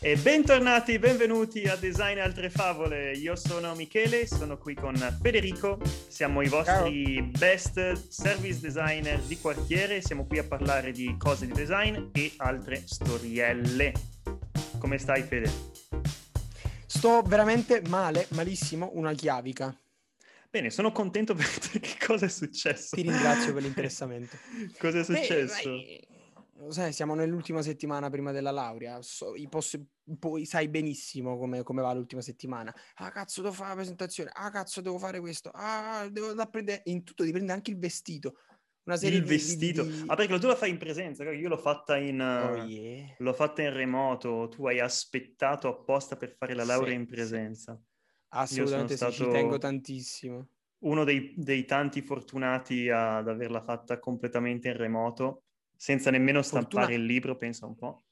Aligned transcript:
E 0.00 0.16
bentornati, 0.16 0.96
benvenuti 1.00 1.64
a 1.64 1.74
Design 1.74 2.18
e 2.18 2.20
Altre 2.20 2.50
Favole. 2.50 3.10
Io 3.14 3.34
sono 3.34 3.74
Michele, 3.74 4.28
sono 4.28 4.56
qui 4.56 4.74
con 4.74 4.94
Federico. 5.20 5.80
Siamo 6.06 6.40
i 6.40 6.48
vostri 6.48 7.16
Ciao. 7.16 7.30
best 7.36 8.08
service 8.08 8.60
designer 8.60 9.18
di 9.22 9.36
quartiere. 9.38 10.00
Siamo 10.00 10.24
qui 10.24 10.38
a 10.38 10.44
parlare 10.44 10.92
di 10.92 11.16
cose 11.18 11.46
di 11.46 11.52
design 11.52 12.10
e 12.12 12.32
altre 12.36 12.84
storielle. 12.86 13.92
Come 14.78 14.98
stai, 14.98 15.22
Fede? 15.24 15.50
Sto 16.86 17.22
veramente 17.22 17.82
male, 17.88 18.28
malissimo, 18.30 18.90
una 18.94 19.12
chiavica. 19.14 19.76
Bene, 20.48 20.70
sono 20.70 20.92
contento 20.92 21.34
perché 21.34 21.80
che 21.80 21.96
cosa 22.06 22.26
è 22.26 22.28
successo? 22.28 22.94
Ti 22.94 23.02
ringrazio 23.02 23.52
per 23.52 23.62
l'interessamento. 23.62 24.36
cosa 24.78 25.00
è 25.00 25.04
successo? 25.04 25.70
Beh, 25.70 26.06
sai, 26.68 26.92
siamo 26.92 27.14
nell'ultima 27.14 27.62
settimana 27.62 28.10
prima 28.10 28.32
della 28.32 28.50
laurea, 28.50 29.00
so, 29.00 29.32
posso, 29.48 29.78
poi 30.18 30.44
sai 30.44 30.68
benissimo 30.68 31.38
come, 31.38 31.62
come, 31.62 31.82
va 31.82 31.92
l'ultima 31.92 32.20
settimana. 32.20 32.74
Ah, 32.96 33.10
cazzo, 33.10 33.42
devo 33.42 33.54
fare 33.54 33.70
la 33.70 33.74
presentazione. 33.76 34.30
Ah, 34.32 34.50
cazzo, 34.50 34.80
devo 34.80 34.98
fare 34.98 35.20
questo. 35.20 35.50
Ah, 35.52 36.08
devo 36.10 36.34
prendere... 36.48 36.82
In 36.86 37.04
tutto 37.04 37.22
dipende 37.22 37.52
anche 37.52 37.70
il 37.70 37.78
vestito. 37.78 38.34
Una 38.84 38.96
serie 38.96 39.18
il 39.18 39.24
di, 39.24 39.28
vestito. 39.28 39.82
Di, 39.84 39.92
di... 39.92 40.04
Ah, 40.06 40.16
perché 40.16 40.38
tu 40.38 40.46
la 40.46 40.56
fai 40.56 40.70
in 40.70 40.78
presenza, 40.78 41.30
io 41.30 41.48
l'ho 41.48 41.58
fatta 41.58 41.96
in, 41.96 42.20
oh, 42.20 42.64
yeah. 42.64 43.14
l'ho 43.18 43.32
fatta 43.34 43.62
in 43.62 43.72
remoto, 43.72 44.48
tu 44.48 44.66
hai 44.66 44.80
aspettato 44.80 45.68
apposta 45.68 46.16
per 46.16 46.34
fare 46.36 46.54
la 46.54 46.64
laurea 46.64 46.94
sì, 46.94 46.98
in 46.98 47.06
presenza. 47.06 47.74
Sì. 47.76 47.86
Assolutamente 48.30 48.96
sì, 48.96 49.12
ci 49.12 49.28
tengo 49.28 49.58
tantissimo. 49.58 50.48
Uno 50.80 51.04
dei, 51.04 51.34
dei 51.36 51.64
tanti 51.64 52.02
fortunati 52.02 52.88
ad 52.88 53.28
averla 53.28 53.62
fatta 53.62 53.98
completamente 53.98 54.68
in 54.68 54.76
remoto 54.76 55.42
senza 55.78 56.10
nemmeno 56.10 56.42
stampare 56.42 56.86
fortuna... 56.86 56.98
il 56.98 57.04
libro, 57.04 57.36
pensa 57.36 57.64
un 57.64 57.76
po'. 57.76 58.02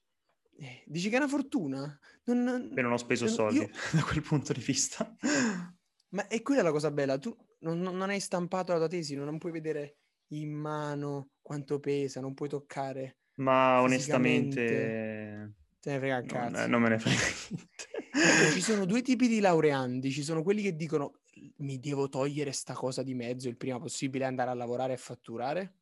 Eh, 0.57 0.83
dici 0.85 1.09
che 1.09 1.15
è 1.15 1.19
una 1.19 1.27
fortuna? 1.27 1.99
Non, 2.23 2.43
non... 2.43 2.73
Beh, 2.73 2.81
non 2.81 2.93
ho 2.93 2.97
speso 2.97 3.25
non, 3.25 3.33
soldi 3.33 3.57
io... 3.57 3.69
da 3.91 4.03
quel 4.03 4.21
punto 4.21 4.53
di 4.53 4.61
vista. 4.61 5.15
Ma 6.09 6.27
è 6.27 6.41
quella 6.41 6.61
la 6.61 6.71
cosa 6.71 6.89
bella, 6.89 7.17
tu 7.17 7.35
non, 7.59 7.81
non, 7.81 8.09
hai 8.09 8.21
stampato 8.21 8.71
la 8.71 8.77
tua 8.77 8.87
tesi, 8.87 9.15
non 9.15 9.37
puoi 9.37 9.51
vedere 9.51 9.97
in 10.29 10.53
mano 10.53 11.31
quanto 11.41 11.79
pesa, 11.79 12.21
non 12.21 12.33
puoi 12.33 12.47
toccare. 12.47 13.17
Ma 13.35 13.81
onestamente... 13.81 15.55
Te 15.81 15.91
ne 15.91 15.97
frega 15.99 16.17
il 16.17 16.25
cazzo. 16.25 16.59
Non, 16.59 16.69
non 16.69 16.81
me 16.81 16.89
ne 16.89 16.99
frega 16.99 17.19
ecco, 18.17 18.53
ci 18.53 18.61
sono 18.61 18.85
due 18.85 19.01
tipi 19.01 19.27
di 19.27 19.41
laureandi, 19.41 20.09
ci 20.11 20.23
sono 20.23 20.41
quelli 20.41 20.61
che 20.61 20.75
dicono 20.75 21.19
mi 21.57 21.79
devo 21.79 22.07
togliere 22.07 22.51
sta 22.53 22.73
cosa 22.73 23.03
di 23.03 23.13
mezzo 23.13 23.49
il 23.49 23.57
prima 23.57 23.77
possibile 23.77 24.25
andare 24.25 24.49
a 24.49 24.55
lavorare 24.55 24.93
e 24.93 24.97
fatturare 24.97 25.75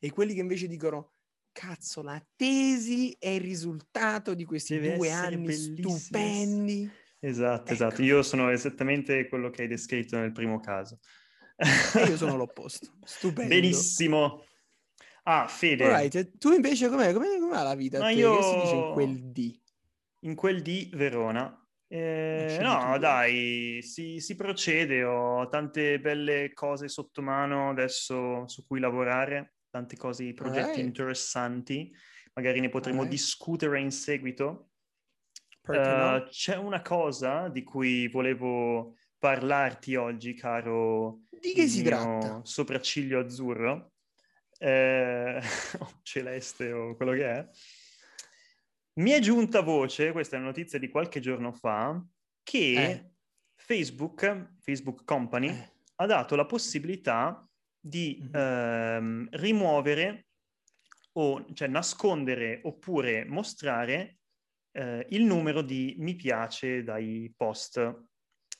e 0.00 0.10
quelli 0.10 0.34
che 0.34 0.40
invece 0.40 0.66
dicono 0.66 1.12
cazzo, 1.58 2.02
la 2.02 2.24
tesi 2.36 3.16
è 3.18 3.30
il 3.30 3.40
risultato 3.40 4.34
di 4.34 4.44
questi 4.44 4.78
Deve 4.78 4.94
due 4.94 5.10
anni 5.10 5.46
bellissimo. 5.46 5.96
stupendi. 5.96 6.90
Esatto, 7.18 7.62
ecco. 7.62 7.72
esatto. 7.72 8.02
Io 8.02 8.22
sono 8.22 8.50
esattamente 8.50 9.26
quello 9.28 9.50
che 9.50 9.62
hai 9.62 9.68
descritto 9.68 10.16
nel 10.16 10.30
primo 10.30 10.60
caso. 10.60 11.00
Io 12.06 12.16
sono 12.16 12.36
l'opposto. 12.38 12.92
Stupendo. 13.02 13.52
Benissimo. 13.52 14.44
Ah, 15.24 15.48
Fede. 15.48 15.84
Alright, 15.84 16.38
tu 16.38 16.52
invece 16.52 16.88
com'è, 16.88 17.12
com'è, 17.12 17.40
com'è 17.40 17.62
la 17.62 17.74
vita? 17.74 17.98
Ma 17.98 18.10
io... 18.10 18.36
Che 18.36 18.42
si 18.44 18.60
dice 18.60 18.74
in 18.76 18.92
quel 18.92 19.22
D? 19.32 19.60
In 20.20 20.34
quel 20.36 20.62
di 20.62 20.90
Verona. 20.94 21.66
Eh, 21.88 22.58
no, 22.60 22.96
dai, 22.98 23.80
si, 23.82 24.20
si, 24.20 24.36
procede. 24.36 25.02
Ho 25.02 25.48
tante 25.48 25.98
belle 25.98 26.52
cose 26.52 26.86
sotto 26.86 27.20
mano 27.20 27.70
adesso 27.70 28.46
su 28.46 28.64
cui 28.64 28.78
lavorare 28.78 29.54
tanti 29.70 29.96
cose, 29.96 30.32
progetti 30.34 30.66
right. 30.66 30.78
interessanti, 30.78 31.92
magari 32.34 32.60
ne 32.60 32.68
potremo 32.68 33.00
right. 33.00 33.10
discutere 33.10 33.80
in 33.80 33.90
seguito. 33.90 34.70
Uh? 35.66 36.24
C'è 36.30 36.56
una 36.56 36.80
cosa 36.80 37.48
di 37.48 37.62
cui 37.62 38.08
volevo 38.08 38.96
parlarti 39.18 39.96
oggi, 39.96 40.34
caro 40.34 41.20
di 41.40 41.52
che 41.52 41.66
si 41.66 41.82
tratta? 41.82 42.40
sopracciglio 42.42 43.20
azzurro, 43.20 43.92
eh, 44.58 45.40
celeste 46.02 46.72
o 46.72 46.96
quello 46.96 47.12
che 47.12 47.30
è. 47.30 47.48
Mi 48.94 49.10
è 49.10 49.20
giunta 49.20 49.60
voce, 49.60 50.10
questa 50.12 50.36
è 50.36 50.38
una 50.38 50.48
notizia 50.48 50.78
di 50.78 50.88
qualche 50.88 51.20
giorno 51.20 51.52
fa, 51.52 52.02
che 52.42 52.72
eh. 52.72 53.10
Facebook, 53.54 54.54
Facebook 54.60 55.04
Company, 55.04 55.48
eh. 55.48 55.72
ha 55.96 56.06
dato 56.06 56.34
la 56.34 56.46
possibilità 56.46 57.47
di 57.80 58.18
mm-hmm. 58.20 58.34
ehm, 58.34 59.28
rimuovere 59.32 60.26
o 61.12 61.44
cioè 61.52 61.68
nascondere 61.68 62.60
oppure 62.64 63.24
mostrare 63.24 64.18
eh, 64.72 65.06
il 65.10 65.24
numero 65.24 65.62
di 65.62 65.96
mi 65.98 66.14
piace 66.14 66.82
dai 66.82 67.32
post 67.36 67.78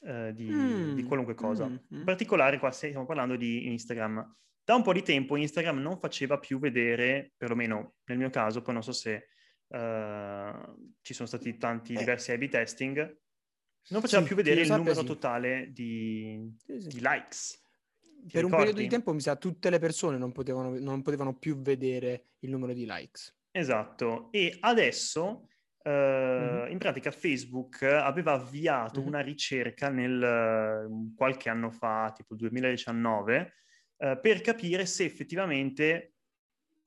eh, 0.01 0.33
di, 0.33 0.51
mm. 0.51 0.95
di, 0.95 1.03
qualunque 1.05 1.34
cosa. 1.34 1.67
Mm-hmm. 1.67 1.78
In 1.91 2.05
particolare 2.05 2.59
qua 2.59 2.71
stiamo 2.71 3.07
parlando 3.07 3.37
di 3.37 3.69
Instagram. 3.69 4.37
Da 4.65 4.75
un 4.75 4.83
po' 4.83 4.93
di 4.93 5.03
tempo 5.03 5.37
Instagram 5.37 5.78
non 5.78 5.99
faceva 5.99 6.39
più 6.39 6.59
vedere, 6.59 7.33
perlomeno 7.37 7.95
nel 8.05 8.19
mio 8.19 8.31
caso, 8.31 8.61
poi 8.61 8.75
non 8.75 8.83
so 8.83 8.93
se 8.93 9.28
uh, 9.69 10.97
ci 11.01 11.15
sono 11.15 11.27
stati 11.27 11.57
tanti 11.57 11.95
eh. 11.95 11.99
diversi 11.99 12.33
A-B 12.33 12.49
testing, 12.49 13.19
non 13.89 14.01
faceva 14.03 14.21
sì, 14.21 14.28
più 14.28 14.37
vedere 14.37 14.61
il 14.61 14.71
numero 14.71 15.01
sì. 15.01 15.07
totale 15.07 15.71
di, 15.73 16.55
sì, 16.59 16.89
di 16.89 17.01
likes 17.01 17.59
per 18.31 18.45
un 18.45 18.51
periodo 18.51 18.81
di 18.81 18.89
tempo 18.89 19.12
mi 19.12 19.21
sa 19.21 19.37
tutte 19.37 19.71
le 19.71 19.79
persone 19.79 20.19
non 20.19 20.33
potevano, 20.33 20.79
non 20.79 21.03
potevano 21.03 21.34
più 21.37 21.61
vedere 21.61 22.25
il 22.41 22.51
numero 22.51 22.73
di 22.73 22.87
likes. 22.87 23.37
Esatto, 23.51 24.29
e 24.31 24.56
adesso 24.61 25.49
uh, 25.83 25.89
mm-hmm. 25.91 26.71
in 26.71 26.78
pratica 26.78 27.11
Facebook 27.11 27.83
aveva 27.83 28.33
avviato 28.33 29.01
mm-hmm. 29.01 29.09
una 29.09 29.21
ricerca 29.21 29.89
nel, 29.89 31.12
qualche 31.17 31.49
anno 31.49 31.71
fa, 31.71 32.12
tipo 32.15 32.34
2019, 32.34 33.53
uh, 33.97 34.21
per 34.21 34.41
capire 34.41 34.87
se 34.87 35.05
effettivamente 35.05 36.15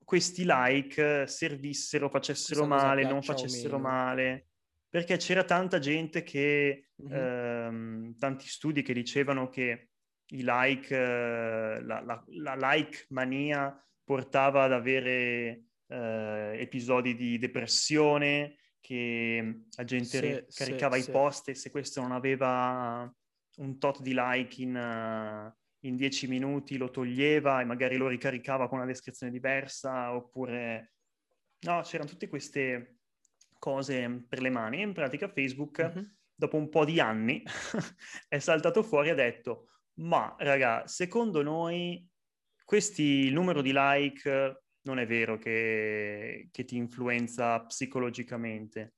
questi 0.04 0.44
like 0.46 1.26
servissero, 1.28 2.10
facessero 2.10 2.66
Questa 2.68 2.86
male, 2.86 3.04
non 3.04 3.22
facessero 3.22 3.80
male, 3.80 4.48
perché 4.90 5.18
c'era 5.18 5.44
tanta 5.44 5.80
gente 5.80 6.24
che, 6.24 6.92
mm-hmm. 7.02 8.08
uh, 8.08 8.16
tanti 8.18 8.48
studi 8.48 8.82
che 8.82 8.94
dicevano 8.94 9.50
che 9.50 9.91
i 10.32 10.44
like, 10.44 10.96
eh, 10.96 11.82
la, 11.82 12.02
la, 12.02 12.24
la, 12.28 12.56
like 12.56 13.06
mania 13.10 13.76
portava 14.04 14.64
ad 14.64 14.74
avere 14.74 15.64
eh, 15.88 16.56
episodi 16.58 17.16
di 17.16 17.38
depressione, 17.38 18.58
che 18.80 19.64
la 19.76 19.84
gente 19.84 20.46
sì, 20.48 20.64
caricava 20.64 20.96
sì, 20.98 21.10
i 21.10 21.12
post 21.12 21.50
e 21.50 21.56
se 21.56 21.70
questo 21.70 22.02
non 22.02 22.12
aveva 22.12 23.14
un 23.58 23.78
tot 23.78 24.02
di 24.02 24.14
like 24.16 24.62
in, 24.62 24.76
uh, 24.76 25.54
in 25.86 25.96
dieci 25.96 26.28
minuti 26.28 26.78
lo 26.78 26.90
toglieva 26.90 27.62
e 27.62 27.66
magari 27.66 27.98
lo 27.98 28.08
ricaricava 28.08 28.68
con 28.68 28.80
una 28.80 28.88
descrizione 28.88 29.32
diversa 29.32 30.14
oppure... 30.14 30.94
No, 31.64 31.82
c'erano 31.84 32.10
tutte 32.10 32.28
queste 32.28 33.02
cose 33.60 34.26
per 34.28 34.42
le 34.42 34.50
mani. 34.50 34.82
In 34.82 34.94
pratica 34.94 35.28
Facebook, 35.28 35.84
mm-hmm. 35.84 36.06
dopo 36.34 36.58
un 36.58 36.70
po' 36.70 36.86
di 36.86 37.00
anni, 37.00 37.44
è 38.28 38.40
saltato 38.40 38.82
fuori 38.82 39.10
e 39.10 39.12
ha 39.12 39.16
detto 39.16 39.68
ma, 40.02 40.36
raga, 40.40 40.88
secondo 40.88 41.42
noi 41.42 42.06
questi, 42.64 43.30
numero 43.32 43.62
di 43.62 43.72
like 43.74 44.64
non 44.84 45.00
è 45.00 45.06
vero 45.06 45.38
che, 45.38 46.50
che 46.52 46.64
ti 46.64 46.76
influenza 46.76 47.60
psicologicamente. 47.62 48.94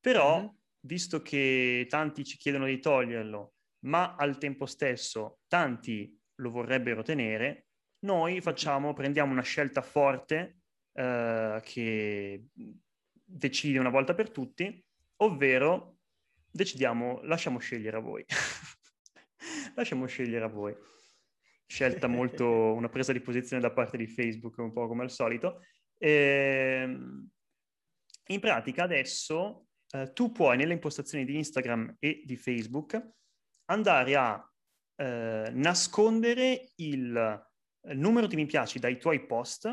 Però, 0.00 0.40
mm-hmm. 0.40 0.48
visto 0.80 1.22
che 1.22 1.86
tanti 1.88 2.24
ci 2.24 2.36
chiedono 2.36 2.66
di 2.66 2.78
toglierlo, 2.80 3.52
ma 3.80 4.16
al 4.16 4.38
tempo 4.38 4.66
stesso 4.66 5.40
tanti 5.46 6.16
lo 6.36 6.50
vorrebbero 6.50 7.02
tenere, 7.02 7.66
noi 8.00 8.40
facciamo, 8.40 8.92
prendiamo 8.92 9.32
una 9.32 9.42
scelta 9.42 9.82
forte 9.82 10.60
uh, 10.92 11.60
che 11.62 12.46
decide 13.24 13.78
una 13.78 13.90
volta 13.90 14.14
per 14.14 14.30
tutti, 14.30 14.84
ovvero 15.16 15.98
decidiamo, 16.50 17.20
lasciamo 17.22 17.58
scegliere 17.58 17.96
a 17.96 18.00
voi. 18.00 18.24
Lasciamo 19.78 20.06
scegliere 20.06 20.44
a 20.44 20.48
voi. 20.48 20.74
Scelta 21.64 22.08
molto, 22.08 22.44
una 22.74 22.88
presa 22.88 23.12
di 23.12 23.20
posizione 23.20 23.62
da 23.62 23.70
parte 23.70 23.96
di 23.96 24.08
Facebook, 24.08 24.58
un 24.58 24.72
po' 24.72 24.88
come 24.88 25.04
al 25.04 25.10
solito. 25.10 25.60
E, 25.96 26.80
ehm, 26.82 27.28
in 28.30 28.40
pratica 28.40 28.82
adesso 28.82 29.66
eh, 29.92 30.12
tu 30.12 30.32
puoi 30.32 30.56
nelle 30.56 30.72
impostazioni 30.72 31.24
di 31.24 31.36
Instagram 31.36 31.94
e 32.00 32.22
di 32.26 32.36
Facebook 32.36 33.00
andare 33.66 34.16
a 34.16 34.52
eh, 34.96 35.50
nascondere 35.52 36.72
il 36.76 37.46
numero 37.92 38.26
di 38.26 38.34
mi 38.34 38.46
piaci 38.46 38.80
dai 38.80 38.98
tuoi 38.98 39.26
post 39.26 39.72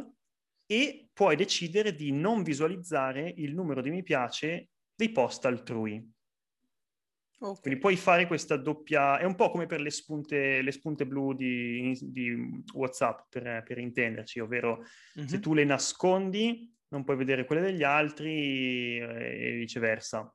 e 0.68 1.10
puoi 1.14 1.36
decidere 1.36 1.96
di 1.96 2.12
non 2.12 2.44
visualizzare 2.44 3.34
il 3.38 3.56
numero 3.56 3.82
di 3.82 3.90
mi 3.90 4.04
piace 4.04 4.70
dei 4.94 5.10
post 5.10 5.46
altrui. 5.46 6.14
Okay. 7.38 7.62
Quindi 7.62 7.80
puoi 7.80 7.98
fare 7.98 8.28
questa 8.28 8.56
doppia, 8.56 9.18
è 9.18 9.26
un 9.26 9.36
po' 9.36 9.52
come 9.52 9.66
per 9.66 9.82
le 9.82 9.90
spunte, 9.90 10.62
le 10.62 10.72
spunte 10.72 11.06
blu 11.06 11.34
di, 11.34 11.98
di 12.02 12.64
WhatsApp, 12.74 13.28
per, 13.30 13.64
per, 13.64 13.78
intenderci, 13.78 14.40
ovvero 14.40 14.84
mm-hmm. 15.20 15.28
se 15.28 15.40
tu 15.40 15.54
le 15.54 15.66
nascondi 15.66 16.74
non 16.90 17.04
puoi 17.04 17.18
vedere 17.18 17.46
quelle 17.46 17.62
degli 17.62 17.84
altri 17.84 18.98
eh, 18.98 19.48
e 19.48 19.52
viceversa. 19.58 20.34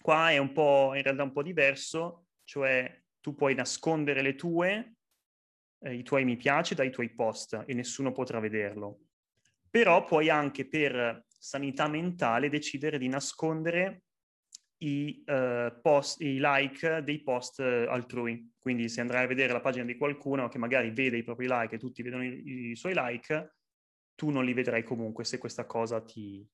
Qua 0.00 0.30
è 0.30 0.38
un 0.38 0.52
po', 0.52 0.92
in 0.94 1.02
realtà 1.02 1.22
un 1.22 1.32
po' 1.32 1.42
diverso, 1.42 2.26
cioè 2.44 3.02
tu 3.20 3.34
puoi 3.34 3.54
nascondere 3.54 4.20
le 4.20 4.34
tue, 4.34 4.96
eh, 5.82 5.94
i 5.94 6.02
tuoi 6.02 6.24
mi 6.24 6.36
piace 6.36 6.74
dai 6.74 6.90
tuoi 6.90 7.14
post 7.14 7.64
e 7.66 7.72
nessuno 7.72 8.12
potrà 8.12 8.40
vederlo. 8.40 9.00
Però 9.70 10.04
puoi 10.04 10.28
anche 10.28 10.68
per 10.68 11.26
sanità 11.38 11.88
mentale 11.88 12.50
decidere 12.50 12.98
di 12.98 13.08
nascondere 13.08 14.02
i, 14.82 15.22
uh, 15.26 15.80
post, 15.80 16.20
i 16.20 16.38
like 16.40 17.02
dei 17.02 17.22
post 17.22 17.60
altrui. 17.60 18.52
Quindi 18.58 18.88
se 18.88 19.00
andrai 19.00 19.24
a 19.24 19.26
vedere 19.26 19.52
la 19.52 19.60
pagina 19.60 19.84
di 19.84 19.96
qualcuno 19.96 20.48
che 20.48 20.58
magari 20.58 20.90
vede 20.90 21.16
i 21.16 21.22
propri 21.22 21.46
like 21.48 21.74
e 21.74 21.78
tutti 21.78 22.02
vedono 22.02 22.24
i, 22.24 22.70
i 22.70 22.76
suoi 22.76 22.92
like, 22.94 23.56
tu 24.14 24.30
non 24.30 24.44
li 24.44 24.52
vedrai 24.52 24.82
comunque 24.82 25.24
se 25.24 25.38
questa 25.38 25.64
cosa 25.64 26.02
ti, 26.02 26.46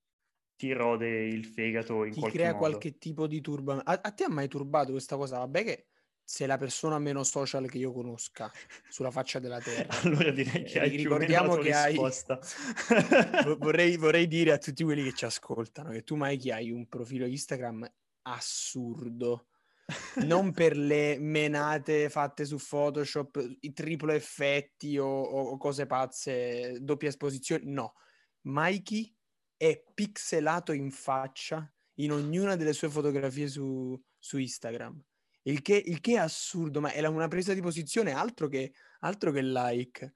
ti 0.57 0.73
rode 0.73 1.27
il 1.27 1.45
fegato 1.45 2.05
in 2.05 2.13
ti 2.13 2.21
qualche 2.21 2.39
crea 2.39 2.53
modo. 2.53 2.59
qualche 2.59 2.99
tipo 2.99 3.27
di 3.27 3.41
turbamento. 3.41 3.91
A, 3.91 4.01
a, 4.03 4.13
te 4.13 4.25
ha 4.25 4.29
mai 4.29 4.49
turbato 4.49 4.93
questa 4.93 5.17
cosa? 5.17 5.39
Vabbè 5.39 5.65
che 5.65 5.87
sei 6.29 6.49
la 6.49 6.57
persona 6.57 6.99
meno 6.99 7.23
social 7.23 7.69
che 7.69 7.79
io 7.79 7.93
conosca 7.93 8.51
sulla 8.89 9.13
faccia 9.13 9.39
della 9.39 9.61
terra. 9.61 9.95
allora 10.03 10.31
direi 10.31 10.65
che 10.65 10.81
hai 10.81 10.97
ricordiamo 10.97 11.57
che 11.57 11.73
hai 11.73 11.97
vorrei, 13.59 13.97
vorrei 13.97 14.27
dire 14.27 14.53
a 14.53 14.59
tutti 14.59 14.83
quelli 14.83 15.05
che 15.05 15.13
ci 15.13 15.25
ascoltano 15.25 15.91
che 15.91 16.03
tu 16.03 16.17
mai 16.17 16.37
che 16.37 16.53
hai 16.53 16.71
un 16.71 16.89
profilo 16.89 17.27
Instagram 17.27 17.89
assurdo 18.27 19.49
non 20.27 20.53
per 20.53 20.77
le 20.77 21.19
menate 21.19 22.09
fatte 22.09 22.45
su 22.45 22.57
Photoshop, 22.57 23.57
i 23.61 23.73
triplo 23.73 24.13
effetti 24.13 24.99
o, 24.99 25.07
o 25.07 25.57
cose 25.57 25.87
pazze, 25.87 26.79
doppia 26.81 27.09
esposizione, 27.09 27.65
no. 27.65 27.95
Mikey 28.43 29.15
è 29.57 29.83
pixelato 29.95 30.73
in 30.73 30.91
faccia 30.91 31.71
in 31.99 32.13
ognuna 32.13 32.57
delle 32.57 32.73
sue 32.73 32.91
fotografie 32.91 33.49
su, 33.49 34.01
su 34.19 34.39
Instagram. 34.39 35.01
Il 35.43 35.63
che, 35.63 35.81
il 35.85 36.01
che, 36.01 36.15
è 36.15 36.19
assurdo, 36.19 36.81
ma 36.81 36.91
è 36.91 37.05
una 37.07 37.29
presa 37.29 37.55
di 37.55 37.61
posizione 37.61 38.13
altro 38.13 38.49
che, 38.49 38.73
altro 39.01 39.31
che 39.31 39.43
like. 39.43 40.15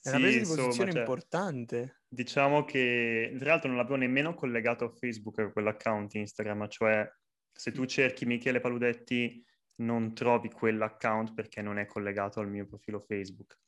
È 0.00 0.08
una 0.08 0.18
presa 0.18 0.38
di 0.38 0.46
posizione 0.46 0.92
cioè, 0.92 1.00
importante. 1.00 2.00
Diciamo 2.08 2.64
che, 2.64 3.34
tra 3.38 3.50
l'altro, 3.50 3.68
non 3.68 3.76
l'avevo 3.76 3.96
nemmeno 3.96 4.34
collegato 4.34 4.86
a 4.86 4.90
Facebook 4.90 5.52
quell'account 5.52 6.14
Instagram, 6.14 6.66
cioè 6.68 7.06
se 7.52 7.72
tu 7.72 7.84
cerchi 7.84 8.26
Michele 8.26 8.60
Paludetti 8.60 9.44
non 9.76 10.14
trovi 10.14 10.50
quell'account 10.50 11.34
perché 11.34 11.62
non 11.62 11.78
è 11.78 11.86
collegato 11.86 12.40
al 12.40 12.48
mio 12.48 12.66
profilo 12.66 13.00
Facebook. 13.00 13.58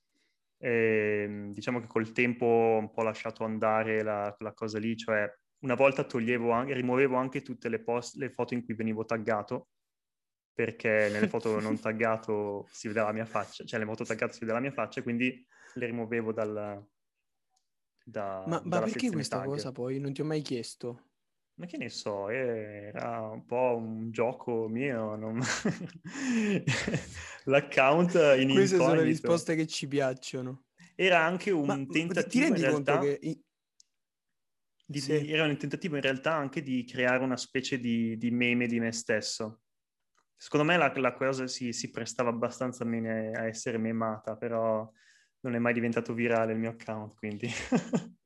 E, 0.58 1.24
ehm, 1.24 1.52
diciamo 1.52 1.80
che 1.80 1.86
col 1.86 2.12
tempo 2.12 2.46
ho 2.46 2.78
un 2.78 2.90
po' 2.90 3.02
lasciato 3.02 3.44
andare 3.44 4.02
la, 4.02 4.32
quella 4.36 4.52
cosa 4.52 4.78
lì, 4.78 4.96
cioè 4.96 5.30
una 5.60 5.74
volta 5.74 6.04
toglievo 6.04 6.50
anche, 6.50 6.74
rimuovevo 6.74 7.16
anche 7.16 7.42
tutte 7.42 7.68
le, 7.68 7.80
post, 7.80 8.16
le 8.16 8.30
foto 8.30 8.54
in 8.54 8.64
cui 8.64 8.74
venivo 8.74 9.04
taggato, 9.04 9.68
perché 10.52 11.08
nelle 11.10 11.28
foto 11.28 11.58
non 11.60 11.80
taggato 11.80 12.68
si 12.70 12.88
vedeva 12.88 13.06
la 13.06 13.12
mia 13.12 13.26
faccia, 13.26 13.64
cioè 13.64 13.78
le 13.78 13.86
foto 13.86 14.04
taggate 14.04 14.32
si 14.32 14.40
vedeva 14.40 14.58
la 14.58 14.64
mia 14.64 14.72
faccia, 14.72 15.02
quindi 15.02 15.44
le 15.74 15.86
rimuovevo 15.86 16.32
dal... 16.32 16.84
Da, 18.04 18.44
ma, 18.48 18.60
ma 18.64 18.80
perché 18.80 19.12
questa 19.12 19.38
tag. 19.38 19.46
cosa 19.46 19.70
poi? 19.70 20.00
Non 20.00 20.12
ti 20.12 20.22
ho 20.22 20.24
mai 20.24 20.42
chiesto. 20.42 21.11
Ma 21.54 21.66
che 21.66 21.76
ne 21.76 21.90
so, 21.90 22.30
era 22.30 23.28
un 23.28 23.44
po' 23.44 23.76
un 23.76 24.10
gioco 24.10 24.68
mio. 24.68 25.16
Non... 25.16 25.40
L'account 27.44 28.14
in 28.14 28.20
incognito. 28.20 28.54
Queste 28.54 28.76
sono 28.76 28.94
le 28.94 29.02
risposte 29.02 29.54
che 29.54 29.66
ci 29.66 29.86
piacciono. 29.86 30.64
Era 30.94 31.22
anche 31.22 31.50
un 31.50 31.66
Ma, 31.66 31.86
tentativo 31.86 32.46
in 32.46 32.56
realtà... 32.56 32.98
che... 32.98 33.18
Di, 34.84 35.00
sì. 35.00 35.30
Era 35.30 35.44
un 35.44 35.56
tentativo 35.56 35.96
in 35.96 36.02
realtà 36.02 36.34
anche 36.34 36.62
di 36.62 36.84
creare 36.84 37.22
una 37.22 37.36
specie 37.36 37.78
di, 37.78 38.16
di 38.16 38.30
meme 38.30 38.66
di 38.66 38.80
me 38.80 38.92
stesso. 38.92 39.60
Secondo 40.36 40.66
me 40.66 40.76
la, 40.76 40.92
la 40.96 41.14
cosa 41.14 41.46
si, 41.46 41.72
si, 41.72 41.90
prestava 41.90 42.30
abbastanza 42.30 42.84
bene 42.84 43.30
a 43.30 43.46
essere 43.46 43.78
memata, 43.78 44.36
però 44.36 44.90
non 45.40 45.54
è 45.54 45.58
mai 45.58 45.72
diventato 45.72 46.14
virale 46.14 46.52
il 46.52 46.58
mio 46.58 46.70
account, 46.70 47.14
quindi... 47.14 47.48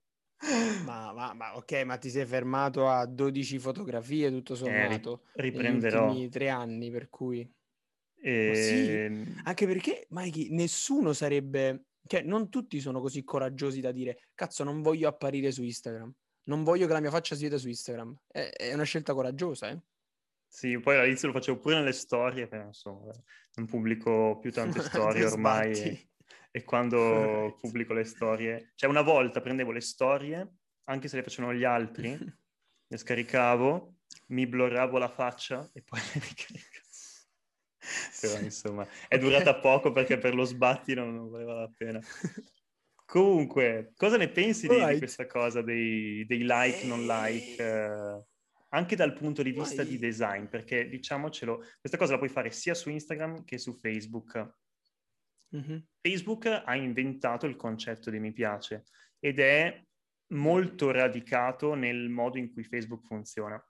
Ma, 0.84 1.12
ma, 1.12 1.32
ma, 1.32 1.56
ok, 1.56 1.82
ma 1.84 1.96
ti 1.96 2.10
sei 2.10 2.26
fermato 2.26 2.88
a 2.88 3.06
12 3.06 3.58
fotografie 3.58 4.30
tutto 4.30 4.52
eh, 4.52 4.56
sommato 4.56 5.22
eh, 5.34 5.42
riprenderò 5.42 6.12
negli 6.12 6.28
tre 6.28 6.50
anni, 6.50 6.90
per 6.90 7.08
cui 7.08 7.48
e... 8.20 8.54
sì, 8.54 8.92
ehm 8.92 9.40
anche 9.44 9.66
perché 9.66 10.06
Mikey, 10.10 10.50
nessuno 10.50 11.12
sarebbe, 11.12 11.84
cioè 12.06 12.22
non 12.22 12.48
tutti 12.48 12.80
sono 12.80 13.00
così 13.00 13.22
coraggiosi 13.22 13.80
da 13.80 13.92
dire 13.92 14.28
cazzo, 14.34 14.64
non 14.64 14.82
voglio 14.82 15.08
apparire 15.08 15.52
su 15.52 15.62
Instagram, 15.62 16.12
non 16.44 16.64
voglio 16.64 16.86
che 16.86 16.92
la 16.92 17.00
mia 17.00 17.10
faccia 17.10 17.36
si 17.36 17.44
veda 17.44 17.58
su 17.58 17.68
Instagram. 17.68 18.18
È, 18.26 18.50
è 18.50 18.74
una 18.74 18.84
scelta 18.84 19.14
coraggiosa, 19.14 19.70
eh? 19.70 19.80
Sì, 20.48 20.78
poi 20.80 20.96
all'inizio 20.96 21.28
lo 21.28 21.34
facevo 21.34 21.58
pure 21.58 21.76
nelle 21.76 21.92
storie, 21.92 22.46
però 22.48 22.64
insomma, 22.64 23.12
non 23.54 23.66
pubblico 23.66 24.38
più 24.40 24.50
tante 24.50 24.80
storie 24.82 25.24
ormai 25.24 26.08
e 26.56 26.64
quando 26.64 27.55
pubblico 27.61 27.93
le 27.93 28.05
storie, 28.05 28.73
cioè 28.76 28.88
una 28.88 29.03
volta 29.03 29.43
prendevo 29.43 29.73
le 29.73 29.82
storie, 29.82 30.55
anche 30.85 31.06
se 31.06 31.17
le 31.17 31.23
facevano 31.23 31.53
gli 31.53 31.64
altri, 31.64 32.17
le 32.88 32.97
scaricavo, 32.97 33.97
mi 34.29 34.47
blurravo 34.47 34.97
la 34.97 35.11
faccia 35.11 35.69
e 35.75 35.82
poi 35.82 36.00
le 36.00 36.12
ricaricavo. 36.14 36.85
Però 38.23 38.38
insomma, 38.41 38.88
è 39.06 39.19
durata 39.19 39.56
poco 39.56 39.93
perché 39.93 40.17
per 40.17 40.35
lo 40.35 40.44
sbatti 40.44 40.94
non, 40.94 41.14
non 41.14 41.29
valeva 41.29 41.61
la 41.61 41.70
pena. 41.76 42.00
Comunque, 43.05 43.93
cosa 43.94 44.17
ne 44.17 44.31
pensi 44.31 44.67
di, 44.67 44.82
di 44.85 44.99
questa 44.99 45.26
cosa 45.26 45.61
dei, 45.61 46.25
dei 46.25 46.41
like, 46.41 46.87
non 46.87 47.05
like? 47.05 47.62
Eh, 47.62 48.25
anche 48.70 48.97
dal 48.97 49.12
punto 49.12 49.43
di 49.43 49.53
vista 49.53 49.85
di 49.85 49.99
design, 49.99 50.47
perché 50.47 50.88
diciamocelo, 50.88 51.62
questa 51.81 51.99
cosa 51.99 52.12
la 52.12 52.19
puoi 52.19 52.31
fare 52.31 52.50
sia 52.50 52.73
su 52.73 52.88
Instagram 52.88 53.44
che 53.44 53.58
su 53.58 53.75
Facebook. 53.75 54.64
Mm-hmm. 55.54 55.78
Facebook 56.00 56.46
ha 56.46 56.75
inventato 56.75 57.46
il 57.46 57.56
concetto 57.56 58.10
di 58.10 58.19
mi 58.19 58.32
piace 58.32 58.84
ed 59.19 59.38
è 59.38 59.84
molto 60.32 60.90
radicato 60.90 61.75
nel 61.75 62.08
modo 62.08 62.38
in 62.38 62.52
cui 62.52 62.64
Facebook 62.64 63.04
funziona. 63.04 63.62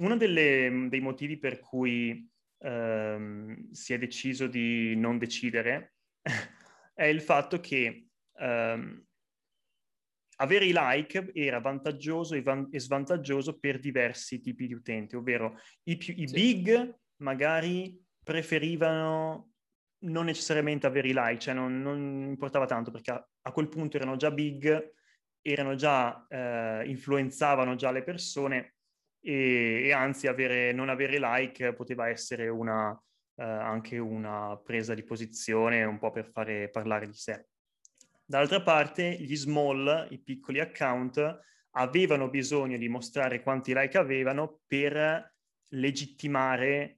Uno 0.00 0.16
delle, 0.16 0.86
dei 0.88 1.00
motivi 1.00 1.38
per 1.38 1.60
cui 1.60 2.28
ehm, 2.58 3.70
si 3.70 3.94
è 3.94 3.98
deciso 3.98 4.46
di 4.46 4.94
non 4.96 5.18
decidere 5.18 5.94
è 6.94 7.04
il 7.04 7.20
fatto 7.20 7.60
che 7.60 8.08
ehm, 8.34 9.04
avere 10.40 10.66
i 10.66 10.72
like 10.74 11.30
era 11.34 11.60
vantaggioso 11.60 12.34
e, 12.34 12.42
van- 12.42 12.68
e, 12.70 12.78
svantaggioso 12.78 13.58
per 13.58 13.78
diversi 13.78 14.40
tipi 14.40 14.66
di 14.66 14.74
utenti, 14.74 15.16
ovvero 15.16 15.58
i, 15.84 15.96
più, 15.96 16.14
i 16.16 16.28
sì. 16.28 16.34
big 16.34 16.98
magari 17.22 18.00
preferivano 18.22 19.54
non 20.00 20.26
necessariamente 20.26 20.86
avere 20.86 21.08
i 21.08 21.12
like, 21.14 21.38
cioè 21.38 21.54
non, 21.54 21.80
non 21.80 22.26
importava 22.28 22.66
tanto 22.66 22.90
perché 22.90 23.10
a, 23.10 23.28
a, 23.42 23.52
quel 23.52 23.68
punto 23.68 23.96
erano 23.96 24.16
già 24.16 24.30
big, 24.30 24.94
erano 25.42 25.74
già, 25.74 26.26
eh, 26.28 26.82
influenzavano 26.86 27.74
già 27.74 27.90
le 27.90 28.02
persone 28.02 28.74
e, 29.20 29.82
e 29.84 29.92
anzi 29.92 30.26
avere, 30.26 30.72
non 30.72 30.88
avere 30.88 31.18
like 31.18 31.72
poteva 31.74 32.08
essere 32.08 32.48
una, 32.48 32.92
eh, 33.36 33.42
anche 33.42 33.98
una 33.98 34.56
presa 34.62 34.94
di 34.94 35.02
posizione 35.02 35.84
un 35.84 35.98
po' 35.98 36.10
per 36.10 36.30
fare 36.30 36.68
parlare 36.68 37.06
di 37.06 37.14
sé. 37.14 37.46
Dall'altra 38.24 38.62
parte 38.62 39.16
gli 39.18 39.36
small, 39.36 40.06
i 40.10 40.18
piccoli 40.18 40.60
account, 40.60 41.40
avevano 41.72 42.28
bisogno 42.28 42.76
di 42.76 42.88
mostrare 42.88 43.42
quanti 43.42 43.72
like 43.74 43.96
avevano 43.96 44.60
per 44.66 45.34
legittimare 45.70 46.97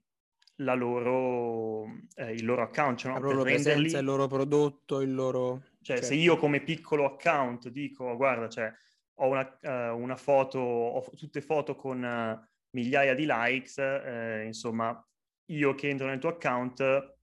loro, 0.63 1.85
eh, 2.15 2.33
il 2.33 2.45
loro 2.45 2.61
account, 2.61 2.97
cioè, 2.97 3.11
no? 3.11 3.19
la 3.19 3.25
loro 3.25 3.43
renderli... 3.43 3.73
presenza, 3.73 3.97
il 3.99 4.05
loro 4.05 4.27
prodotto, 4.27 5.01
il 5.01 5.13
loro... 5.13 5.61
Cioè, 5.81 5.97
certo. 5.97 6.05
se 6.05 6.13
io 6.15 6.37
come 6.37 6.61
piccolo 6.61 7.05
account 7.05 7.69
dico, 7.69 8.15
guarda, 8.15 8.47
cioè, 8.47 8.71
ho 9.15 9.27
una, 9.27 9.57
uh, 9.61 9.99
una 9.99 10.15
foto, 10.15 10.59
ho 10.59 11.09
tutte 11.15 11.41
foto 11.41 11.75
con 11.75 12.03
uh, 12.03 12.47
migliaia 12.71 13.15
di 13.15 13.25
likes, 13.27 13.77
uh, 13.77 14.45
insomma, 14.45 15.05
io 15.45 15.75
che 15.75 15.89
entro 15.89 16.07
nel 16.07 16.19
tuo 16.19 16.29
account, 16.29 17.15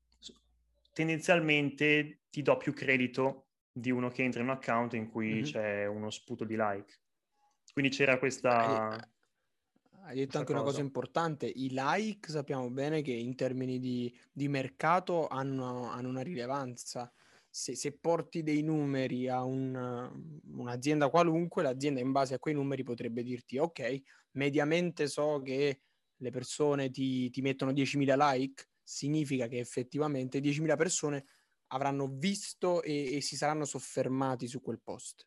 tendenzialmente 0.92 2.22
ti 2.30 2.42
do 2.42 2.56
più 2.56 2.72
credito 2.74 3.46
di 3.72 3.90
uno 3.90 4.08
che 4.08 4.24
entra 4.24 4.40
in 4.40 4.48
un 4.48 4.54
account 4.54 4.94
in 4.94 5.08
cui 5.08 5.34
mm-hmm. 5.34 5.42
c'è 5.44 5.86
uno 5.86 6.10
sputo 6.10 6.44
di 6.44 6.56
like. 6.56 6.98
Quindi 7.72 7.90
c'era 7.90 8.18
questa... 8.18 8.98
Hai 10.08 10.16
detto 10.16 10.38
anche 10.38 10.52
cosa. 10.52 10.62
una 10.62 10.70
cosa 10.70 10.80
importante, 10.80 11.44
i 11.46 11.68
like 11.70 12.30
sappiamo 12.30 12.70
bene 12.70 13.02
che 13.02 13.12
in 13.12 13.34
termini 13.34 13.78
di, 13.78 14.10
di 14.32 14.48
mercato 14.48 15.28
hanno, 15.28 15.90
hanno, 15.90 16.08
una 16.08 16.22
rilevanza. 16.22 17.12
Se, 17.50 17.76
se, 17.76 17.92
porti 17.92 18.42
dei 18.42 18.62
numeri 18.62 19.28
a 19.28 19.44
un, 19.44 20.10
un'azienda 20.54 21.10
qualunque, 21.10 21.62
l'azienda 21.62 22.00
in 22.00 22.12
base 22.12 22.32
a 22.32 22.38
quei 22.38 22.54
numeri 22.54 22.84
potrebbe 22.84 23.22
dirti 23.22 23.58
ok, 23.58 24.00
mediamente 24.32 25.08
so 25.08 25.42
che 25.42 25.82
le 26.16 26.30
persone 26.30 26.88
ti, 26.88 27.28
ti 27.28 27.42
mettono 27.42 27.72
10.000 27.72 28.32
like, 28.32 28.68
significa 28.82 29.46
che 29.46 29.58
effettivamente 29.58 30.40
10.000 30.40 30.76
persone 30.76 31.26
avranno 31.66 32.08
visto 32.08 32.80
e, 32.82 33.16
e 33.16 33.20
si 33.20 33.36
saranno 33.36 33.66
soffermati 33.66 34.46
su 34.46 34.62
quel 34.62 34.80
post. 34.82 35.26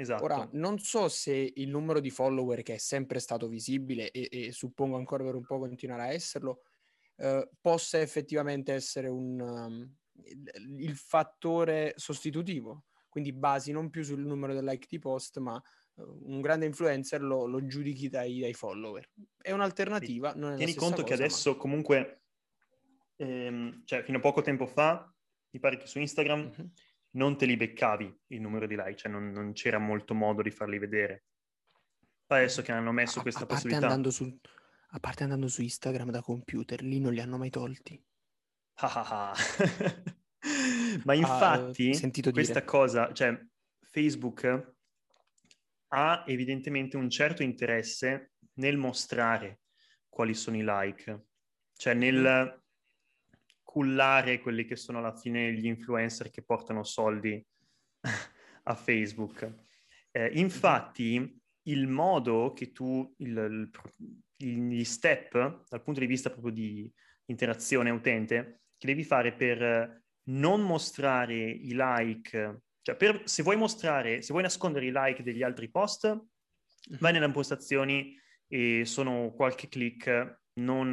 Esatto. 0.00 0.22
Ora, 0.22 0.48
non 0.52 0.78
so 0.78 1.08
se 1.08 1.52
il 1.56 1.70
numero 1.70 1.98
di 1.98 2.10
follower 2.10 2.62
che 2.62 2.74
è 2.74 2.78
sempre 2.78 3.18
stato 3.18 3.48
visibile 3.48 4.12
e, 4.12 4.28
e 4.30 4.52
suppongo 4.52 4.96
ancora 4.96 5.24
per 5.24 5.34
un 5.34 5.44
po' 5.44 5.58
continuerà 5.58 6.04
a 6.04 6.12
esserlo, 6.12 6.62
eh, 7.16 7.48
possa 7.60 7.98
effettivamente 7.98 8.72
essere 8.72 9.08
un, 9.08 9.40
um, 9.40 9.96
il, 10.22 10.78
il, 10.78 10.94
fattore 10.94 11.94
sostitutivo. 11.96 12.84
Quindi 13.08 13.32
basi 13.32 13.72
non 13.72 13.90
più 13.90 14.04
sul 14.04 14.24
numero 14.24 14.54
del 14.54 14.64
like 14.64 14.86
di 14.88 15.00
post, 15.00 15.38
ma 15.38 15.60
uh, 15.94 16.20
un 16.26 16.40
grande 16.42 16.66
influencer 16.66 17.20
lo, 17.20 17.46
lo 17.46 17.66
giudichi 17.66 18.08
dai, 18.08 18.38
dai, 18.38 18.54
follower. 18.54 19.10
È 19.36 19.50
un'alternativa. 19.50 20.32
Sì. 20.32 20.54
Tieni 20.58 20.74
conto 20.74 21.02
cosa, 21.02 21.06
che 21.08 21.14
adesso 21.14 21.50
ma... 21.50 21.56
comunque, 21.56 22.22
ehm, 23.16 23.82
cioè 23.84 24.04
fino 24.04 24.18
a 24.18 24.20
poco 24.20 24.42
tempo 24.42 24.66
fa, 24.66 25.12
mi 25.50 25.58
pare 25.58 25.76
che 25.76 25.88
su 25.88 25.98
Instagram... 25.98 26.40
Mm-hmm 26.40 26.66
non 27.12 27.36
te 27.36 27.46
li 27.46 27.56
beccavi 27.56 28.20
il 28.28 28.40
numero 28.40 28.66
di 28.66 28.76
like, 28.76 28.96
cioè 28.96 29.10
non, 29.10 29.30
non 29.30 29.52
c'era 29.52 29.78
molto 29.78 30.14
modo 30.14 30.42
di 30.42 30.50
farli 30.50 30.78
vedere. 30.78 31.24
Adesso 32.26 32.62
che 32.62 32.72
hanno 32.72 32.92
messo 32.92 33.22
questa 33.22 33.40
a, 33.40 33.44
a 33.44 33.46
possibilità... 33.46 34.10
Su, 34.10 34.38
a 34.90 35.00
parte 35.00 35.22
andando 35.22 35.48
su 35.48 35.62
Instagram 35.62 36.10
da 36.10 36.20
computer, 36.20 36.82
lì 36.82 37.00
non 37.00 37.12
li 37.12 37.20
hanno 37.20 37.38
mai 37.38 37.50
tolti. 37.50 38.02
Ma 41.04 41.12
ah, 41.12 41.16
infatti, 41.16 41.98
uh, 42.02 42.30
questa 42.30 42.64
cosa, 42.64 43.12
cioè 43.12 43.38
Facebook 43.80 44.76
ha 45.88 46.24
evidentemente 46.26 46.96
un 46.96 47.08
certo 47.08 47.42
interesse 47.42 48.32
nel 48.54 48.76
mostrare 48.76 49.60
quali 50.08 50.34
sono 50.34 50.56
i 50.56 50.64
like, 50.64 51.26
cioè 51.74 51.94
nel 51.94 52.54
mm 52.54 52.66
cullare 53.78 54.40
quelli 54.40 54.64
che 54.64 54.74
sono 54.74 54.98
alla 54.98 55.14
fine 55.14 55.52
gli 55.52 55.66
influencer 55.66 56.32
che 56.32 56.42
portano 56.42 56.82
soldi 56.82 57.40
a 58.64 58.74
Facebook. 58.74 59.66
Eh, 60.10 60.32
infatti, 60.34 61.40
il 61.68 61.86
modo 61.86 62.52
che 62.54 62.72
tu, 62.72 63.14
il, 63.18 63.70
il, 64.38 64.66
gli 64.66 64.82
step 64.82 65.62
dal 65.68 65.82
punto 65.84 66.00
di 66.00 66.06
vista 66.06 66.28
proprio 66.28 66.52
di 66.52 66.92
interazione 67.26 67.90
utente, 67.90 68.62
che 68.76 68.88
devi 68.88 69.04
fare 69.04 69.32
per 69.32 70.02
non 70.30 70.62
mostrare 70.62 71.36
i 71.36 71.70
like, 71.72 72.62
cioè 72.82 72.96
per, 72.96 73.22
se 73.26 73.44
vuoi 73.44 73.56
mostrare, 73.56 74.22
se 74.22 74.32
vuoi 74.32 74.42
nascondere 74.42 74.86
i 74.86 74.92
like 74.92 75.22
degli 75.22 75.44
altri 75.44 75.70
post, 75.70 76.20
vai 76.98 77.12
nelle 77.12 77.26
impostazioni 77.26 78.20
e 78.48 78.84
sono 78.84 79.30
qualche 79.36 79.68
click 79.68 80.40
non, 80.58 80.92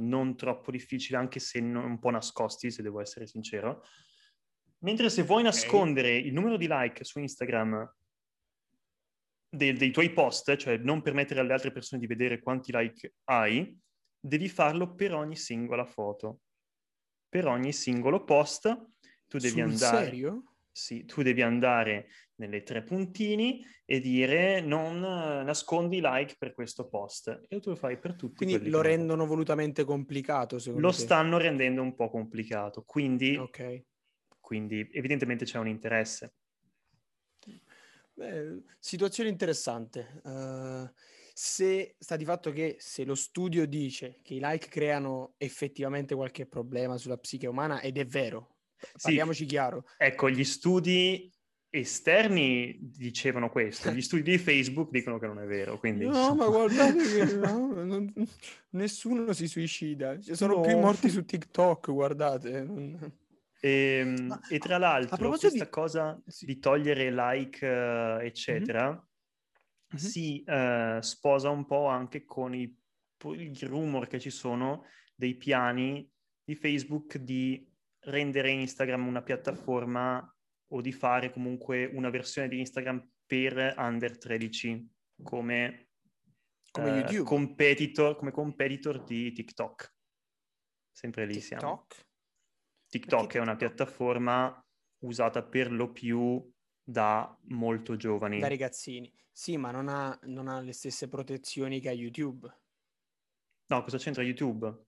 non 0.00 0.36
troppo 0.36 0.70
difficile, 0.70 1.18
anche 1.18 1.40
se 1.40 1.60
non, 1.60 1.84
un 1.84 1.98
po' 1.98 2.10
nascosti, 2.10 2.70
se 2.70 2.82
devo 2.82 3.00
essere 3.00 3.26
sincero. 3.26 3.82
Mentre 4.78 5.10
se 5.10 5.22
vuoi 5.22 5.42
nascondere 5.42 6.16
okay. 6.16 6.26
il 6.26 6.32
numero 6.32 6.56
di 6.56 6.66
like 6.68 7.04
su 7.04 7.18
Instagram 7.20 7.94
dei, 9.48 9.72
dei, 9.74 9.90
tuoi 9.90 10.12
post, 10.12 10.56
cioè 10.56 10.76
non 10.78 11.02
permettere 11.02 11.40
alle 11.40 11.52
altre 11.52 11.72
persone 11.72 12.00
di 12.00 12.06
vedere 12.06 12.40
quanti 12.40 12.72
like 12.74 13.14
hai, 13.24 13.78
devi 14.18 14.48
farlo 14.48 14.94
per 14.94 15.14
ogni 15.14 15.36
singola 15.36 15.84
foto. 15.84 16.40
Per 17.28 17.46
ogni 17.46 17.72
singolo 17.72 18.24
post 18.24 18.62
tu 19.26 19.38
devi 19.38 19.60
Sul 19.60 19.62
andare... 19.62 20.04
serio? 20.04 20.54
Sì, 20.70 21.04
tu 21.04 21.22
devi 21.22 21.42
andare 21.42 22.08
nelle 22.42 22.64
tre 22.64 22.82
puntini 22.82 23.64
e 23.84 24.00
dire 24.00 24.60
non 24.60 25.00
nascondi 25.00 26.00
like 26.02 26.34
per 26.36 26.52
questo 26.54 26.88
post. 26.88 27.44
E 27.48 27.60
tu 27.60 27.70
lo 27.70 27.76
fai 27.76 27.98
per 27.98 28.14
tutti. 28.14 28.44
Quindi 28.44 28.68
lo 28.68 28.80
rendono 28.80 29.26
volutamente 29.26 29.84
complicato, 29.84 30.58
secondo 30.58 30.86
Lo 30.86 30.92
te? 30.92 30.98
stanno 30.98 31.38
rendendo 31.38 31.82
un 31.82 31.94
po' 31.94 32.10
complicato. 32.10 32.82
Quindi, 32.84 33.36
okay. 33.36 33.84
quindi 34.40 34.88
evidentemente 34.92 35.44
c'è 35.44 35.58
un 35.58 35.68
interesse. 35.68 36.34
Beh, 38.14 38.62
situazione 38.78 39.30
interessante. 39.30 40.20
Uh, 40.24 40.86
se 41.32 41.94
sta 41.98 42.16
di 42.16 42.24
fatto 42.24 42.52
che 42.52 42.76
se 42.78 43.04
lo 43.04 43.14
studio 43.14 43.66
dice 43.66 44.18
che 44.22 44.34
i 44.34 44.40
like 44.42 44.68
creano 44.68 45.34
effettivamente 45.38 46.14
qualche 46.14 46.46
problema 46.46 46.98
sulla 46.98 47.16
psiche 47.16 47.46
umana, 47.46 47.80
ed 47.80 47.96
è 47.96 48.04
vero, 48.04 48.56
parliamoci 49.00 49.44
sì, 49.44 49.48
chiaro. 49.48 49.86
Ecco, 49.96 50.28
gli 50.28 50.44
studi 50.44 51.31
esterni 51.74 52.76
dicevano 52.80 53.48
questo, 53.48 53.90
gli 53.90 54.02
studi 54.02 54.22
di 54.22 54.38
Facebook 54.38 54.90
dicono 54.90 55.18
che 55.18 55.26
non 55.26 55.38
è 55.38 55.46
vero. 55.46 55.78
Quindi... 55.78 56.04
No, 56.04 56.34
ma 56.34 56.46
guardate 56.46 57.02
che 57.02 57.24
no, 57.34 57.72
non, 57.72 58.12
nessuno 58.70 59.32
si 59.32 59.48
suicida, 59.48 60.20
ci 60.20 60.34
sono 60.34 60.56
no. 60.56 60.60
più 60.60 60.78
morti 60.78 61.08
su 61.08 61.24
TikTok, 61.24 61.90
guardate. 61.90 63.10
E, 63.58 63.70
ehm, 63.70 64.26
ma, 64.26 64.40
e 64.48 64.58
tra 64.58 64.76
l'altro, 64.76 65.28
questa 65.28 65.48
di... 65.48 65.70
cosa 65.70 66.20
sì. 66.26 66.44
di 66.44 66.58
togliere 66.58 67.10
like, 67.10 67.66
uh, 67.66 68.22
eccetera, 68.22 68.90
mm-hmm. 68.90 69.96
si 69.96 70.44
uh, 70.46 71.00
sposa 71.00 71.48
un 71.48 71.64
po' 71.64 71.86
anche 71.86 72.24
con 72.26 72.54
i, 72.54 72.62
i 72.62 73.58
rumor 73.62 74.08
che 74.08 74.20
ci 74.20 74.30
sono 74.30 74.84
dei 75.14 75.36
piani 75.36 76.06
di 76.44 76.54
Facebook 76.54 77.16
di 77.16 77.66
rendere 78.00 78.50
Instagram 78.50 79.06
una 79.06 79.22
piattaforma 79.22 80.31
o 80.72 80.80
di 80.80 80.92
fare 80.92 81.30
comunque 81.30 81.84
una 81.84 82.10
versione 82.10 82.48
di 82.48 82.58
Instagram 82.58 83.10
per 83.26 83.74
under 83.78 84.18
13 84.18 84.90
come, 85.22 85.88
come, 86.70 87.08
eh, 87.08 87.22
competitor, 87.22 88.16
come 88.16 88.30
competitor 88.30 89.02
di 89.02 89.32
TikTok. 89.32 89.94
Sempre 90.90 91.26
lì 91.26 91.34
TikTok? 91.34 91.58
siamo. 91.58 91.86
TikTok 92.88 93.20
Perché 93.20 93.38
è 93.38 93.40
una 93.40 93.56
TikTok? 93.56 93.74
piattaforma 93.74 94.66
usata 95.04 95.42
per 95.42 95.72
lo 95.72 95.92
più 95.92 96.50
da 96.82 97.38
molto 97.48 97.96
giovani. 97.96 98.38
Da 98.38 98.48
ragazzini. 98.48 99.12
Sì, 99.30 99.56
ma 99.56 99.70
non 99.70 99.88
ha, 99.88 100.18
non 100.24 100.48
ha 100.48 100.60
le 100.60 100.72
stesse 100.72 101.08
protezioni 101.08 101.80
che 101.80 101.88
ha 101.88 101.92
YouTube. 101.92 102.50
No, 103.66 103.82
cosa 103.82 103.96
c'entra 103.96 104.22
YouTube? 104.22 104.84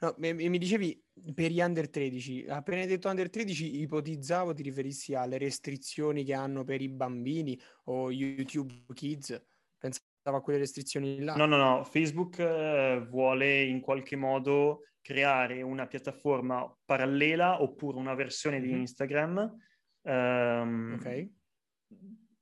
No, 0.00 0.14
mi, 0.18 0.32
mi 0.48 0.58
dicevi 0.58 1.02
per 1.34 1.50
gli 1.50 1.60
under 1.60 1.88
13, 1.88 2.46
appena 2.48 2.82
hai 2.82 2.86
detto 2.86 3.08
under 3.08 3.30
13 3.30 3.80
ipotizzavo 3.80 4.52
ti 4.52 4.62
riferissi 4.62 5.14
alle 5.14 5.38
restrizioni 5.38 6.24
che 6.24 6.34
hanno 6.34 6.64
per 6.64 6.80
i 6.80 6.88
bambini 6.88 7.58
o 7.84 8.10
YouTube 8.10 8.74
Kids, 8.92 9.42
pensavo 9.78 10.36
a 10.36 10.40
quelle 10.40 10.58
restrizioni 10.58 11.22
là. 11.22 11.34
No, 11.34 11.46
no, 11.46 11.56
no, 11.56 11.84
Facebook 11.84 12.38
eh, 12.38 13.06
vuole 13.08 13.62
in 13.62 13.80
qualche 13.80 14.16
modo 14.16 14.82
creare 15.00 15.62
una 15.62 15.86
piattaforma 15.86 16.76
parallela 16.84 17.62
oppure 17.62 17.96
una 17.96 18.14
versione 18.14 18.60
di 18.60 18.72
Instagram 18.72 19.56
um, 20.02 20.96
okay. 20.98 21.32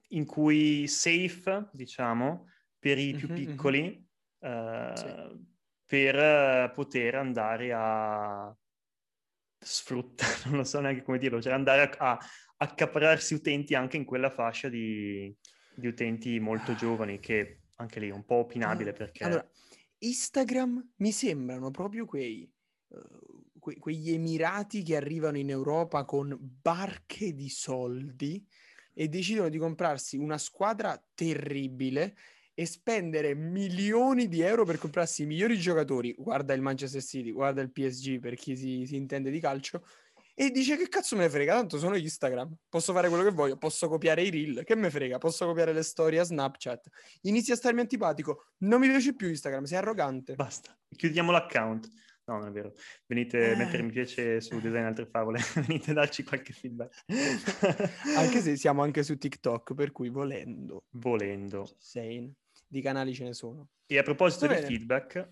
in 0.09 0.25
cui 0.25 0.89
safe, 0.89 1.69
diciamo, 1.73 2.49
per 2.79 2.99
i 2.99 3.15
più 3.15 3.29
mm-hmm, 3.29 3.37
piccoli. 3.37 3.83
Mm-hmm. 3.83 4.91
Uh, 4.91 4.97
sì 4.97 5.53
per 5.95 6.17
eh, 6.17 6.73
poter 6.75 7.15
andare 7.15 7.73
a 7.73 8.53
sfruttare, 9.61 10.35
non 10.47 10.57
lo 10.57 10.65
so 10.65 10.81
neanche 10.81 11.05
come 11.05 11.19
dirlo, 11.19 11.41
cioè 11.41 11.53
andare 11.53 11.83
a, 11.83 12.11
a 12.11 12.19
accaparrarsi 12.57 13.35
utenti 13.35 13.77
anche 13.77 13.97
in 13.97 14.05
quella 14.05 14.29
fascia 14.29 14.69
di, 14.69 15.33
di, 15.73 15.87
utenti 15.87 16.41
molto 16.41 16.75
giovani, 16.75 17.21
che 17.21 17.61
anche 17.77 18.01
lì 18.01 18.09
è 18.09 18.13
un 18.13 18.25
po' 18.25 18.37
opinabile 18.37 18.93
perché... 18.93 19.23
Allora, 19.23 19.49
Instagram 19.99 20.95
mi 20.97 21.13
sembrano 21.13 21.71
proprio 21.71 22.07
quei, 22.07 22.53
uh, 22.89 23.59
que- 23.61 23.79
quegli 23.79 24.11
emirati 24.11 24.83
che 24.83 24.97
arrivano 24.97 25.39
in 25.39 25.51
Europa 25.51 26.05
con 26.05 26.37
barche 26.41 27.35
di 27.35 27.49
soldi 27.49 28.45
e 28.93 29.07
decidono 29.07 29.49
di 29.49 29.59
comprarsi 29.59 30.17
una 30.17 30.39
squadra 30.39 31.01
terribile 31.15 32.17
e 32.55 32.67
spendere 32.67 33.35
milioni 33.35 34.29
di 34.29 34.41
euro 34.41 34.65
per 34.65 34.79
comprarsi 34.79 35.23
i 35.23 35.27
migliori 35.27 35.59
giocatori, 35.59 36.15
guarda 36.17 36.55
il 36.55 36.63
Manchester 36.63 37.03
City, 37.03 37.33
guarda 37.33 37.61
il 37.61 37.73
PSG 37.73 38.21
per 38.21 38.35
chi 38.37 38.57
si, 38.57 38.87
si 38.87 38.95
intende 38.95 39.31
di 39.31 39.41
calcio, 39.41 39.85
e 40.37 40.51
dice 40.51 40.77
che 40.77 40.89
cazzo 40.89 41.15
me 41.17 41.23
ne 41.23 41.31
frega, 41.31 41.55
tanto 41.55 41.79
sono 41.79 41.97
Instagram, 41.97 42.57
posso 42.69 42.93
fare 42.93 43.09
quello 43.09 43.23
che 43.23 43.31
voglio, 43.31 43.57
posso 43.57 43.89
copiare 43.89 44.23
i 44.23 44.31
reel, 44.31 44.65
che 44.65 44.75
me 44.75 44.91
frega, 44.91 45.19
posso 45.19 45.47
copiare 45.47 45.73
le 45.73 45.83
storie 45.83 46.19
a 46.19 46.25
Snapchat. 46.25 46.89
Inizia 47.23 47.55
a 47.55 47.57
starmi 47.57 47.81
antipatico, 47.81 48.47
non 48.59 48.81
mi 48.81 48.89
piace 48.89 49.15
più 49.15 49.29
Instagram, 49.29 49.65
sei 49.65 49.79
arrogante. 49.79 50.35
Basta, 50.35 50.77
chiudiamo 50.89 51.31
l'account. 51.31 51.89
No, 52.27 52.39
non 52.39 52.49
è 52.49 52.51
vero. 52.51 52.73
Venite 53.07 53.37
a 53.37 53.51
eh. 53.51 53.57
mettere 53.57 53.83
mi 53.83 53.93
piace 53.93 54.41
su 54.41 54.59
Design 54.59 54.85
Altre 54.85 55.07
Favole, 55.07 55.41
venite 55.67 55.91
a 55.91 55.95
darci 55.95 56.25
qualche 56.25 56.53
feedback. 56.53 57.05
anche 58.17 58.41
se 58.41 58.57
siamo 58.57 58.83
anche 58.83 59.03
su 59.03 59.17
TikTok, 59.17 59.75
per 59.75 59.93
cui 59.93 60.09
volendo. 60.09 60.85
Volendo. 60.91 61.69
Sane 61.79 62.33
di 62.75 62.81
canali 62.81 63.15
ce 63.15 63.25
ne 63.25 63.33
sono. 63.33 63.69
E 63.87 63.99
a 63.99 64.03
proposito 64.03 64.47
di 64.49 64.57
feedback... 64.57 65.31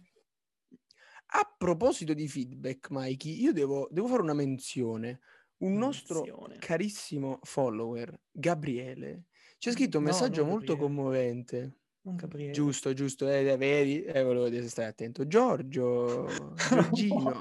A 1.34 1.54
proposito 1.56 2.12
di 2.12 2.28
feedback, 2.28 2.88
Mikey, 2.90 3.40
io 3.40 3.54
devo, 3.54 3.88
devo 3.90 4.06
fare 4.06 4.20
una 4.20 4.34
menzione. 4.34 5.20
Un 5.62 5.74
nostro 5.74 6.20
menzione. 6.20 6.58
carissimo 6.58 7.38
follower, 7.42 8.20
Gabriele, 8.30 9.24
ci 9.56 9.70
ha 9.70 9.72
scritto 9.72 9.96
un 9.96 10.04
messaggio 10.04 10.42
no, 10.42 10.50
molto 10.50 10.76
commovente. 10.76 11.78
Non 12.02 12.16
Gabriele. 12.16 12.52
Giusto, 12.52 12.92
giusto, 12.92 13.30
eh, 13.30 13.56
vedi, 13.56 14.02
eh, 14.02 14.22
volevo 14.22 14.50
dire, 14.50 14.68
stai 14.68 14.84
attento. 14.84 15.26
Giorgio, 15.26 16.26
Giorgino. 16.68 17.40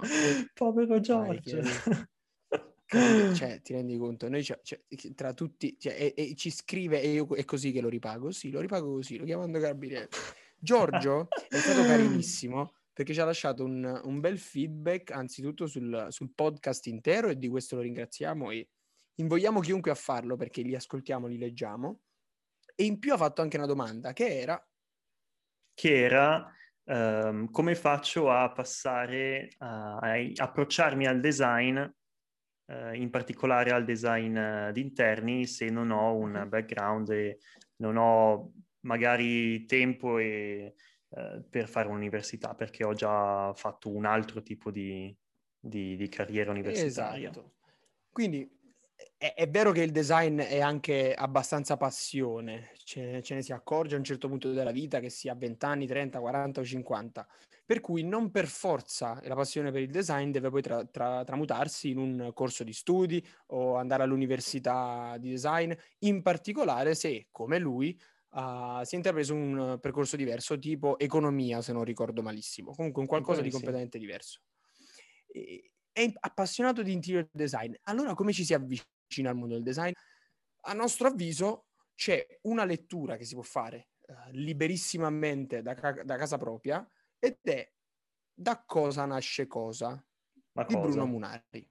Povero 0.53 0.99
Giorgio. 1.01 1.59
cioè, 3.35 3.61
ti 3.61 3.71
rendi 3.73 3.97
conto? 3.97 4.27
Noi 4.27 4.43
cioè, 4.43 4.59
cioè, 4.63 4.81
tra 5.15 5.33
tutti, 5.33 5.77
cioè, 5.79 5.93
e, 5.93 6.13
e, 6.15 6.35
ci 6.35 6.51
scrive 6.51 7.01
e 7.01 7.11
io 7.11 7.27
è 7.35 7.45
così 7.45 7.71
che 7.71 7.79
lo 7.79 7.87
ripago. 7.87 8.31
Sì, 8.31 8.51
lo 8.51 8.59
ripago 8.59 8.95
così, 8.95 9.17
lo 9.17 9.23
chiamando 9.23 9.59
carabinieri. 9.59 10.07
Giorgio 10.57 11.27
è 11.47 11.55
stato 11.55 11.83
carinissimo 11.83 12.73
perché 12.93 13.13
ci 13.13 13.21
ha 13.21 13.25
lasciato 13.25 13.63
un, 13.63 14.01
un 14.03 14.19
bel 14.19 14.37
feedback 14.37 15.11
anzitutto 15.11 15.65
sul, 15.67 16.07
sul, 16.09 16.33
podcast 16.35 16.85
intero 16.87 17.29
e 17.29 17.37
di 17.37 17.47
questo 17.47 17.77
lo 17.77 17.81
ringraziamo 17.81 18.51
e 18.51 18.69
invogliamo 19.15 19.61
chiunque 19.61 19.89
a 19.89 19.95
farlo 19.95 20.35
perché 20.35 20.61
li 20.61 20.75
ascoltiamo, 20.75 21.27
li 21.27 21.37
leggiamo. 21.37 22.01
E 22.75 22.83
in 22.83 22.99
più 22.99 23.13
ha 23.13 23.17
fatto 23.17 23.41
anche 23.41 23.57
una 23.57 23.65
domanda 23.65 24.11
che 24.11 24.39
era... 24.39 24.69
Che 25.73 26.03
era 26.03 26.53
um, 26.83 27.49
come 27.49 27.73
faccio 27.73 28.29
a 28.29 28.51
passare, 28.51 29.47
a, 29.59 29.97
a 29.97 30.33
approcciarmi 30.35 31.07
al 31.07 31.21
design 31.21 31.81
eh, 32.71 32.95
in 32.95 33.09
particolare 33.09 33.71
al 33.71 33.83
design 33.83 34.37
uh, 34.37 34.71
di 34.71 34.79
interni 34.79 35.45
se 35.45 35.69
non 35.69 35.91
ho 35.91 36.15
un 36.15 36.31
mm-hmm. 36.31 36.49
background 36.49 37.09
e 37.09 37.39
non 37.77 37.97
ho 37.97 38.53
magari 38.81 39.65
tempo 39.65 40.17
e, 40.17 40.75
uh, 41.09 41.43
per 41.49 41.67
fare 41.67 41.89
un'università 41.89 42.55
perché 42.55 42.85
ho 42.85 42.93
già 42.93 43.51
fatto 43.53 43.89
un 43.89 44.05
altro 44.05 44.41
tipo 44.41 44.71
di, 44.71 45.13
di, 45.59 45.97
di 45.97 46.07
carriera 46.07 46.51
universitaria. 46.51 47.29
Esatto. 47.29 47.55
Quindi 48.09 48.49
è, 49.17 49.33
è, 49.35 49.49
vero 49.49 49.71
che 49.71 49.81
il 49.81 49.91
design 49.91 50.39
è 50.39 50.61
anche 50.61 51.13
abbastanza 51.13 51.75
passione, 51.75 52.71
ce, 52.83 53.21
ce, 53.21 53.35
ne 53.35 53.41
si 53.41 53.51
accorge 53.51 53.95
a 53.95 53.97
un 53.97 54.03
certo 54.03 54.27
punto 54.27 54.51
della 54.51 54.71
vita, 54.71 54.99
che 54.99 55.09
sia 55.09 55.33
a 55.33 55.35
20 55.35 55.65
anni, 55.65 55.87
30, 55.87 56.19
40 56.19 56.61
o 56.61 56.63
50, 56.63 57.27
per 57.71 57.79
cui 57.79 58.03
non 58.03 58.31
per 58.31 58.47
forza 58.47 59.17
la 59.23 59.33
passione 59.33 59.71
per 59.71 59.81
il 59.81 59.89
design 59.89 60.29
deve 60.29 60.49
poi 60.49 60.61
tra, 60.61 60.83
tra, 60.83 61.23
tramutarsi 61.23 61.91
in 61.91 61.99
un 61.99 62.31
corso 62.33 62.65
di 62.65 62.73
studi 62.73 63.25
o 63.45 63.77
andare 63.77 64.03
all'università 64.03 65.15
di 65.17 65.29
design, 65.29 65.71
in 65.99 66.21
particolare 66.21 66.95
se, 66.95 67.27
come 67.31 67.59
lui, 67.59 67.97
uh, 68.31 68.83
si 68.83 68.95
è 68.95 68.97
intrapreso 68.97 69.33
un 69.33 69.77
percorso 69.79 70.17
diverso, 70.17 70.59
tipo 70.59 70.99
economia, 70.99 71.61
se 71.61 71.71
non 71.71 71.85
ricordo 71.85 72.21
malissimo, 72.21 72.73
comunque 72.73 73.03
un 73.03 73.07
qualcosa 73.07 73.39
di 73.39 73.49
completamente 73.49 73.97
diverso. 73.97 74.41
E, 75.31 75.71
è 75.93 76.11
appassionato 76.19 76.83
di 76.83 76.91
interior 76.91 77.29
design. 77.31 77.71
Allora 77.83 78.13
come 78.15 78.33
ci 78.33 78.43
si 78.43 78.53
avvicina 78.53 79.29
al 79.29 79.37
mondo 79.37 79.53
del 79.53 79.63
design? 79.63 79.93
A 80.63 80.73
nostro 80.73 81.07
avviso 81.07 81.67
c'è 81.95 82.27
una 82.41 82.65
lettura 82.65 83.15
che 83.15 83.23
si 83.23 83.33
può 83.33 83.43
fare 83.43 83.91
uh, 84.07 84.13
liberissimamente 84.31 85.61
da, 85.61 85.73
ca- 85.73 86.03
da, 86.03 86.17
casa 86.17 86.37
propria 86.37 86.85
ed 87.21 87.37
è 87.43 87.71
Da 88.33 88.63
cosa 88.65 89.05
nasce 89.05 89.47
cosa 89.47 89.89
Ma 90.53 90.63
di 90.63 90.73
cosa? 90.73 90.87
Bruno 90.87 91.05
Munari. 91.05 91.69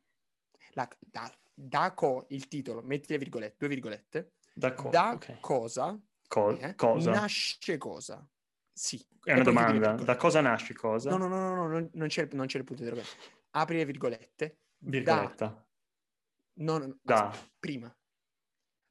La, 0.75 0.88
da, 1.00 1.30
da 1.52 1.92
co, 1.95 2.26
il 2.28 2.47
titolo, 2.47 2.80
metti 2.83 3.12
le 3.12 3.19
virgolette, 3.19 3.57
due 3.59 3.69
virgolette. 3.69 4.33
Da, 4.54 4.73
co- 4.73 4.90
da 4.90 5.12
okay. 5.12 5.38
cosa, 5.40 5.99
co- 6.28 6.57
eh, 6.57 6.75
cosa 6.75 7.11
nasce 7.11 7.76
cosa. 7.76 8.26
Sì. 8.73 9.04
È 9.23 9.33
una 9.33 9.42
domanda. 9.42 9.92
Da 9.95 10.16
cosa 10.16 10.40
nasce 10.40 10.75
cosa? 10.75 11.11
No, 11.11 11.16
no, 11.16 11.26
no, 11.26 11.54
no, 11.54 11.66
no 11.66 11.88
non, 11.92 12.09
c'è, 12.09 12.28
non 12.33 12.47
c'è 12.47 12.59
il 12.59 12.64
punto 12.64 12.83
di 12.83 12.88
interrogativo 12.88 13.38
apri 13.50 13.76
le 13.76 13.85
virgolette. 13.85 14.59
Virgoletta. 14.78 15.47
Da. 15.47 15.66
No, 16.54 16.78
no, 16.78 16.99
da. 17.02 17.28
Aspetta, 17.28 17.52
prima. 17.59 17.97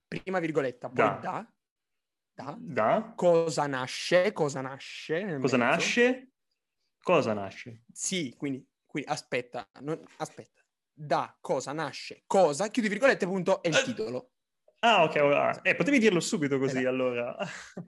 Prima 0.08 0.40
virgoletta, 0.40 0.90
poi 0.90 0.96
da. 0.98 1.20
Da. 1.22 1.54
da. 2.34 2.58
da. 2.60 3.14
Cosa 3.16 3.68
nasce? 3.68 4.32
Cosa 4.32 4.62
nasce? 4.62 5.22
Cosa 5.40 5.58
mezzo. 5.58 5.58
nasce? 5.58 6.29
Cosa 7.10 7.34
nasce? 7.34 7.86
Sì, 7.92 8.36
quindi, 8.38 8.64
quindi 8.86 9.10
aspetta, 9.10 9.68
non, 9.82 10.00
aspetta. 10.18 10.62
Da 10.94 11.36
cosa 11.42 11.72
nasce? 11.72 12.22
Cosa? 12.28 12.68
Chiudi 12.68 12.88
virgolette, 12.88 13.26
punto, 13.26 13.64
è 13.64 13.70
il 13.70 13.78
eh. 13.78 13.84
titolo. 13.84 14.34
Ah, 14.82 15.02
ok. 15.02 15.16
Ah, 15.16 15.60
eh, 15.64 15.74
potevi 15.74 15.98
dirlo 15.98 16.20
subito 16.20 16.60
così, 16.60 16.84
eh, 16.84 16.86
allora. 16.86 17.36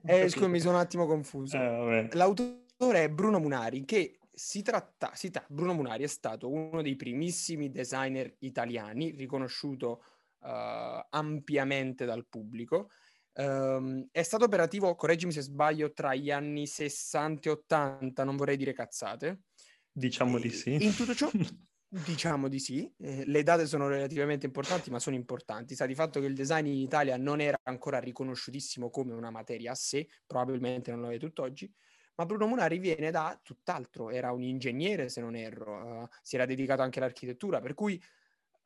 eh, 0.08 0.26
scusa, 0.28 0.48
mi 0.48 0.60
sono 0.60 0.74
un 0.74 0.80
attimo 0.80 1.06
confuso. 1.06 1.56
Eh, 1.56 2.10
L'autore 2.14 3.04
è 3.04 3.10
Bruno 3.10 3.38
Munari, 3.38 3.86
che 3.86 4.18
si 4.34 4.64
tratta, 4.64 5.12
si 5.14 5.30
tratta, 5.30 5.54
Bruno 5.54 5.76
Munari 5.76 6.04
è 6.04 6.08
stato 6.08 6.50
uno 6.50 6.82
dei 6.82 6.96
primissimi 6.96 7.70
designer 7.70 8.38
italiani, 8.40 9.12
riconosciuto 9.12 10.04
uh, 10.40 11.06
ampiamente 11.12 12.06
dal 12.06 12.26
pubblico. 12.26 12.90
Um, 13.34 14.08
è 14.12 14.24
stato 14.24 14.46
operativo, 14.46 14.94
correggimi 14.96 15.32
se 15.32 15.42
sbaglio, 15.42 15.94
tra 15.94 16.14
gli 16.16 16.32
anni 16.32 16.68
60 16.68 17.50
e 17.50 17.52
80, 17.52 18.24
non 18.24 18.36
vorrei 18.36 18.58
dire 18.58 18.74
cazzate. 18.74 19.44
Diciamo 19.92 20.38
e, 20.38 20.42
di 20.42 20.50
sì. 20.50 20.84
In 20.84 20.96
tutto 20.96 21.14
ciò, 21.14 21.30
diciamo 21.88 22.48
di 22.48 22.60
sì. 22.60 22.92
Eh, 22.98 23.26
le 23.26 23.44
date 23.44 23.66
sono 23.66 23.88
relativamente 23.88 24.46
importanti, 24.46 24.90
ma 24.90 25.00
sono 25.00 25.16
importanti. 25.16 25.76
Sa 25.76 25.86
di 25.86 25.96
fatto 25.96 26.20
che 26.20 26.26
il 26.26 26.36
design 26.36 26.66
in 26.66 26.78
Italia 26.78 27.18
non 27.18 27.40
era 27.40 27.60
ancora 27.64 28.00
riconosciutissimo 28.00 28.90
come 28.90 29.14
una 29.14 29.30
materia 29.30 29.72
a 29.72 29.76
sé, 29.76 30.08
probabilmente 30.26 30.92
non 30.92 31.02
lo 31.02 31.12
è 31.12 31.18
tutt'oggi 31.18 31.74
ma 32.16 32.26
Bruno 32.28 32.46
Munari 32.46 32.78
viene 32.78 33.10
da 33.10 33.40
tutt'altro, 33.42 34.12
era 34.12 34.32
un 34.32 34.44
ingegnere 34.44 35.10
se 35.10 35.22
non 35.22 35.36
erro, 35.36 36.02
uh, 36.02 36.08
si 36.22 36.36
era 36.36 36.46
dedicato 36.46 36.84
anche 36.84 37.00
all'architettura, 37.00 37.60
per 37.62 37.74
cui 37.74 38.00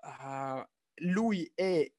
uh, 0.02 0.62
lui 1.06 1.50
è 1.54 1.90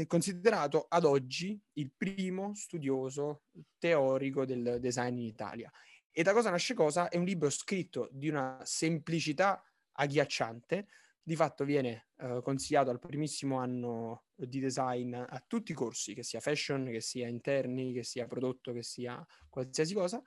eh, 0.00 0.06
considerato 0.06 0.86
ad 0.88 1.04
oggi 1.04 1.60
il 1.74 1.90
primo 1.96 2.54
studioso 2.54 3.44
teorico 3.78 4.44
del 4.44 4.78
design 4.80 5.18
in 5.18 5.26
Italia. 5.26 5.70
E 6.10 6.22
da 6.22 6.32
cosa 6.32 6.50
nasce 6.50 6.74
cosa? 6.74 7.08
È 7.08 7.16
un 7.16 7.24
libro 7.24 7.50
scritto 7.50 8.08
di 8.12 8.28
una 8.28 8.60
semplicità 8.62 9.62
agghiacciante, 9.92 10.86
di 11.20 11.36
fatto 11.36 11.64
viene 11.64 12.08
uh, 12.18 12.42
consigliato 12.42 12.90
al 12.90 13.00
primissimo 13.00 13.58
anno 13.58 14.26
di 14.34 14.60
design 14.60 15.14
a 15.14 15.44
tutti 15.46 15.72
i 15.72 15.74
corsi, 15.74 16.14
che 16.14 16.22
sia 16.22 16.38
fashion, 16.40 16.84
che 16.84 17.00
sia 17.00 17.26
interni, 17.26 17.92
che 17.92 18.04
sia 18.04 18.26
prodotto, 18.26 18.72
che 18.72 18.82
sia 18.82 19.26
qualsiasi 19.48 19.94
cosa, 19.94 20.22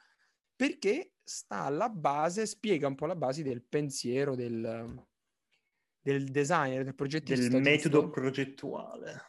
perché 0.55 1.13
sta 1.23 1.61
alla 1.61 1.87
base, 1.87 2.45
spiega 2.45 2.87
un 2.87 2.95
po' 2.95 3.05
la 3.05 3.15
base 3.15 3.43
del 3.43 3.61
pensiero 3.61 4.35
del, 4.35 5.05
del 6.01 6.23
designer, 6.25 6.83
del 6.83 6.95
progettista. 6.95 7.47
Del 7.47 7.61
metodo 7.61 8.09
progettuale. 8.09 9.21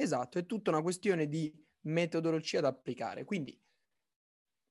Esatto, 0.00 0.38
è 0.38 0.46
tutta 0.46 0.70
una 0.70 0.80
questione 0.80 1.28
di 1.28 1.54
metodologia 1.82 2.60
da 2.60 2.68
applicare. 2.68 3.24
Quindi 3.24 3.58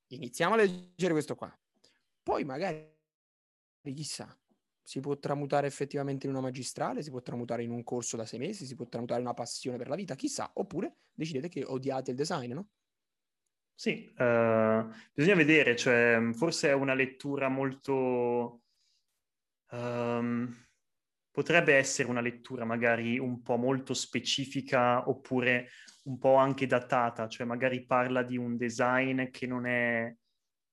iniziamo 0.08 0.56
a 0.56 0.58
leggere 0.58 1.14
questo 1.14 1.36
qua. 1.36 1.56
Poi 2.24 2.44
magari, 2.44 2.92
chissà, 3.94 4.36
si 4.82 5.00
può 5.02 5.20
tramutare 5.20 5.68
effettivamente 5.68 6.26
in 6.26 6.32
una 6.32 6.42
magistrale, 6.42 7.04
si 7.04 7.12
può 7.12 7.22
tramutare 7.22 7.62
in 7.62 7.70
un 7.70 7.84
corso 7.84 8.18
da 8.18 8.26
sei 8.26 8.40
mesi, 8.40 8.66
si 8.66 8.74
può 8.74 8.88
tramutare 8.88 9.20
in 9.20 9.28
una 9.28 9.36
passione 9.36 9.78
per 9.78 9.88
la 9.88 9.96
vita, 9.96 10.16
chissà, 10.16 10.50
oppure 10.56 10.96
decidete 11.14 11.48
che 11.48 11.64
odiate 11.64 12.10
il 12.10 12.18
design, 12.18 12.54
no? 12.54 12.70
Sì, 13.76 14.12
uh, 14.18 14.92
bisogna 15.14 15.36
vedere, 15.36 15.76
cioè, 15.76 16.32
forse 16.34 16.70
è 16.70 16.74
una 16.74 16.96
lettura 16.96 17.50
molto... 17.50 18.64
Um, 19.70 20.69
potrebbe 21.32 21.76
essere 21.76 22.10
una 22.10 22.22
lettura 22.22 22.66
magari 22.66 23.18
un 23.20 23.42
po' 23.42 23.58
molto 23.58 23.94
specifica 23.94 25.08
oppure 25.10 25.70
un 26.04 26.18
po' 26.18 26.36
anche 26.36 26.66
datata, 26.66 27.28
cioè 27.28 27.46
magari 27.46 27.86
parla 27.86 28.24
di 28.24 28.38
un 28.38 28.58
design 28.58 29.30
che 29.30 29.48
non 29.48 29.66
è... 29.66 30.14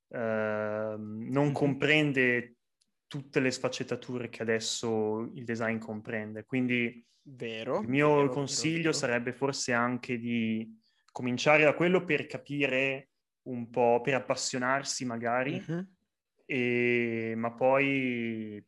Uh, 0.09 0.95
non 0.97 1.51
comprende 1.53 2.59
tutte 3.09 3.41
le 3.41 3.51
sfaccettature 3.51 4.29
che 4.29 4.43
adesso 4.43 5.31
il 5.35 5.45
design 5.45 5.79
comprende. 5.79 6.45
Quindi 6.45 7.05
vero, 7.23 7.81
il 7.81 7.89
mio 7.89 8.15
vero, 8.17 8.29
consiglio 8.29 8.79
vero, 8.79 8.93
sarebbe 8.93 9.33
forse 9.33 9.73
anche 9.73 10.19
di 10.19 10.81
cominciare 11.11 11.65
da 11.65 11.75
quello 11.75 12.05
per 12.05 12.27
capire 12.27 13.09
un 13.43 13.71
po', 13.71 14.01
per 14.03 14.15
appassionarsi 14.15 15.05
magari, 15.05 15.65
mm-hmm. 15.69 15.83
e, 16.45 17.35
ma 17.37 17.53
poi 17.53 18.65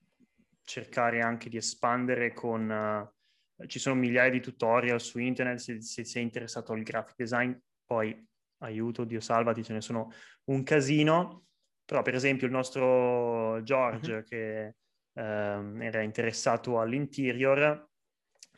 cercare 0.69 1.21
anche 1.21 1.49
di 1.49 1.57
espandere 1.57 2.33
con... 2.33 3.11
Uh, 3.57 3.67
ci 3.67 3.81
sono 3.81 3.97
migliaia 3.97 4.31
di 4.31 4.41
tutorial 4.41 5.01
su 5.01 5.19
internet 5.19 5.59
se, 5.59 5.81
se 5.81 6.05
sei 6.05 6.23
interessato 6.23 6.73
al 6.73 6.83
graphic 6.83 7.17
design, 7.17 7.53
poi 7.85 8.25
aiuto, 8.59 9.05
Dio 9.05 9.21
salvati, 9.21 9.65
ce 9.65 9.73
ne 9.73 9.81
sono 9.81 10.13
un 10.45 10.63
casino, 10.63 11.47
però 11.85 12.03
per 12.03 12.15
esempio 12.15 12.47
il 12.47 12.53
nostro 12.53 13.61
George 13.63 14.13
mm-hmm. 14.13 14.23
che 14.23 14.77
um, 15.15 15.83
era 15.83 16.03
interessato 16.03 16.79
all'interior, 16.79 17.89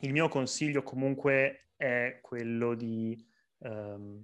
il 0.01 0.11
mio 0.11 0.27
consiglio 0.27 0.83
comunque 0.83 1.69
è 1.75 2.19
quello 2.21 2.75
di 2.75 3.17
um, 3.59 4.23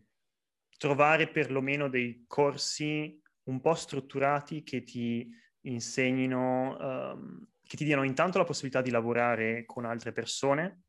trovare 0.77 1.27
perlomeno 1.27 1.87
dei 1.89 2.25
corsi 2.27 3.19
un 3.43 3.61
po' 3.61 3.73
strutturati 3.73 4.61
che 4.61 4.83
ti 4.83 5.27
insegnino, 5.61 6.77
um, 6.79 7.47
che 7.67 7.77
ti 7.77 7.83
diano 7.83 8.03
intanto 8.03 8.37
la 8.37 8.43
possibilità 8.43 8.81
di 8.81 8.89
lavorare 8.89 9.65
con 9.65 9.85
altre 9.85 10.11
persone 10.11 10.83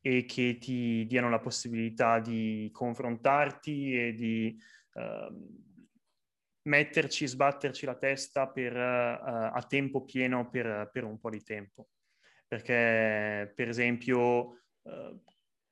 e 0.00 0.24
che 0.24 0.58
ti 0.58 1.04
diano 1.06 1.28
la 1.28 1.40
possibilità 1.40 2.20
di 2.20 2.68
confrontarti 2.72 3.94
e 3.94 4.12
di 4.12 4.56
uh, 4.94 5.68
metterci, 6.62 7.26
sbatterci 7.26 7.86
la 7.86 7.96
testa 7.96 8.48
per, 8.48 8.74
uh, 8.76 9.56
a 9.56 9.64
tempo 9.68 10.04
pieno 10.04 10.48
per, 10.48 10.90
per 10.92 11.04
un 11.04 11.18
po' 11.18 11.30
di 11.30 11.42
tempo 11.42 11.88
perché 12.50 13.52
per 13.54 13.68
esempio 13.68 14.62
eh, 14.82 15.20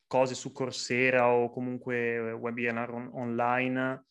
cose 0.07 0.37
su 0.37 0.53
Coursera 0.53 1.29
o 1.29 1.51
comunque 1.51 2.31
webinar 2.31 2.93
on- 2.93 3.11
online, 3.15 4.07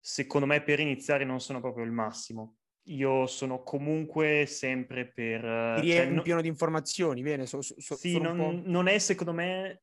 secondo 0.00 0.48
me 0.48 0.64
per 0.64 0.80
iniziare 0.80 1.24
non 1.24 1.38
sono 1.38 1.60
proprio 1.60 1.84
il 1.84 1.92
massimo. 1.92 2.56
Io 2.88 3.26
sono 3.26 3.62
comunque 3.62 4.46
sempre 4.46 5.06
per... 5.06 5.40
Ti 5.80 5.88
cioè, 5.88 6.04
riempiono 6.04 6.36
no... 6.36 6.42
di 6.42 6.48
informazioni, 6.48 7.22
bene? 7.22 7.46
So, 7.46 7.60
so, 7.60 7.96
sì, 7.96 8.20
non, 8.20 8.62
non, 8.64 8.86
è 8.86 8.98
secondo 8.98 9.32
me 9.32 9.82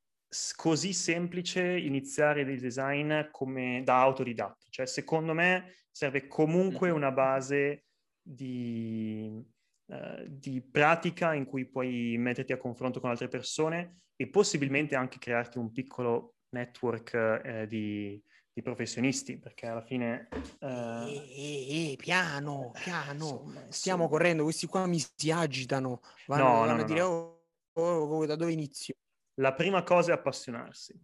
così 0.55 0.93
semplice 0.93 1.61
iniziare 1.77 2.41
il 2.41 2.59
design 2.59 3.29
come 3.31 3.81
da 3.83 3.99
autodidatta. 3.99 4.67
Cioè, 4.69 4.85
secondo 4.85 5.33
me 5.33 5.73
serve 5.91 6.27
comunque 6.27 6.89
una 6.91 7.11
base 7.11 7.85
di, 8.21 9.43
uh, 9.85 10.23
di 10.25 10.61
pratica 10.61 11.33
in 11.33 11.45
cui 11.45 11.69
puoi 11.69 12.15
metterti 12.17 12.53
a 12.53 12.57
confronto 12.57 12.99
con 12.99 13.09
altre 13.09 13.27
persone 13.27 14.03
e 14.15 14.29
possibilmente 14.29 14.95
anche 14.95 15.19
crearti 15.19 15.57
un 15.57 15.71
piccolo 15.71 16.35
network 16.49 17.41
eh, 17.43 17.67
di, 17.67 18.21
di, 18.53 18.61
professionisti, 18.61 19.37
perché 19.37 19.67
alla 19.67 19.83
fine... 19.83 20.27
Uh... 20.59 21.07
Eh, 21.07 21.91
eh, 21.91 21.95
piano, 21.97 22.71
piano, 22.73 23.13
insomma, 23.13 23.65
stiamo 23.69 24.03
insomma. 24.03 24.07
correndo, 24.07 24.43
questi 24.43 24.67
qua 24.67 24.85
mi 24.85 24.99
si 24.99 25.31
agitano, 25.31 26.01
vanno, 26.27 26.43
no, 26.43 26.59
vanno 26.59 26.75
no, 26.75 26.81
a 26.81 26.85
dire 26.85 27.01
oh, 27.01 27.45
oh, 27.73 27.81
oh, 27.81 28.25
da 28.25 28.35
dove 28.35 28.51
inizio? 28.51 28.95
La 29.35 29.53
prima 29.53 29.83
cosa 29.83 30.11
è 30.11 30.13
appassionarsi. 30.15 30.99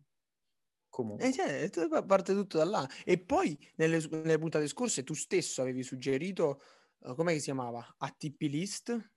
Comunque. 0.90 1.28
Eh, 1.28 1.32
cioè, 1.32 1.70
parte 2.06 2.34
tutto 2.34 2.58
da 2.58 2.66
là. 2.66 2.90
E 3.06 3.20
poi 3.20 3.58
nelle, 3.76 4.06
nelle 4.10 4.38
puntate 4.38 4.68
scorse 4.68 5.04
tu 5.04 5.14
stesso 5.14 5.62
avevi 5.62 5.82
suggerito, 5.82 6.62
uh, 7.00 7.16
come 7.16 7.36
si 7.36 7.46
chiamava? 7.46 7.96
ATP 7.98 8.42
List? 8.42 9.12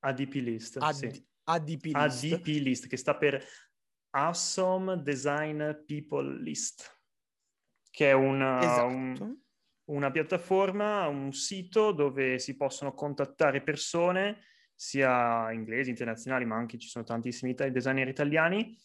ADP 0.00 0.34
List, 0.34 0.76
Ad- 0.80 0.94
sì. 0.94 1.26
ADP 1.44 1.84
List. 1.84 2.32
ADP 2.32 2.46
List, 2.46 2.86
che 2.86 2.96
sta 2.96 3.16
per 3.16 3.44
Awesome 4.10 5.02
Design 5.02 5.62
People 5.86 6.40
List, 6.40 6.97
che 7.98 8.10
è 8.10 8.12
una, 8.12 8.60
esatto. 8.60 8.86
un, 8.86 9.36
una 9.86 10.12
piattaforma, 10.12 11.08
un 11.08 11.32
sito 11.32 11.90
dove 11.90 12.38
si 12.38 12.56
possono 12.56 12.94
contattare 12.94 13.60
persone, 13.60 14.44
sia 14.72 15.50
inglesi, 15.50 15.90
internazionali, 15.90 16.44
ma 16.44 16.54
anche 16.54 16.78
ci 16.78 16.86
sono 16.86 17.04
tantissimi 17.04 17.54
designer 17.54 18.06
italiani, 18.06 18.78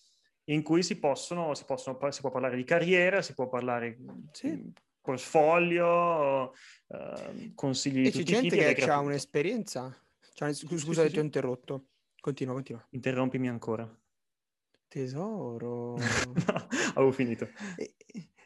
in 0.45 0.63
cui 0.63 0.81
si 0.81 0.97
possono, 0.97 1.53
si 1.53 1.63
possono, 1.63 1.99
si 2.09 2.21
può 2.21 2.31
parlare 2.31 2.55
di 2.55 2.63
carriera, 2.63 3.21
si 3.21 3.35
può 3.35 3.47
parlare 3.47 3.99
sì. 4.31 4.73
portfolio, 4.99 6.51
uh, 6.87 7.53
consigli 7.53 8.01
di 8.01 8.07
e 8.07 8.11
c'è 8.11 8.23
gente 8.23 8.73
che 8.73 8.89
ha 8.89 8.97
un'esperienza. 8.97 9.95
Cioè, 10.33 10.51
scusa, 10.55 10.83
scusa 10.83 11.01
sì, 11.03 11.07
sì, 11.09 11.13
ti 11.13 11.19
ho 11.19 11.23
interrotto. 11.23 11.89
Continua, 12.19 12.55
continua. 12.55 12.83
Interrompimi 12.89 13.47
ancora. 13.47 13.87
Tesoro. 14.87 15.97
no, 15.97 16.67
avevo 16.95 17.11
finito. 17.11 17.47
E, 17.75 17.93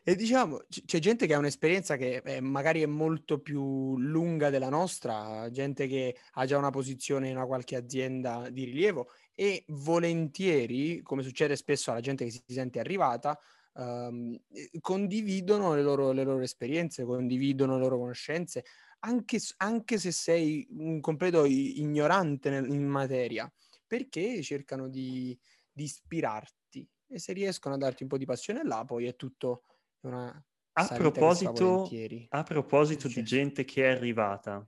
e, 0.10 0.15
diciamo, 0.15 0.60
c- 0.70 0.86
c'è 0.86 1.00
gente 1.00 1.28
che 1.28 1.34
ha 1.34 1.38
un'esperienza 1.38 1.98
che 1.98 2.22
è, 2.22 2.39
magari 2.39 2.82
è 2.82 2.86
molto 2.86 3.41
più 3.41 3.98
lunga 3.98 4.50
della 4.50 4.70
nostra, 4.70 5.50
gente 5.52 5.86
che 5.86 6.15
ha 6.36 6.46
già 6.46 6.58
una 6.58 6.70
posizione 6.70 7.28
in 7.28 7.36
una 7.36 7.46
qualche 7.46 7.76
azienda 7.76 8.50
di 8.50 8.63
rilievo 8.63 9.10
e 9.36 9.65
volentieri, 9.67 11.02
come 11.02 11.24
succede 11.24 11.58
spesso 11.58 11.91
alla 11.91 12.00
gente 12.00 12.24
che 12.24 12.32
si 12.32 12.41
sente 12.48 12.80
arrivata, 12.80 13.38
um, 13.74 14.34
condividono 14.80 15.76
le 15.76 15.82
loro, 15.82 16.13
le 16.13 16.24
loro, 16.24 16.41
esperienze, 16.41 17.04
condividono 17.04 17.74
le 17.74 17.82
loro 17.82 17.98
conoscenze, 17.98 18.63
anche, 19.00 19.39
anche 19.58 19.98
se 19.98 20.13
sei 20.13 20.65
un 20.70 21.02
completo 21.02 21.43
ignorante 21.43 22.50
nel, 22.50 22.72
in 22.72 22.88
materia 22.88 23.52
perché 23.86 24.41
cercano 24.41 24.88
di, 24.88 25.38
di, 25.70 25.84
ispirarti. 25.84 26.88
E 27.10 27.20
se 27.20 27.34
riescono 27.34 27.76
a 27.76 27.78
darti 27.78 28.04
un 28.04 28.10
po' 28.10 28.17
di 28.17 28.26
passione 28.26 28.63
là, 28.63 28.86
poi 28.86 29.06
è 29.06 29.17
tutto 29.17 29.63
una... 30.08 30.46
A 30.74 30.88
proposito, 30.89 31.89
a 32.30 32.43
proposito 32.43 33.08
di 33.08 33.24
gente 33.24 33.65
che 33.65 33.84
è 33.86 33.96
arrivata, 33.96 34.63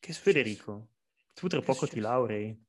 che 0.00 0.12
Federico, 0.12 0.88
tu 1.32 1.46
tra 1.46 1.60
poco 1.60 1.86
ti 1.86 2.00
laurei. 2.00 2.60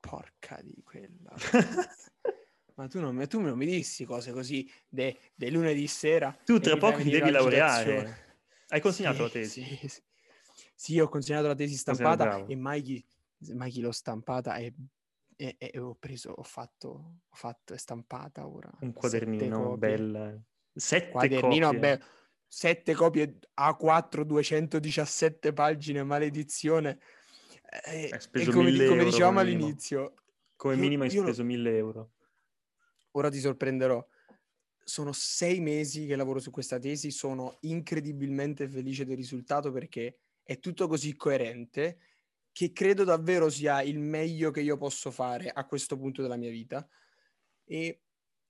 Porca 0.00 0.58
di 0.62 0.82
quella. 0.82 1.34
Ma 2.76 2.88
tu 2.88 3.00
non, 3.00 3.26
tu 3.28 3.40
non 3.40 3.58
mi 3.58 3.66
dissi 3.66 4.04
cose 4.04 4.32
così 4.32 4.70
de, 4.88 5.18
de 5.34 5.50
lunedì 5.50 5.86
sera. 5.86 6.34
Tu 6.44 6.58
tra 6.60 6.78
poco 6.78 7.02
ti 7.02 7.10
devi 7.10 7.30
laureare. 7.30 8.38
Hai 8.68 8.80
consegnato 8.80 9.16
sì, 9.16 9.22
la 9.22 9.28
tesi? 9.28 9.62
Sì, 9.62 9.88
sì. 9.88 10.02
sì, 10.74 11.00
ho 11.00 11.08
consegnato 11.08 11.46
la 11.46 11.54
tesi 11.54 11.76
stampata 11.76 12.46
e 12.46 12.54
Mikey 12.56 13.04
mai 13.54 13.70
chi 13.70 13.80
l'ho 13.80 13.92
stampata 13.92 14.56
e, 14.56 14.74
e, 15.36 15.56
e, 15.58 15.78
ho 15.78 15.94
preso, 15.94 16.32
ho 16.32 16.42
fatto, 16.42 16.88
ho 17.28 17.34
fatto, 17.34 17.74
è 17.74 17.78
stampata 17.78 18.46
ora. 18.46 18.70
Un 18.80 18.92
quadernino 18.92 19.76
bello. 19.76 20.42
Sette 20.76 21.10
quadernino 21.10 21.66
copie. 21.66 21.80
Be- 21.80 22.02
sette 22.46 22.94
copie 22.94 23.38
A4, 23.58 24.22
217 24.22 25.52
pagine, 25.52 26.02
maledizione. 26.04 26.98
E, 27.84 28.10
e 28.32 28.46
come, 28.46 28.86
come 28.86 29.04
dicevamo 29.04 29.40
all'inizio, 29.40 30.14
come 30.54 30.76
minimo 30.76 31.02
hai 31.02 31.10
speso 31.10 31.42
lo... 31.42 31.48
1000 31.48 31.76
euro. 31.76 32.10
Ora 33.12 33.30
ti 33.30 33.38
sorprenderò. 33.38 34.06
Sono 34.84 35.12
sei 35.12 35.60
mesi 35.60 36.06
che 36.06 36.14
lavoro 36.14 36.38
su 36.38 36.50
questa 36.50 36.78
tesi, 36.78 37.10
sono 37.10 37.56
incredibilmente 37.62 38.68
felice 38.68 39.04
del 39.04 39.16
risultato 39.16 39.72
perché 39.72 40.18
è 40.44 40.60
tutto 40.60 40.86
così 40.86 41.16
coerente 41.16 41.98
che 42.52 42.72
credo 42.72 43.04
davvero 43.04 43.50
sia 43.50 43.82
il 43.82 43.98
meglio 43.98 44.50
che 44.50 44.60
io 44.60 44.78
posso 44.78 45.10
fare 45.10 45.50
a 45.50 45.66
questo 45.66 45.98
punto 45.98 46.22
della 46.22 46.36
mia 46.36 46.50
vita. 46.50 46.88
E 47.64 48.05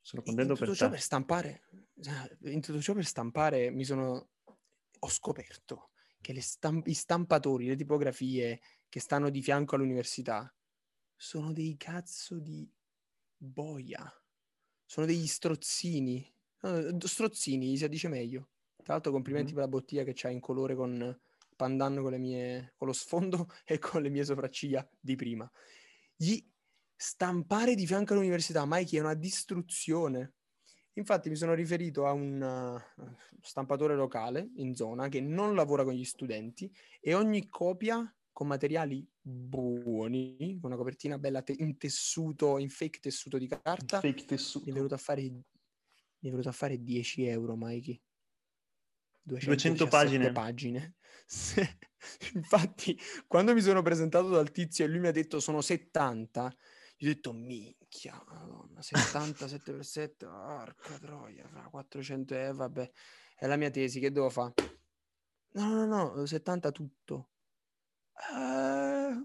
sono 0.06 0.22
contento 0.22 0.54
per 0.54 0.68
tutto 0.68 0.76
ciò 0.76 0.88
per 0.88 1.00
stampare, 1.00 1.64
eh, 1.96 2.52
in 2.52 2.60
tutto 2.60 2.80
ciò 2.80 2.94
per 2.94 3.04
stampare 3.04 3.70
mi 3.70 3.84
sono, 3.84 4.28
ho 5.00 5.08
scoperto 5.08 5.90
che 6.20 6.40
stamp- 6.40 6.86
i 6.86 6.94
stampatori, 6.94 7.66
le 7.66 7.74
tipografie 7.74 8.60
che 8.88 9.00
stanno 9.00 9.30
di 9.30 9.42
fianco 9.42 9.74
all'università 9.74 10.54
sono 11.16 11.52
dei 11.52 11.76
cazzo 11.76 12.38
di 12.38 12.72
boia, 13.36 14.08
sono 14.84 15.06
degli 15.06 15.26
strozzini, 15.26 16.24
strozzini 17.00 17.76
si 17.76 17.88
dice 17.88 18.06
meglio. 18.06 18.50
Tra 18.76 18.92
l'altro 18.92 19.10
complimenti 19.10 19.50
mm. 19.50 19.54
per 19.54 19.64
la 19.64 19.70
bottiglia 19.70 20.04
che 20.04 20.12
c'ha 20.14 20.30
in 20.30 20.38
colore 20.38 20.76
con 20.76 21.20
pandan 21.56 21.96
con, 21.96 22.12
le 22.12 22.18
mie, 22.18 22.74
con 22.76 22.86
lo 22.86 22.92
sfondo 22.92 23.48
e 23.66 23.80
con 23.80 24.02
le 24.02 24.10
mie 24.10 24.24
sopracciglia 24.24 24.88
di 25.00 25.16
prima. 25.16 25.50
Gli 26.14 26.40
stampare 26.96 27.74
di 27.74 27.86
fianco 27.86 28.14
all'università, 28.14 28.64
Mikey, 28.66 28.98
è 28.98 29.02
una 29.02 29.14
distruzione. 29.14 30.34
Infatti 30.94 31.28
mi 31.28 31.36
sono 31.36 31.52
riferito 31.52 32.06
a 32.06 32.12
un 32.12 32.40
uh, 32.40 33.04
stampatore 33.42 33.94
locale 33.94 34.50
in 34.56 34.74
zona 34.74 35.08
che 35.08 35.20
non 35.20 35.54
lavora 35.54 35.84
con 35.84 35.92
gli 35.92 36.04
studenti 36.04 36.72
e 37.00 37.12
ogni 37.12 37.48
copia 37.48 38.10
con 38.32 38.46
materiali 38.46 39.06
buoni, 39.20 40.58
con 40.60 40.70
una 40.70 40.76
copertina 40.76 41.18
bella 41.18 41.42
te- 41.42 41.56
in 41.58 41.76
tessuto, 41.76 42.58
in 42.58 42.70
fake 42.70 42.98
tessuto 43.00 43.38
di 43.38 43.46
carta, 43.46 44.00
fake 44.00 44.24
tessuto. 44.24 44.64
Mi, 44.66 44.72
è 44.72 44.74
venuto 44.74 44.94
a 44.94 44.98
fare, 44.98 45.22
mi 45.22 45.40
è 46.20 46.28
venuto 46.28 46.48
a 46.48 46.52
fare 46.52 46.82
10 46.82 47.26
euro, 47.26 47.56
Mikey. 47.56 48.00
200 49.22 49.88
pagine. 49.88 50.32
pagine. 50.32 50.96
Infatti, 52.34 52.98
quando 53.26 53.54
mi 53.54 53.60
sono 53.60 53.82
presentato 53.82 54.28
dal 54.28 54.50
tizio 54.50 54.84
e 54.84 54.88
lui 54.88 55.00
mi 55.00 55.08
ha 55.08 55.12
detto 55.12 55.40
sono 55.40 55.60
70, 55.60 56.54
gli 56.98 57.08
ho 57.08 57.12
detto 57.12 57.32
minchia, 57.32 58.22
madonna, 58.26 58.80
70, 58.80 59.48
7 59.48 59.72
per 59.72 59.84
7, 59.84 60.26
porca 60.26 60.98
troia, 60.98 61.46
fra 61.46 61.68
400 61.68 62.34
euro, 62.34 62.56
vabbè, 62.56 62.90
è 63.36 63.46
la 63.46 63.56
mia 63.56 63.70
tesi, 63.70 64.00
che 64.00 64.10
devo 64.10 64.30
fare? 64.30 64.54
No, 65.52 65.84
no, 65.84 66.14
no, 66.14 66.26
70 66.26 66.72
tutto. 66.72 67.30
Eh, 68.32 69.22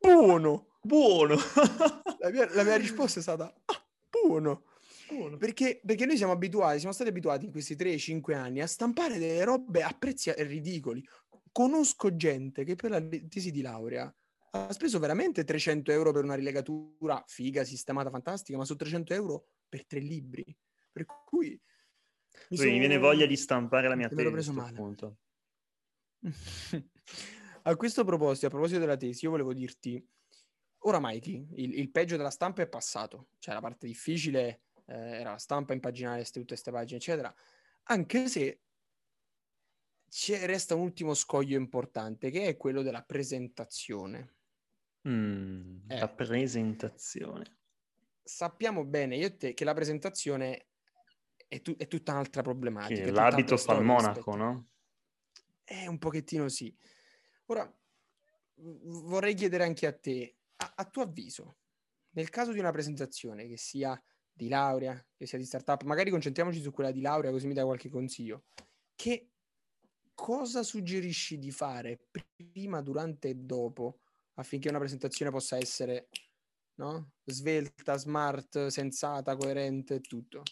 buono, 0.00 0.76
buono. 0.82 1.34
la, 2.20 2.30
mia, 2.30 2.54
la 2.54 2.62
mia 2.62 2.76
risposta 2.76 3.18
è 3.18 3.22
stata, 3.22 3.52
ah, 3.64 3.86
buono. 4.08 4.64
Perché, 5.36 5.80
perché, 5.84 6.06
noi 6.06 6.16
siamo 6.16 6.32
abituati, 6.32 6.78
siamo 6.78 6.94
stati 6.94 7.10
abituati 7.10 7.44
in 7.44 7.50
questi 7.50 7.74
3-5 7.74 8.34
anni 8.34 8.60
a 8.60 8.66
stampare 8.66 9.18
delle 9.18 9.44
robe 9.44 9.82
a 9.82 9.94
prezzi 9.96 10.32
ridicoli. 10.36 11.06
Conosco 11.52 12.16
gente 12.16 12.64
che 12.64 12.74
per 12.74 12.90
la 12.90 13.02
tesi 13.28 13.50
di 13.50 13.62
laurea 13.62 14.12
ha 14.56 14.72
speso 14.72 15.00
veramente 15.00 15.42
300 15.42 15.90
euro 15.90 16.12
per 16.12 16.22
una 16.22 16.36
rilegatura 16.36 17.22
figa, 17.26 17.64
sistemata, 17.64 18.08
fantastica, 18.08 18.56
ma 18.56 18.64
su 18.64 18.76
300 18.76 19.12
euro 19.12 19.48
per 19.68 19.84
tre 19.84 19.98
libri. 19.98 20.44
Per 20.92 21.06
cui... 21.24 21.60
Mi, 22.50 22.56
sono... 22.56 22.70
mi 22.70 22.78
viene 22.78 22.98
voglia 22.98 23.26
di 23.26 23.36
stampare 23.36 23.88
la 23.88 23.96
mia 23.96 24.08
tesi. 24.08 24.20
Me 24.20 24.26
l'ho 24.26 24.32
preso 24.32 24.52
male. 24.52 24.76
Punto. 24.76 25.16
a 27.62 27.76
questo 27.76 28.04
proposito, 28.04 28.46
a 28.46 28.50
proposito 28.50 28.78
della 28.78 28.96
tesi, 28.96 29.24
io 29.24 29.32
volevo 29.32 29.52
dirti, 29.52 30.04
ora 30.78 31.00
Mikey, 31.00 31.48
il, 31.56 31.78
il 31.78 31.90
peggio 31.90 32.16
della 32.16 32.30
stampa 32.30 32.62
è 32.62 32.68
passato, 32.68 33.30
cioè 33.38 33.54
la 33.54 33.60
parte 33.60 33.88
difficile 33.88 34.62
eh, 34.86 34.94
era 34.94 35.32
la 35.32 35.38
stampa 35.38 35.72
impaginare 35.72 36.24
tutte 36.24 36.44
queste 36.46 36.70
pagine, 36.70 36.98
eccetera. 36.98 37.34
Anche 37.84 38.28
se 38.28 38.60
c'è, 40.08 40.46
resta 40.46 40.76
un 40.76 40.82
ultimo 40.82 41.12
scoglio 41.12 41.58
importante, 41.58 42.30
che 42.30 42.46
è 42.46 42.56
quello 42.56 42.82
della 42.82 43.02
presentazione. 43.02 44.34
Mm, 45.08 45.90
eh. 45.90 45.98
La 45.98 46.08
presentazione. 46.08 47.58
Sappiamo 48.22 48.84
bene 48.84 49.16
io 49.16 49.26
e 49.26 49.36
te 49.36 49.54
che 49.54 49.64
la 49.64 49.74
presentazione 49.74 50.68
è, 51.46 51.60
tu- 51.60 51.76
è 51.76 51.86
tutta 51.86 52.12
un'altra 52.12 52.42
problematica. 52.42 53.02
Che 53.02 53.10
l'abito 53.10 53.56
fa 53.56 53.74
il 53.74 53.84
monaco, 53.84 54.34
no? 54.34 54.68
Eh, 55.64 55.86
un 55.88 55.98
pochettino 55.98 56.48
sì. 56.48 56.74
Ora, 57.46 57.70
vorrei 58.56 59.34
chiedere 59.34 59.64
anche 59.64 59.86
a 59.86 59.92
te, 59.92 60.36
a, 60.56 60.72
a 60.76 60.84
tuo 60.84 61.02
avviso, 61.02 61.58
nel 62.10 62.30
caso 62.30 62.52
di 62.52 62.58
una 62.58 62.70
presentazione 62.70 63.46
che 63.46 63.56
sia 63.56 64.00
di 64.32 64.48
laurea, 64.48 65.04
che 65.16 65.26
sia 65.26 65.38
di 65.38 65.44
startup, 65.44 65.82
magari 65.82 66.10
concentriamoci 66.10 66.60
su 66.60 66.72
quella 66.72 66.90
di 66.90 67.00
laurea 67.00 67.30
così 67.30 67.46
mi 67.46 67.54
dai 67.54 67.64
qualche 67.64 67.88
consiglio, 67.88 68.44
che 68.94 69.30
cosa 70.14 70.62
suggerisci 70.62 71.38
di 71.38 71.50
fare 71.50 72.08
prima, 72.10 72.80
durante 72.80 73.28
e 73.28 73.34
dopo 73.34 74.00
affinché 74.34 74.68
una 74.68 74.78
presentazione 74.78 75.30
possa 75.30 75.56
essere 75.56 76.08
no? 76.76 77.12
svelta, 77.24 77.96
smart, 77.96 78.66
sensata, 78.66 79.36
coerente, 79.36 80.00
tutto? 80.00 80.42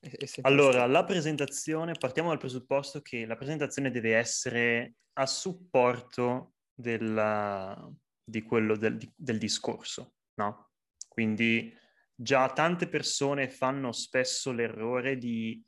E, 0.00 0.16
e 0.20 0.28
allora, 0.42 0.86
la 0.86 1.04
presentazione, 1.04 1.94
partiamo 1.94 2.28
dal 2.28 2.38
presupposto 2.38 3.00
che 3.00 3.26
la 3.26 3.36
presentazione 3.36 3.90
deve 3.90 4.16
essere 4.16 4.94
a 5.14 5.26
supporto 5.26 6.54
della, 6.72 7.90
di 8.22 8.42
quello 8.42 8.76
del, 8.76 8.98
del 9.16 9.38
discorso, 9.38 10.14
no? 10.34 10.70
Quindi 11.08 11.76
già 12.14 12.48
tante 12.52 12.88
persone 12.88 13.48
fanno 13.48 13.90
spesso 13.92 14.52
l'errore 14.52 15.18
di 15.18 15.64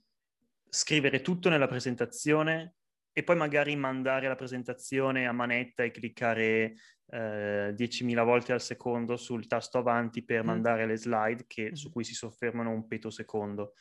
scrivere 0.68 1.20
tutto 1.20 1.48
nella 1.48 1.66
presentazione 1.66 2.76
e 3.12 3.22
poi 3.24 3.36
magari 3.36 3.74
mandare 3.76 4.28
la 4.28 4.36
presentazione 4.36 5.26
a 5.26 5.32
manetta 5.32 5.82
e 5.82 5.90
cliccare 5.90 6.74
eh, 7.06 7.74
10.000 7.76 8.24
volte 8.24 8.52
al 8.52 8.60
secondo 8.60 9.16
sul 9.16 9.46
tasto 9.46 9.78
avanti 9.78 10.24
per 10.24 10.42
mm. 10.42 10.46
mandare 10.46 10.86
le 10.86 10.96
slide 10.96 11.44
che, 11.46 11.74
su 11.74 11.90
cui 11.90 12.04
si 12.04 12.14
soffermano 12.14 12.70
un 12.70 12.86
peto 12.86 13.10
secondo. 13.10 13.74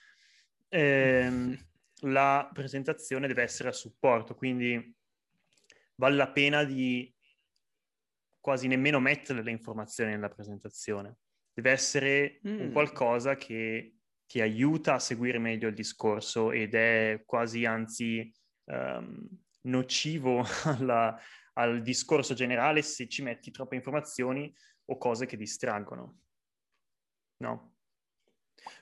Eh, 0.67 1.57
la 2.03 2.49
presentazione 2.53 3.27
deve 3.27 3.43
essere 3.43 3.69
a 3.69 3.73
supporto, 3.73 4.35
quindi 4.35 4.95
vale 5.95 6.15
la 6.15 6.31
pena 6.31 6.63
di 6.63 7.13
quasi 8.39 8.67
nemmeno 8.67 8.99
mettere 8.99 9.43
le 9.43 9.51
informazioni 9.51 10.11
nella 10.11 10.29
presentazione. 10.29 11.17
Deve 11.53 11.71
essere 11.71 12.39
mm. 12.47 12.59
un 12.59 12.71
qualcosa 12.71 13.35
che 13.35 13.95
ti 14.25 14.41
aiuta 14.41 14.93
a 14.93 14.99
seguire 14.99 15.39
meglio 15.39 15.67
il 15.67 15.73
discorso 15.73 16.51
ed 16.51 16.73
è 16.75 17.23
quasi 17.25 17.65
anzi 17.65 18.31
um, 18.69 19.27
nocivo 19.63 20.43
alla, 20.63 21.19
al 21.53 21.81
discorso 21.81 22.33
generale 22.33 22.81
se 22.81 23.07
ci 23.07 23.21
metti 23.21 23.51
troppe 23.51 23.75
informazioni 23.75 24.53
o 24.85 24.97
cose 24.97 25.25
che 25.25 25.37
distraggono. 25.37 26.21
No? 27.37 27.75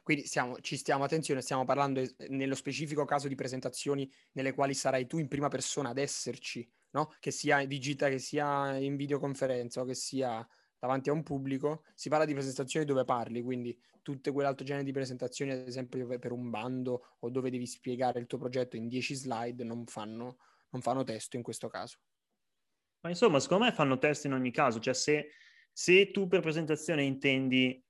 Quindi 0.03 0.25
stiamo, 0.25 0.59
ci 0.59 0.77
stiamo, 0.77 1.03
attenzione, 1.03 1.41
stiamo 1.41 1.65
parlando 1.65 2.03
nello 2.29 2.55
specifico 2.55 3.05
caso 3.05 3.27
di 3.27 3.35
presentazioni 3.35 4.11
nelle 4.33 4.53
quali 4.53 4.73
sarai 4.73 5.05
tu 5.05 5.17
in 5.17 5.27
prima 5.27 5.49
persona 5.49 5.89
ad 5.89 5.97
esserci, 5.97 6.67
no? 6.91 7.13
Che 7.19 7.31
sia 7.31 7.65
digita, 7.65 8.09
che 8.09 8.19
sia 8.19 8.77
in 8.77 8.95
videoconferenza 8.95 9.81
o 9.81 9.85
che 9.85 9.93
sia 9.93 10.47
davanti 10.79 11.09
a 11.09 11.13
un 11.13 11.23
pubblico. 11.23 11.83
Si 11.93 12.09
parla 12.09 12.25
di 12.25 12.33
presentazioni 12.33 12.85
dove 12.85 13.03
parli, 13.03 13.41
quindi 13.41 13.77
tutte 14.01 14.31
quell'altro 14.31 14.65
genere 14.65 14.85
di 14.85 14.91
presentazioni, 14.91 15.51
ad 15.51 15.67
esempio 15.67 16.07
per 16.19 16.31
un 16.31 16.49
bando 16.49 17.15
o 17.19 17.29
dove 17.29 17.49
devi 17.49 17.65
spiegare 17.65 18.19
il 18.19 18.25
tuo 18.25 18.37
progetto 18.37 18.77
in 18.77 18.87
10 18.87 19.15
slide, 19.15 19.63
non 19.63 19.85
fanno, 19.85 20.37
non 20.69 20.81
fanno 20.81 21.03
testo 21.03 21.35
in 21.35 21.43
questo 21.43 21.67
caso. 21.67 21.97
Ma 23.01 23.09
insomma, 23.09 23.39
secondo 23.39 23.65
me 23.65 23.71
fanno 23.71 23.97
testo 23.97 24.27
in 24.27 24.33
ogni 24.33 24.51
caso, 24.51 24.79
cioè 24.79 24.93
se, 24.93 25.31
se 25.71 26.11
tu 26.11 26.27
per 26.27 26.41
presentazione 26.41 27.03
intendi 27.03 27.83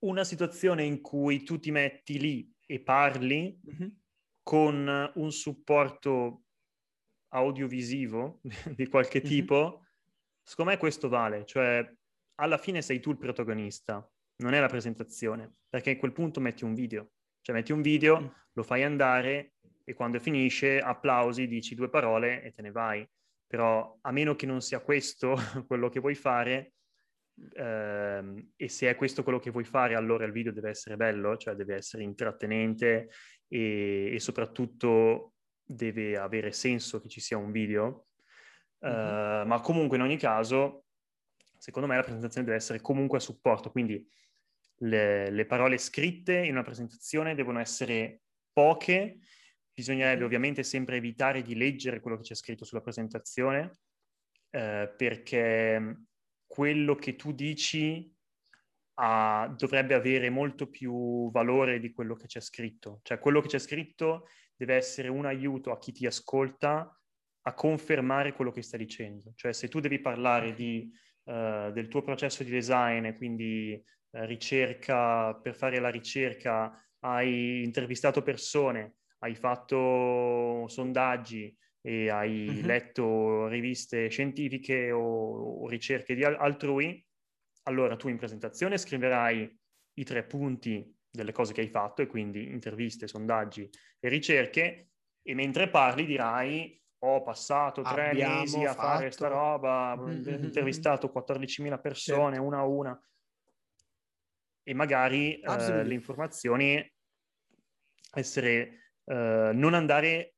una 0.00 0.24
situazione 0.24 0.84
in 0.84 1.00
cui 1.00 1.42
tu 1.42 1.58
ti 1.58 1.70
metti 1.70 2.18
lì 2.18 2.54
e 2.66 2.80
parli 2.80 3.60
mm-hmm. 3.68 3.88
con 4.42 5.12
un 5.14 5.32
supporto 5.32 6.44
audiovisivo 7.28 8.40
di 8.76 8.86
qualche 8.86 9.18
mm-hmm. 9.18 9.28
tipo, 9.28 9.85
secondo 10.46 10.70
me 10.70 10.76
questo 10.76 11.08
vale, 11.08 11.44
cioè 11.44 11.84
alla 12.36 12.56
fine 12.56 12.80
sei 12.80 13.00
tu 13.00 13.10
il 13.10 13.18
protagonista, 13.18 14.08
non 14.36 14.54
è 14.54 14.60
la 14.60 14.68
presentazione, 14.68 15.54
perché 15.68 15.90
a 15.90 15.96
quel 15.96 16.12
punto 16.12 16.40
metti 16.40 16.64
un 16.64 16.72
video, 16.72 17.10
cioè 17.40 17.54
metti 17.54 17.72
un 17.72 17.82
video, 17.82 18.20
mm. 18.20 18.26
lo 18.52 18.62
fai 18.62 18.84
andare 18.84 19.54
e 19.82 19.94
quando 19.94 20.20
finisce 20.20 20.78
applausi, 20.78 21.48
dici 21.48 21.74
due 21.74 21.88
parole 21.88 22.42
e 22.42 22.52
te 22.52 22.62
ne 22.62 22.70
vai. 22.70 23.06
Però 23.46 23.98
a 24.00 24.10
meno 24.10 24.34
che 24.34 24.46
non 24.46 24.60
sia 24.60 24.80
questo 24.80 25.36
quello 25.66 25.88
che 25.88 26.00
vuoi 26.00 26.14
fare, 26.14 26.74
ehm, 27.54 28.52
e 28.54 28.68
se 28.68 28.88
è 28.88 28.94
questo 28.94 29.22
quello 29.24 29.38
che 29.40 29.50
vuoi 29.50 29.64
fare, 29.64 29.94
allora 29.94 30.24
il 30.24 30.32
video 30.32 30.52
deve 30.52 30.70
essere 30.70 30.96
bello, 30.96 31.36
cioè 31.36 31.54
deve 31.54 31.74
essere 31.74 32.04
intrattenente 32.04 33.10
e, 33.48 34.10
e 34.14 34.20
soprattutto 34.20 35.32
deve 35.64 36.16
avere 36.16 36.52
senso 36.52 37.00
che 37.00 37.08
ci 37.08 37.20
sia 37.20 37.36
un 37.36 37.50
video. 37.50 38.05
Mm-hmm. 38.84 39.42
Uh, 39.42 39.46
ma 39.46 39.60
comunque 39.60 39.96
in 39.96 40.02
ogni 40.02 40.16
caso, 40.16 40.84
secondo 41.58 41.88
me 41.88 41.96
la 41.96 42.02
presentazione 42.02 42.46
deve 42.46 42.58
essere 42.58 42.80
comunque 42.80 43.18
a 43.18 43.20
supporto, 43.20 43.70
quindi 43.70 44.06
le, 44.80 45.30
le 45.30 45.46
parole 45.46 45.78
scritte 45.78 46.36
in 46.36 46.52
una 46.52 46.62
presentazione 46.62 47.34
devono 47.34 47.60
essere 47.60 48.22
poche, 48.52 49.18
bisognerebbe 49.72 50.24
ovviamente 50.24 50.62
sempre 50.62 50.96
evitare 50.96 51.42
di 51.42 51.54
leggere 51.54 52.00
quello 52.00 52.16
che 52.16 52.22
c'è 52.22 52.34
scritto 52.34 52.64
sulla 52.64 52.80
presentazione, 52.80 53.78
eh, 54.50 54.92
perché 54.96 56.04
quello 56.46 56.94
che 56.94 57.16
tu 57.16 57.32
dici 57.32 58.10
ha, 58.94 59.52
dovrebbe 59.56 59.94
avere 59.94 60.30
molto 60.30 60.68
più 60.68 61.30
valore 61.30 61.78
di 61.78 61.92
quello 61.92 62.14
che 62.14 62.26
c'è 62.26 62.40
scritto. 62.40 63.00
Cioè 63.02 63.18
quello 63.18 63.40
che 63.40 63.48
c'è 63.48 63.58
scritto 63.58 64.28
deve 64.54 64.76
essere 64.76 65.08
un 65.08 65.26
aiuto 65.26 65.72
a 65.72 65.78
chi 65.78 65.92
ti 65.92 66.06
ascolta 66.06 66.90
a 67.46 67.54
confermare 67.54 68.32
quello 68.32 68.50
che 68.50 68.62
stai 68.62 68.80
dicendo. 68.80 69.32
Cioè 69.36 69.52
se 69.52 69.68
tu 69.68 69.78
devi 69.80 70.00
parlare 70.00 70.52
di, 70.52 70.90
uh, 71.24 71.70
del 71.70 71.88
tuo 71.88 72.02
processo 72.02 72.42
di 72.42 72.50
design 72.50 73.12
quindi 73.14 73.80
uh, 74.10 74.24
ricerca, 74.24 75.34
per 75.34 75.54
fare 75.54 75.78
la 75.78 75.88
ricerca 75.88 76.76
hai 77.00 77.62
intervistato 77.62 78.22
persone, 78.22 78.96
hai 79.18 79.36
fatto 79.36 80.66
sondaggi 80.66 81.56
e 81.80 82.10
hai 82.10 82.48
uh-huh. 82.48 82.66
letto 82.66 83.46
riviste 83.46 84.08
scientifiche 84.08 84.90
o, 84.90 85.62
o 85.62 85.68
ricerche 85.68 86.16
di 86.16 86.24
altrui, 86.24 87.04
allora 87.64 87.94
tu 87.94 88.08
in 88.08 88.16
presentazione 88.16 88.76
scriverai 88.76 89.58
i 89.98 90.04
tre 90.04 90.24
punti 90.24 90.92
delle 91.08 91.32
cose 91.32 91.52
che 91.52 91.60
hai 91.60 91.68
fatto 91.68 92.02
e 92.02 92.08
quindi 92.08 92.50
interviste, 92.50 93.06
sondaggi 93.06 93.70
e 94.00 94.08
ricerche 94.08 94.88
e 95.22 95.34
mentre 95.34 95.68
parli 95.68 96.04
dirai 96.04 96.80
ho 97.06 97.22
passato 97.22 97.82
tre 97.82 98.10
Abbiamo 98.10 98.40
mesi 98.40 98.64
a 98.64 98.72
fatto... 98.72 98.86
fare 98.86 99.02
questa 99.04 99.28
roba, 99.28 99.92
ho 99.92 100.06
mm-hmm. 100.06 100.44
intervistato 100.44 101.12
14.000 101.14 101.80
persone 101.80 102.34
certo. 102.34 102.42
una 102.42 102.58
a 102.58 102.64
una 102.64 103.00
e 104.68 104.74
magari 104.74 105.38
eh, 105.38 105.84
le 105.84 105.94
informazioni 105.94 106.94
essere 108.12 108.92
eh, 109.04 109.50
non 109.54 109.74
andare 109.74 110.36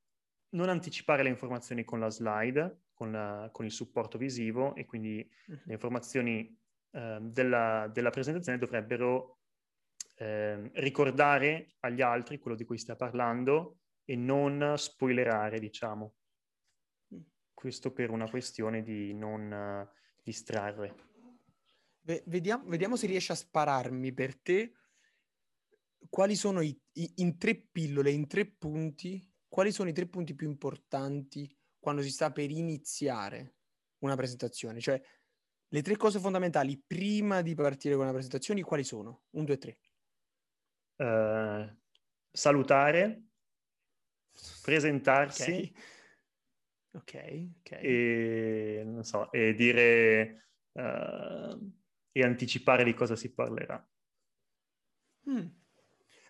non 0.51 0.69
anticipare 0.69 1.23
le 1.23 1.29
informazioni 1.29 1.83
con 1.83 1.99
la 1.99 2.09
slide, 2.09 2.85
con, 2.93 3.11
la, 3.11 3.49
con 3.51 3.65
il 3.65 3.71
supporto 3.71 4.17
visivo 4.17 4.75
e 4.75 4.85
quindi 4.85 5.27
uh-huh. 5.47 5.59
le 5.65 5.73
informazioni 5.73 6.57
eh, 6.91 7.17
della, 7.21 7.89
della, 7.91 8.09
presentazione 8.09 8.57
dovrebbero 8.57 9.39
eh, 10.15 10.71
ricordare 10.75 11.75
agli 11.81 12.01
altri 12.01 12.39
quello 12.39 12.57
di 12.57 12.65
cui 12.65 12.77
stai 12.77 12.95
parlando 12.95 13.79
e 14.05 14.15
non 14.15 14.73
spoilerare, 14.75 15.59
diciamo. 15.59 16.15
Questo 17.59 17.91
per 17.91 18.09
una 18.09 18.29
questione 18.29 18.81
di 18.81 19.13
non 19.13 19.51
uh, 19.51 19.85
distrarre. 20.23 20.95
Vediamo, 22.23 22.63
vediamo, 22.69 22.95
se 22.95 23.05
riesci 23.05 23.33
a 23.33 23.35
spararmi 23.35 24.13
per 24.13 24.39
te 24.39 24.71
quali 26.07 26.37
sono 26.37 26.61
i, 26.61 26.81
i, 26.93 27.11
in 27.17 27.37
tre 27.37 27.57
pillole, 27.57 28.11
in 28.11 28.27
tre 28.27 28.45
punti, 28.45 29.21
quali 29.49 29.73
sono 29.73 29.89
i 29.89 29.93
tre 29.93 30.07
punti 30.07 30.35
più 30.35 30.47
importanti 30.47 31.53
quando 31.77 32.01
si 32.01 32.11
sta 32.11 32.31
per 32.31 32.49
iniziare 32.49 33.55
una 34.05 34.15
presentazione? 34.15 34.79
Cioè, 34.79 35.01
le 35.67 35.81
tre 35.81 35.97
cose 35.97 36.17
fondamentali 36.17 36.81
prima 36.81 37.41
di 37.41 37.55
partire 37.55 37.95
con 37.95 38.03
una 38.03 38.13
presentazione, 38.13 38.61
quali 38.61 38.85
sono? 38.85 39.23
Un, 39.31 39.43
due, 39.43 39.57
tre. 39.57 39.77
Uh, 40.95 41.69
salutare, 42.31 43.21
presentarsi. 44.61 45.97
Ok, 46.91 47.51
ok. 47.59 47.71
E, 47.71 48.83
non 48.85 49.03
so, 49.03 49.31
e 49.31 49.53
dire 49.53 50.49
uh, 50.71 51.71
e 52.11 52.23
anticipare 52.23 52.83
di 52.83 52.93
cosa 52.93 53.15
si 53.15 53.33
parlerà. 53.33 53.87
Mm. 55.29 55.47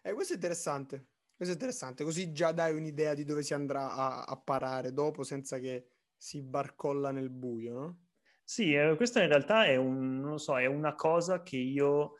Eh, 0.01 0.13
questo 0.13 0.33
è 0.33 0.35
interessante. 0.35 1.07
Questo 1.39 1.55
è 1.55 1.57
interessante, 1.57 2.03
così 2.03 2.33
già 2.33 2.51
dai 2.51 2.75
un'idea 2.75 3.13
di 3.13 3.23
dove 3.23 3.43
si 3.43 3.53
andrà 3.53 3.93
a, 3.93 4.23
a 4.23 4.35
parare 4.35 4.91
dopo 4.91 5.23
senza 5.23 5.57
che 5.57 5.91
si 6.17 6.41
barcolla 6.41 7.11
nel 7.11 7.29
buio, 7.29 7.73
no? 7.73 7.99
Sì, 8.43 8.73
eh, 8.73 8.95
questa 8.97 9.21
in 9.21 9.29
realtà 9.29 9.63
è, 9.63 9.77
un, 9.77 10.37
so, 10.37 10.59
è 10.59 10.65
una 10.65 10.95
cosa 10.95 11.41
che 11.41 11.55
io 11.55 12.15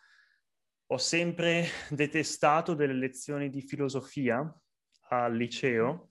ho 0.86 0.98
sempre 0.98 1.66
detestato 1.90 2.76
delle 2.76 2.94
lezioni 2.94 3.50
di 3.50 3.62
filosofia 3.62 4.40
al 5.10 5.36
liceo, 5.36 6.09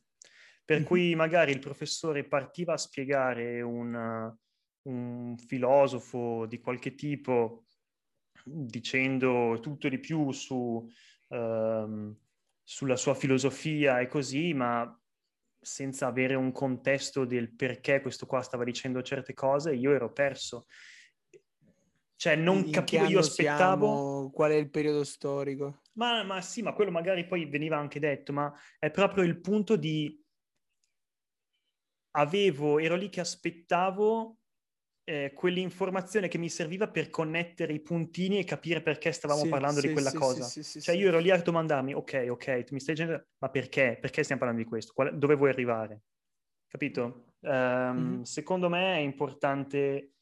per 0.69 0.83
cui 0.83 1.15
magari 1.15 1.51
il 1.51 1.61
professore 1.61 2.25
partiva 2.25 2.75
a 2.75 2.77
spiegare 2.77 3.63
un, 3.63 4.31
un 4.83 5.37
filosofo 5.39 6.45
di 6.45 6.61
qualche 6.61 6.95
tipo 6.95 7.65
dicendo 8.45 9.61
tutto 9.63 9.89
di 9.89 9.99
più 9.99 10.31
su, 10.31 10.87
um, 11.29 12.15
sulla 12.63 12.97
sua 12.97 13.15
filosofia 13.15 14.01
e 14.01 14.09
così, 14.09 14.53
ma 14.53 14.95
senza 15.59 16.07
avere 16.07 16.35
un 16.35 16.53
contesto 16.53 17.25
del 17.25 17.51
perché 17.51 18.03
questo 18.03 18.27
qua 18.27 18.43
stava 18.43 18.65
dicendo 18.65 19.01
certe 19.01 19.33
cose, 19.33 19.75
io 19.75 19.95
ero 19.95 20.13
perso. 20.13 20.67
Cioè, 22.15 22.37
non 22.37 22.59
In 22.59 22.73
capivo, 22.73 23.07
io 23.07 23.21
aspettavo... 23.21 23.87
Siamo? 23.87 24.31
Qual 24.31 24.51
è 24.51 24.57
il 24.57 24.69
periodo 24.69 25.03
storico? 25.03 25.81
Ma, 25.95 26.23
ma 26.25 26.43
sì, 26.43 26.61
ma 26.61 26.75
quello 26.75 26.91
magari 26.91 27.27
poi 27.27 27.47
veniva 27.47 27.79
anche 27.79 27.99
detto, 27.99 28.35
ma 28.35 28.53
è 28.79 28.91
proprio 28.91 29.25
il 29.25 29.41
punto 29.41 29.75
di... 29.75 30.23
Avevo, 32.19 32.79
ero 32.79 32.97
lì 32.97 33.09
che 33.09 33.21
aspettavo 33.21 34.39
eh, 35.09 35.33
quell'informazione 35.35 36.29
che 36.29 36.37
mi 36.37 36.51
serviva 36.51 36.89
per 36.89 37.09
connettere 37.09 37.73
i 37.73 37.81
puntini 37.81 38.39
e 38.39 38.45
capire 38.45 38.83
perché 38.83 39.11
stavamo 39.11 39.45
sì, 39.45 39.49
parlando 39.49 39.81
sì, 39.81 39.87
di 39.87 39.93
quella 39.93 40.11
sì, 40.11 40.17
cosa. 40.17 40.63
cioè 40.81 40.95
io 40.95 41.09
ero 41.09 41.19
lì 41.19 41.31
a 41.31 41.41
domandarmi, 41.41 41.95
ok, 41.95 42.27
ok, 42.29 42.67
mi 42.73 42.81
stai 42.81 42.95
dicendo, 42.95 43.27
ma 43.39 43.49
perché? 43.49 43.97
Perché 44.01 44.23
stiamo 44.23 44.41
parlando 44.41 44.63
di 44.63 44.69
questo? 44.69 44.93
Qual- 44.93 45.17
dove 45.17 45.35
vuoi 45.35 45.49
arrivare? 45.49 46.03
Capito? 46.67 47.35
Um, 47.41 47.51
mm-hmm. 47.51 48.23
Secondo 48.23 48.69
me 48.69 48.97
è 48.97 49.01
importante 49.01 50.13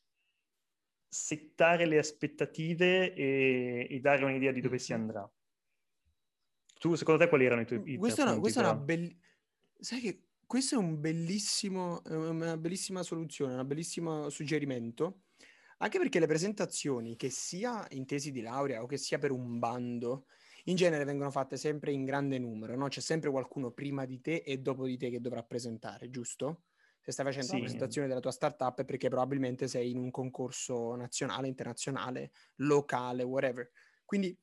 settare 1.09 1.87
le 1.87 1.99
aspettative 1.99 3.15
e, 3.15 3.87
e 3.91 4.01
dare 4.01 4.25
un'idea 4.25 4.53
di 4.53 4.61
dove 4.61 4.77
mm-hmm. 4.77 4.85
si 4.85 4.93
andrà. 4.93 5.31
Tu, 6.79 6.95
secondo 6.95 7.21
te, 7.21 7.29
quali 7.29 7.47
erano 7.47 7.63
i 7.63 7.67
tuoi 7.67 7.83
i 7.85 7.97
Questa 7.97 8.23
è 8.23 8.27
una, 8.31 8.39
questa 8.39 8.61
è 8.61 8.65
una 8.65 8.77
bellissima... 8.77 9.21
Sai 9.79 10.01
che 10.01 10.26
questo 10.47 10.77
è 10.77 10.79
un 10.79 11.01
bellissimo, 11.01 12.01
una 12.07 12.57
bellissima 12.57 13.03
soluzione, 13.03 13.55
un 13.55 13.67
bellissimo 13.67 14.31
suggerimento, 14.31 15.23
anche 15.79 15.99
perché 15.99 16.21
le 16.21 16.27
presentazioni, 16.27 17.17
che 17.17 17.31
sia 17.31 17.85
in 17.91 18.07
tesi 18.07 18.31
di 18.31 18.41
laurea 18.41 18.83
o 18.83 18.87
che 18.87 18.97
sia 18.97 19.19
per 19.19 19.33
un 19.33 19.59
bando, 19.59 20.27
in 20.65 20.77
genere 20.77 21.05
vengono 21.05 21.31
fatte 21.31 21.57
sempre 21.57 21.93
in 21.93 22.05
grande 22.05 22.39
numero, 22.39 22.77
no? 22.77 22.89
C'è 22.89 23.01
sempre 23.01 23.31
qualcuno 23.31 23.73
prima 23.73 24.05
di 24.05 24.21
te 24.21 24.37
e 24.37 24.59
dopo 24.59 24.87
di 24.87 24.97
te 24.97 25.11
che 25.11 25.21
dovrà 25.21 25.43
presentare, 25.43 26.11
giusto? 26.11 26.63
Se 27.01 27.13
stai 27.13 27.25
facendo 27.25 27.49
sì. 27.49 27.55
la 27.55 27.61
presentazione 27.61 28.09
della 28.09 28.21
tua 28.21 28.33
startup 28.33 28.81
è 28.81 28.85
perché 28.85 29.09
probabilmente 29.09 29.69
sei 29.69 29.91
in 29.91 29.99
un 29.99 30.11
concorso 30.11 30.97
nazionale, 30.97 31.47
internazionale, 31.47 32.33
locale, 32.57 33.23
whatever. 33.23 33.71
Quindi 34.05 34.37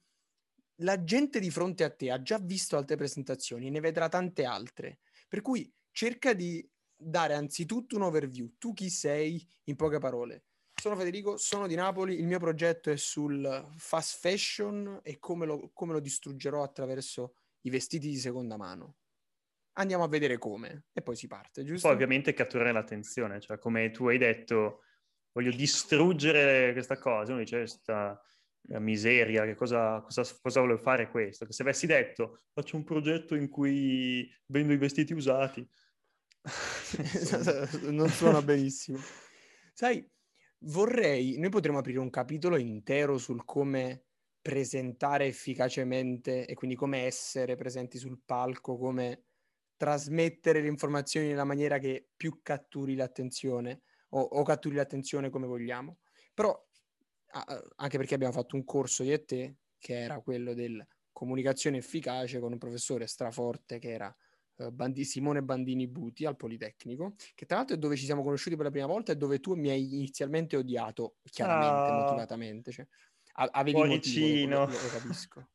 la 0.77 1.03
gente 1.03 1.39
di 1.39 1.49
fronte 1.49 1.83
a 1.83 1.89
te 1.89 2.09
ha 2.09 2.21
già 2.21 2.37
visto 2.39 2.77
altre 2.77 2.95
presentazioni, 2.95 3.69
ne 3.69 3.81
vedrà 3.81 4.07
tante 4.07 4.45
altre. 4.45 4.99
Per 5.27 5.41
cui 5.41 5.69
cerca 5.93 6.33
di 6.33 6.67
dare 6.93 7.33
anzitutto 7.33 7.95
un 7.95 8.01
overview. 8.01 8.55
Tu 8.57 8.73
chi 8.73 8.89
sei 8.89 9.45
in 9.65 9.75
poche 9.77 9.99
parole? 9.99 10.45
Sono 10.73 10.97
Federico, 10.97 11.37
sono 11.37 11.67
di 11.67 11.75
Napoli, 11.75 12.19
il 12.19 12.25
mio 12.25 12.39
progetto 12.39 12.91
è 12.91 12.97
sul 12.97 13.69
fast 13.77 14.19
fashion 14.19 14.99
e 15.01 15.17
come 15.19 15.45
lo, 15.45 15.71
come 15.73 15.93
lo 15.93 15.99
distruggerò 15.99 16.61
attraverso 16.61 17.35
i 17.61 17.69
vestiti 17.69 18.09
di 18.09 18.17
seconda 18.17 18.57
mano. 18.57 18.97
Andiamo 19.73 20.03
a 20.03 20.07
vedere 20.07 20.37
come 20.37 20.87
e 20.91 21.01
poi 21.01 21.15
si 21.15 21.27
parte, 21.27 21.63
giusto? 21.63 21.87
Poi 21.87 21.95
ovviamente 21.95 22.33
catturare 22.33 22.73
l'attenzione, 22.73 23.39
cioè 23.39 23.57
come 23.59 23.91
tu 23.91 24.07
hai 24.07 24.17
detto, 24.17 24.81
voglio 25.31 25.51
distruggere 25.51 26.73
questa 26.73 26.97
cosa, 26.97 27.31
uno 27.31 27.41
dice 27.41 27.57
questa 27.57 28.21
miseria, 28.79 29.45
che 29.45 29.55
cosa, 29.55 30.01
cosa, 30.01 30.23
cosa 30.41 30.59
volevo 30.59 30.79
fare 30.79 31.09
questo? 31.09 31.45
Che 31.45 31.53
se 31.53 31.63
avessi 31.63 31.85
detto 31.85 32.43
faccio 32.53 32.75
un 32.75 32.83
progetto 32.83 33.35
in 33.35 33.49
cui 33.49 34.29
vendo 34.47 34.73
i 34.73 34.77
vestiti 34.77 35.13
usati, 35.13 35.67
non 37.91 38.09
suona 38.09 38.41
benissimo. 38.41 38.99
Sai, 39.73 40.07
vorrei, 40.59 41.37
noi 41.37 41.49
potremmo 41.49 41.79
aprire 41.79 41.99
un 41.99 42.09
capitolo 42.09 42.57
intero 42.57 43.17
sul 43.17 43.45
come 43.45 44.03
presentare 44.41 45.25
efficacemente 45.25 46.45
e 46.45 46.53
quindi 46.53 46.75
come 46.75 47.05
essere 47.05 47.55
presenti 47.55 47.97
sul 47.97 48.19
palco, 48.23 48.77
come 48.77 49.23
trasmettere 49.77 50.61
le 50.61 50.67
informazioni 50.67 51.27
nella 51.27 51.45
maniera 51.45 51.77
che 51.77 52.09
più 52.15 52.41
catturi 52.41 52.95
l'attenzione 52.95 53.81
o, 54.09 54.21
o 54.21 54.43
catturi 54.43 54.75
l'attenzione 54.75 55.29
come 55.29 55.47
vogliamo. 55.47 55.99
Però, 56.33 56.53
anche 57.75 57.97
perché 57.97 58.15
abbiamo 58.15 58.33
fatto 58.33 58.55
un 58.55 58.65
corso 58.65 59.03
io 59.03 59.13
e 59.13 59.25
te, 59.25 59.55
che 59.79 59.97
era 59.97 60.19
quello 60.19 60.53
del 60.53 60.85
comunicazione 61.11 61.77
efficace 61.77 62.39
con 62.39 62.51
un 62.51 62.57
professore 62.57 63.07
straforte 63.07 63.79
che 63.79 63.91
era 63.91 64.15
eh, 64.57 64.71
Bandi- 64.71 65.05
Simone 65.05 65.41
Bandini 65.41 65.87
Buti 65.87 66.25
al 66.25 66.35
Politecnico, 66.35 67.15
che 67.35 67.45
tra 67.45 67.57
l'altro 67.57 67.75
è 67.75 67.79
dove 67.79 67.95
ci 67.95 68.05
siamo 68.05 68.23
conosciuti 68.23 68.55
per 68.55 68.65
la 68.65 68.71
prima 68.71 68.85
volta 68.85 69.11
e 69.11 69.15
dove 69.15 69.39
tu 69.39 69.55
mi 69.55 69.69
hai 69.69 69.95
inizialmente 69.95 70.55
odiato, 70.55 71.15
chiaramente, 71.23 71.91
oh. 71.91 72.01
motivatamente. 72.01 72.71
Cioè, 72.71 72.87
avevi 73.33 73.77
Cuoricino. 73.77 74.59
motivo, 74.59 74.77
lo, 74.77 74.83
lo 74.83 74.89
capisco. 74.89 75.47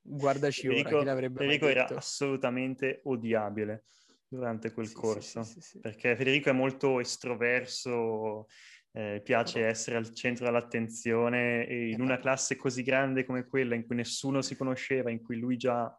Guardaci 0.00 0.62
Federico, 0.62 0.88
ora, 0.88 0.98
chi 0.98 1.04
l'avrebbe 1.04 1.38
Federico 1.38 1.68
era 1.68 1.86
assolutamente 1.88 3.00
odiabile 3.04 3.84
durante 4.26 4.72
quel 4.72 4.86
sì, 4.86 4.94
corso, 4.94 5.42
sì, 5.42 5.60
sì, 5.60 5.80
perché 5.80 6.16
Federico 6.16 6.48
è 6.48 6.52
molto 6.52 7.00
estroverso, 7.00 8.46
eh, 8.92 9.20
piace 9.22 9.66
essere 9.66 9.96
al 9.96 10.14
centro 10.14 10.46
dell'attenzione 10.46 11.66
e 11.66 11.90
in 11.90 12.00
una 12.00 12.12
esatto. 12.12 12.22
classe 12.22 12.56
così 12.56 12.82
grande 12.82 13.24
come 13.24 13.46
quella 13.46 13.74
in 13.74 13.86
cui 13.86 13.96
nessuno 13.96 14.40
si 14.40 14.56
conosceva, 14.56 15.10
in 15.10 15.22
cui 15.22 15.36
lui 15.36 15.56
già 15.56 15.94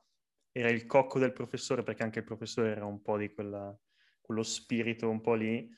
era 0.52 0.70
il 0.70 0.86
cocco 0.86 1.20
del 1.20 1.34
professore, 1.34 1.84
perché 1.84 2.04
anche 2.04 2.20
il 2.20 2.26
professore 2.26 2.72
era 2.72 2.86
un 2.86 3.02
po' 3.02 3.18
di 3.18 3.32
quella, 3.34 3.78
quello 4.22 4.44
spirito 4.44 5.10
un 5.10 5.22
po' 5.22 5.36
lì, 5.36 5.70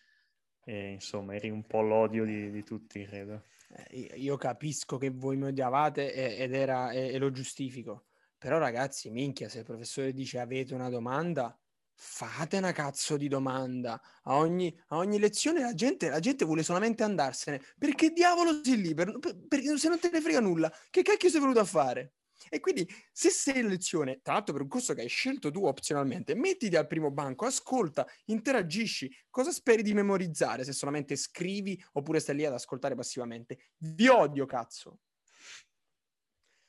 e 0.64 0.92
insomma 0.92 1.36
eri 1.36 1.50
un 1.50 1.66
po' 1.66 1.82
l'odio 1.82 2.26
di, 2.26 2.52
di 2.52 2.64
tutti, 2.64 3.06
credo. 3.06 3.44
Eh, 3.88 4.12
io 4.16 4.38
capisco 4.38 4.98
che 4.98 5.10
voi 5.10 5.38
mi 5.38 5.46
odiavate 5.46 6.38
ed 6.38 6.54
era, 6.54 6.92
e, 6.92 7.14
e 7.14 7.18
lo 7.18 7.32
giustifico, 7.32 8.08
però 8.38 8.58
ragazzi, 8.58 9.10
minchia, 9.10 9.50
se 9.50 9.60
il 9.60 9.66
professore 9.66 10.14
dice 10.14 10.40
avete 10.40 10.74
una 10.74 10.90
domanda, 10.90 11.56
fate 11.94 12.58
una 12.58 12.72
cazzo 12.72 13.16
di 13.16 13.28
domanda. 13.28 14.02
A 14.24 14.38
ogni, 14.38 14.76
a 14.88 14.98
ogni 14.98 15.20
lezione 15.20 15.62
la 15.62 15.76
gente, 15.76 16.10
la 16.10 16.20
gente, 16.20 16.46
vuole 16.46 16.64
solamente 16.64 17.04
andarsene. 17.04 17.62
Perché 17.78 18.10
diavolo 18.10 18.64
sei 18.64 18.82
lì? 18.82 18.94
Per, 18.96 19.20
per, 19.20 19.38
per, 19.48 19.62
se 19.78 19.88
non 19.88 20.00
te 20.00 20.10
ne 20.12 20.22
frega 20.22 20.40
nulla, 20.40 20.74
che 20.90 21.04
cacchio 21.04 21.30
sei 21.30 21.40
venuto 21.40 21.60
a 21.60 21.66
fare? 21.66 22.14
E 22.50 22.60
quindi 22.60 22.88
se 23.12 23.30
sei 23.30 23.60
in 23.60 23.68
lezione, 23.68 24.20
tra 24.22 24.34
l'altro 24.34 24.54
per 24.54 24.64
un 24.64 24.68
corso 24.68 24.94
che 24.94 25.02
hai 25.02 25.08
scelto 25.08 25.52
tu 25.52 25.66
opzionalmente, 25.66 26.36
mettiti 26.36 26.76
al 26.76 26.88
primo 26.88 27.12
banco, 27.12 27.46
ascolta, 27.46 28.08
interagisci. 28.26 29.14
Cosa 29.30 29.52
speri 29.52 29.84
di 29.84 29.94
memorizzare 29.94 30.64
se 30.64 30.74
solamente 30.74 31.16
scrivi 31.16 31.82
oppure 31.94 32.20
stai 32.20 32.36
lì 32.36 32.46
ad 32.46 32.54
ascoltare 32.54 32.96
passivamente? 32.96 33.72
Vi 33.78 34.08
odio, 34.08 34.46
cazzo. 34.46 35.00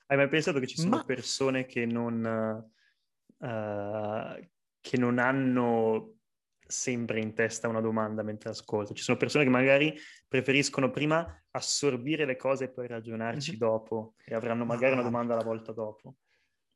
Hai 0.06 0.16
mai 0.16 0.28
pensato 0.28 0.58
che 0.60 0.66
ci 0.66 0.76
sono 0.76 0.96
Ma... 0.96 1.04
persone 1.04 1.64
che 1.64 1.86
non, 1.86 2.70
uh, 3.38 4.48
che 4.80 4.96
non 4.98 5.18
hanno 5.18 6.18
sempre 6.72 7.20
in 7.20 7.34
testa 7.34 7.68
una 7.68 7.80
domanda 7.80 8.22
mentre 8.22 8.50
ascolto. 8.50 8.94
Ci 8.94 9.02
sono 9.02 9.16
persone 9.16 9.44
che 9.44 9.50
magari 9.50 9.94
preferiscono 10.26 10.90
prima 10.90 11.44
assorbire 11.50 12.24
le 12.24 12.36
cose 12.36 12.64
e 12.64 12.68
poi 12.70 12.86
ragionarci 12.86 13.50
mm-hmm. 13.50 13.60
dopo 13.60 14.14
e 14.24 14.34
avranno 14.34 14.64
magari 14.64 14.94
Ma... 14.94 15.00
una 15.00 15.08
domanda 15.08 15.34
alla 15.34 15.44
volta 15.44 15.72
dopo. 15.72 16.16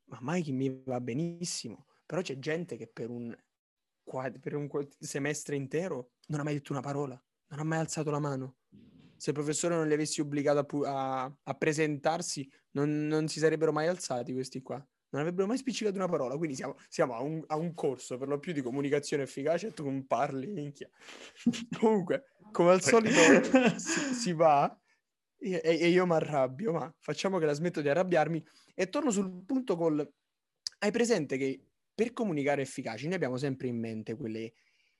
Ma 0.05 0.19
mai 0.21 0.43
che 0.43 0.51
mi 0.51 0.83
va 0.85 1.01
benissimo. 1.01 1.87
Però 2.05 2.21
c'è 2.21 2.39
gente 2.39 2.77
che 2.77 2.87
per 2.87 3.09
un, 3.09 3.35
per 4.39 4.55
un 4.55 4.69
semestre 4.99 5.55
intero 5.55 6.11
non 6.27 6.39
ha 6.39 6.43
mai 6.43 6.53
detto 6.53 6.71
una 6.71 6.81
parola, 6.81 7.21
non 7.47 7.59
ha 7.59 7.63
mai 7.63 7.79
alzato 7.79 8.11
la 8.11 8.19
mano. 8.19 8.57
Se 9.17 9.31
il 9.31 9.35
professore 9.35 9.75
non 9.75 9.87
li 9.87 9.93
avessi 9.93 10.21
obbligato 10.21 10.59
a, 10.59 10.63
pu- 10.63 10.83
a, 10.85 11.23
a 11.23 11.53
presentarsi, 11.55 12.49
non, 12.71 13.07
non 13.07 13.27
si 13.27 13.39
sarebbero 13.39 13.73
mai 13.73 13.87
alzati 13.87 14.31
questi 14.31 14.61
qua 14.61 14.87
non 15.09 15.21
avrebbero 15.21 15.47
mai 15.47 15.57
spiccicato 15.57 15.95
una 15.95 16.07
parola. 16.07 16.37
Quindi 16.37 16.55
siamo, 16.55 16.75
siamo 16.89 17.15
a, 17.15 17.21
un, 17.21 17.43
a, 17.47 17.55
un, 17.55 17.73
corso 17.73 18.17
per 18.17 18.27
lo 18.27 18.39
più 18.39 18.53
di 18.53 18.61
comunicazione 18.61 19.23
efficace 19.23 19.67
e 19.67 19.73
tu 19.73 19.83
non 19.83 20.05
parli, 20.05 20.47
minchia. 20.47 20.89
Comunque, 21.79 22.33
come 22.51 22.71
al 22.71 22.81
solito 22.81 23.19
si, 23.77 24.13
si 24.13 24.33
va 24.33 24.79
e, 25.39 25.61
e 25.63 25.87
io 25.87 26.05
mi 26.05 26.13
arrabbio, 26.13 26.73
ma 26.73 26.93
facciamo 26.99 27.37
che 27.37 27.45
la 27.45 27.53
smetto 27.53 27.81
di 27.81 27.89
arrabbiarmi 27.89 28.43
e 28.73 28.89
torno 28.89 29.11
sul 29.11 29.43
punto 29.45 29.75
col... 29.75 30.13
Hai 30.79 30.91
presente 30.91 31.37
che 31.37 31.63
per 31.93 32.13
comunicare 32.13 32.61
efficaci 32.61 33.05
noi 33.05 33.15
abbiamo 33.15 33.37
sempre 33.37 33.67
in 33.67 33.79
mente 33.79 34.15
quelle, 34.15 34.53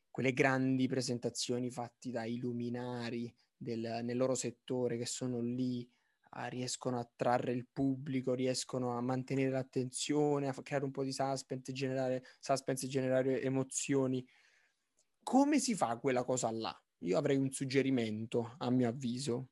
quelle 0.09 0.33
grandi 0.33 0.87
presentazioni 0.87 1.69
fatte 1.69 2.09
dai 2.09 2.37
luminari 2.37 3.31
del, 3.55 3.99
nel 4.03 4.17
loro 4.17 4.33
settore 4.33 4.97
che 4.97 5.05
sono 5.05 5.39
lì 5.41 5.87
riescono 6.45 6.99
a 6.99 7.09
trarre 7.15 7.51
il 7.51 7.67
pubblico, 7.67 8.33
riescono 8.33 8.95
a 8.95 9.01
mantenere 9.01 9.49
l'attenzione, 9.49 10.47
a 10.47 10.53
creare 10.53 10.85
un 10.85 10.91
po' 10.91 11.03
di 11.03 11.11
suspense, 11.11 11.71
generare, 11.73 12.23
suspense 12.39 12.87
generare 12.87 13.41
emozioni. 13.41 14.25
Come 15.23 15.59
si 15.59 15.75
fa 15.75 15.97
quella 15.97 16.23
cosa 16.23 16.51
là? 16.51 16.79
io 16.99 17.17
avrei 17.17 17.37
un 17.37 17.51
suggerimento, 17.51 18.55
a 18.57 18.69
mio 18.69 18.87
avviso. 18.87 19.49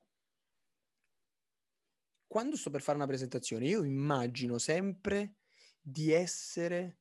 Quando 2.26 2.56
sto 2.56 2.70
per 2.70 2.82
fare 2.82 2.98
una 2.98 3.06
presentazione, 3.06 3.66
io 3.66 3.84
immagino 3.84 4.58
sempre 4.58 5.36
di 5.80 6.10
essere 6.10 6.98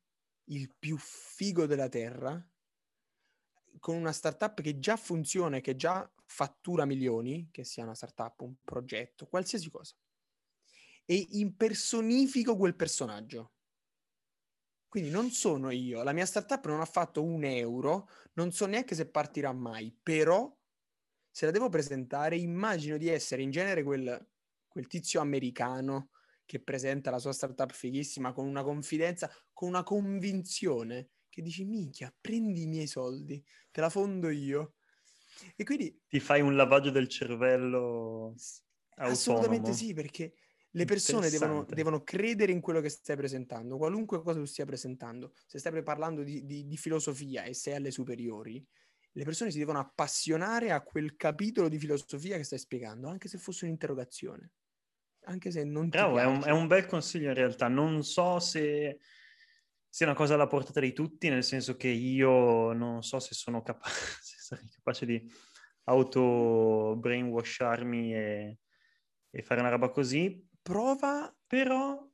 il 0.49 0.71
più 0.77 0.97
figo 0.97 1.65
della 1.65 1.89
terra 1.89 2.47
con 3.79 3.95
una 3.95 4.11
startup 4.11 4.61
che 4.61 4.79
già 4.79 4.95
funziona 4.97 5.59
che 5.59 5.75
già 5.75 6.09
fattura 6.25 6.85
milioni, 6.85 7.49
che 7.51 7.63
sia 7.63 7.83
una 7.83 7.95
startup, 7.95 8.41
un 8.41 8.55
progetto, 8.63 9.27
qualsiasi 9.27 9.69
cosa. 9.69 9.95
E 11.05 11.27
impersonifico 11.31 12.57
quel 12.57 12.75
personaggio. 12.75 13.51
Quindi 14.87 15.09
non 15.09 15.29
sono 15.29 15.71
io, 15.71 16.03
la 16.03 16.13
mia 16.13 16.25
startup 16.25 16.65
non 16.67 16.79
ha 16.79 16.85
fatto 16.85 17.21
un 17.21 17.43
euro, 17.43 18.07
non 18.33 18.51
so 18.51 18.65
neanche 18.65 18.95
se 18.95 19.09
partirà 19.09 19.51
mai, 19.51 19.95
però 20.01 20.55
se 21.29 21.45
la 21.45 21.51
devo 21.51 21.67
presentare 21.67 22.37
immagino 22.37 22.97
di 22.97 23.09
essere 23.09 23.41
in 23.41 23.51
genere 23.51 23.83
quel, 23.83 24.25
quel 24.67 24.87
tizio 24.87 25.19
americano 25.19 26.11
che 26.45 26.61
presenta 26.61 27.11
la 27.11 27.19
sua 27.19 27.33
startup 27.33 27.73
fighissima 27.73 28.31
con 28.31 28.47
una 28.47 28.63
confidenza, 28.63 29.29
con 29.51 29.67
una 29.67 29.83
convinzione 29.83 31.09
che 31.35 31.41
dici 31.41 31.65
minchia, 31.65 32.15
prendi 32.19 32.61
i 32.61 32.65
miei 32.65 32.87
soldi, 32.87 33.43
te 33.69 33.81
la 33.81 33.89
fondo 33.89 34.29
io. 34.29 34.75
E 35.57 35.65
quindi 35.65 36.03
ti 36.07 36.21
fai 36.21 36.39
un 36.39 36.55
lavaggio 36.55 36.91
del 36.91 37.09
cervello 37.09 38.33
autonomo. 38.91 39.11
Assolutamente 39.11 39.73
sì, 39.73 39.93
perché 39.93 40.33
le 40.71 40.85
persone 40.85 41.29
devono, 41.29 41.65
devono, 41.65 42.03
credere 42.03 42.53
in 42.53 42.61
quello 42.61 42.79
che 42.79 42.87
stai 42.87 43.17
presentando, 43.17 43.75
qualunque 43.75 44.21
cosa 44.21 44.39
tu 44.39 44.45
stia 44.45 44.65
presentando. 44.65 45.33
Se 45.45 45.59
stai 45.59 45.83
parlando 45.83 46.23
di, 46.23 46.45
di, 46.45 46.65
di, 46.65 46.77
filosofia 46.77 47.43
e 47.43 47.53
sei 47.53 47.75
alle 47.75 47.91
superiori, 47.91 48.65
le 49.11 49.23
persone 49.25 49.51
si 49.51 49.57
devono 49.57 49.79
appassionare 49.79 50.71
a 50.71 50.81
quel 50.81 51.17
capitolo 51.17 51.67
di 51.67 51.77
filosofia 51.77 52.37
che 52.37 52.43
stai 52.43 52.59
spiegando, 52.59 53.09
anche 53.09 53.27
se 53.27 53.37
fosse 53.37 53.65
un'interrogazione. 53.65 54.51
Anche 55.25 55.51
se 55.51 55.65
non 55.65 55.89
Bravo, 55.89 56.17
è 56.17 56.25
un, 56.25 56.43
è 56.45 56.51
un, 56.51 56.67
bel 56.67 56.85
consiglio 56.85 57.27
in 57.27 57.33
realtà. 57.33 57.67
Non 57.67 58.03
so 58.03 58.39
se 58.39 58.99
sia 59.95 60.07
una 60.07 60.15
cosa 60.15 60.33
alla 60.33 60.47
portata 60.47 60.81
di 60.81 60.91
tutti, 60.91 61.29
nel 61.29 61.45
senso 61.45 61.77
che 61.77 61.87
io 61.87 62.73
non 62.73 63.01
so 63.01 63.21
se 63.21 63.33
sono 63.33 63.61
capace, 63.61 63.95
se 64.21 64.35
sarei 64.39 64.67
capace 64.67 65.05
di 65.05 65.25
auto-brainwasharmi 65.85 68.13
e, 68.13 68.59
e 69.29 69.41
fare 69.41 69.61
una 69.61 69.69
roba 69.69 69.91
così, 69.91 70.45
prova 70.61 71.33
però 71.47 72.05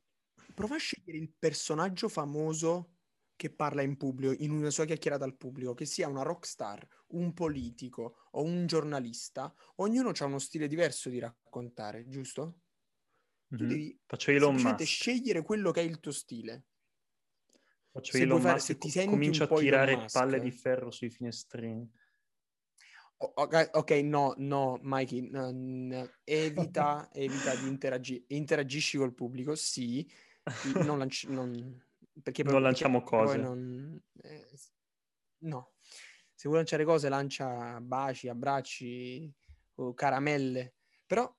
prova 0.54 0.76
a 0.76 0.78
scegliere 0.78 1.18
il 1.18 1.32
personaggio 1.36 2.08
famoso 2.08 2.98
che 3.34 3.52
parla 3.52 3.82
in 3.82 3.96
pubblico, 3.96 4.40
in 4.44 4.52
una 4.52 4.70
sua 4.70 4.84
chiacchierata 4.84 5.24
al 5.24 5.36
pubblico, 5.36 5.74
che 5.74 5.84
sia 5.84 6.06
una 6.06 6.22
rockstar, 6.22 6.86
un 7.14 7.34
politico 7.34 8.28
o 8.30 8.44
un 8.44 8.64
giornalista, 8.66 9.52
ognuno 9.78 10.12
ha 10.16 10.24
uno 10.24 10.38
stile 10.38 10.68
diverso 10.68 11.08
di 11.08 11.18
raccontare, 11.18 12.06
giusto? 12.06 12.60
Mm-hmm. 13.52 13.60
Tu 13.60 13.66
devi 13.66 14.00
Faccio 14.06 14.30
Elon 14.30 14.54
Musk. 14.54 14.84
scegliere 14.84 15.42
quello 15.42 15.72
che 15.72 15.80
è 15.80 15.84
il 15.84 15.98
tuo 15.98 16.12
stile. 16.12 16.66
Faccio 17.92 18.12
se 18.12 18.22
Elon 18.22 18.36
Musk, 18.38 18.48
fare, 18.48 18.60
se 18.60 18.78
ti 18.78 18.88
senti 18.88 19.10
comincio 19.10 19.44
a 19.44 19.46
tirare 19.48 20.06
palle 20.10 20.40
di 20.40 20.50
ferro 20.50 20.90
sui 20.90 21.10
finestrini. 21.10 21.86
Ok, 23.18 23.70
ok, 23.74 23.90
no, 24.02 24.34
no, 24.38 24.80
Mikey, 24.82 25.28
no, 25.30 25.50
no. 25.52 26.10
evita, 26.24 27.08
evita 27.12 27.54
di 27.54 27.68
interagire, 27.68 28.24
interagisci 28.28 28.96
col 28.96 29.12
pubblico, 29.14 29.54
sì, 29.54 30.10
non, 30.84 30.98
lanci, 30.98 31.30
non, 31.30 31.80
perché 32.22 32.42
non 32.42 32.62
lanciamo 32.62 33.02
cose. 33.02 33.36
Non, 33.36 34.02
eh, 34.22 34.48
no, 35.40 35.74
se 36.34 36.48
vuoi 36.48 36.56
lanciare 36.56 36.84
cose 36.84 37.08
lancia 37.10 37.78
baci, 37.80 38.28
abbracci 38.28 39.32
o 39.74 39.92
caramelle, 39.92 40.76
però, 41.06 41.32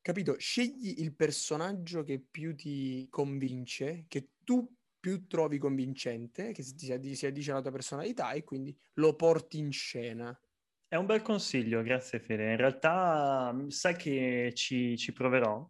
capito, 0.00 0.38
scegli 0.38 1.00
il 1.00 1.12
personaggio 1.14 2.04
che 2.04 2.20
più 2.20 2.54
ti 2.54 3.08
convince, 3.10 4.04
che 4.06 4.30
tu 4.44 4.77
più 5.08 5.26
trovi 5.26 5.56
convincente, 5.56 6.52
che 6.52 6.62
si, 6.62 6.74
si 7.14 7.26
addice 7.26 7.50
alla 7.50 7.62
tua 7.62 7.70
personalità 7.70 8.32
e 8.32 8.44
quindi 8.44 8.76
lo 8.94 9.14
porti 9.16 9.58
in 9.58 9.72
scena. 9.72 10.38
È 10.86 10.96
un 10.96 11.06
bel 11.06 11.22
consiglio, 11.22 11.82
grazie 11.82 12.20
Fede. 12.20 12.50
In 12.50 12.56
realtà 12.56 13.56
sai 13.68 13.96
che 13.96 14.52
ci, 14.54 14.98
ci 14.98 15.12
proverò. 15.12 15.66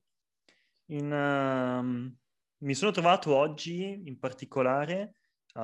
In, 0.87 1.13
uh, 1.13 2.65
mi 2.65 2.75
sono 2.75 2.91
trovato 2.91 3.35
oggi 3.35 4.03
in 4.07 4.19
particolare 4.19 5.15
uh, 5.55 5.61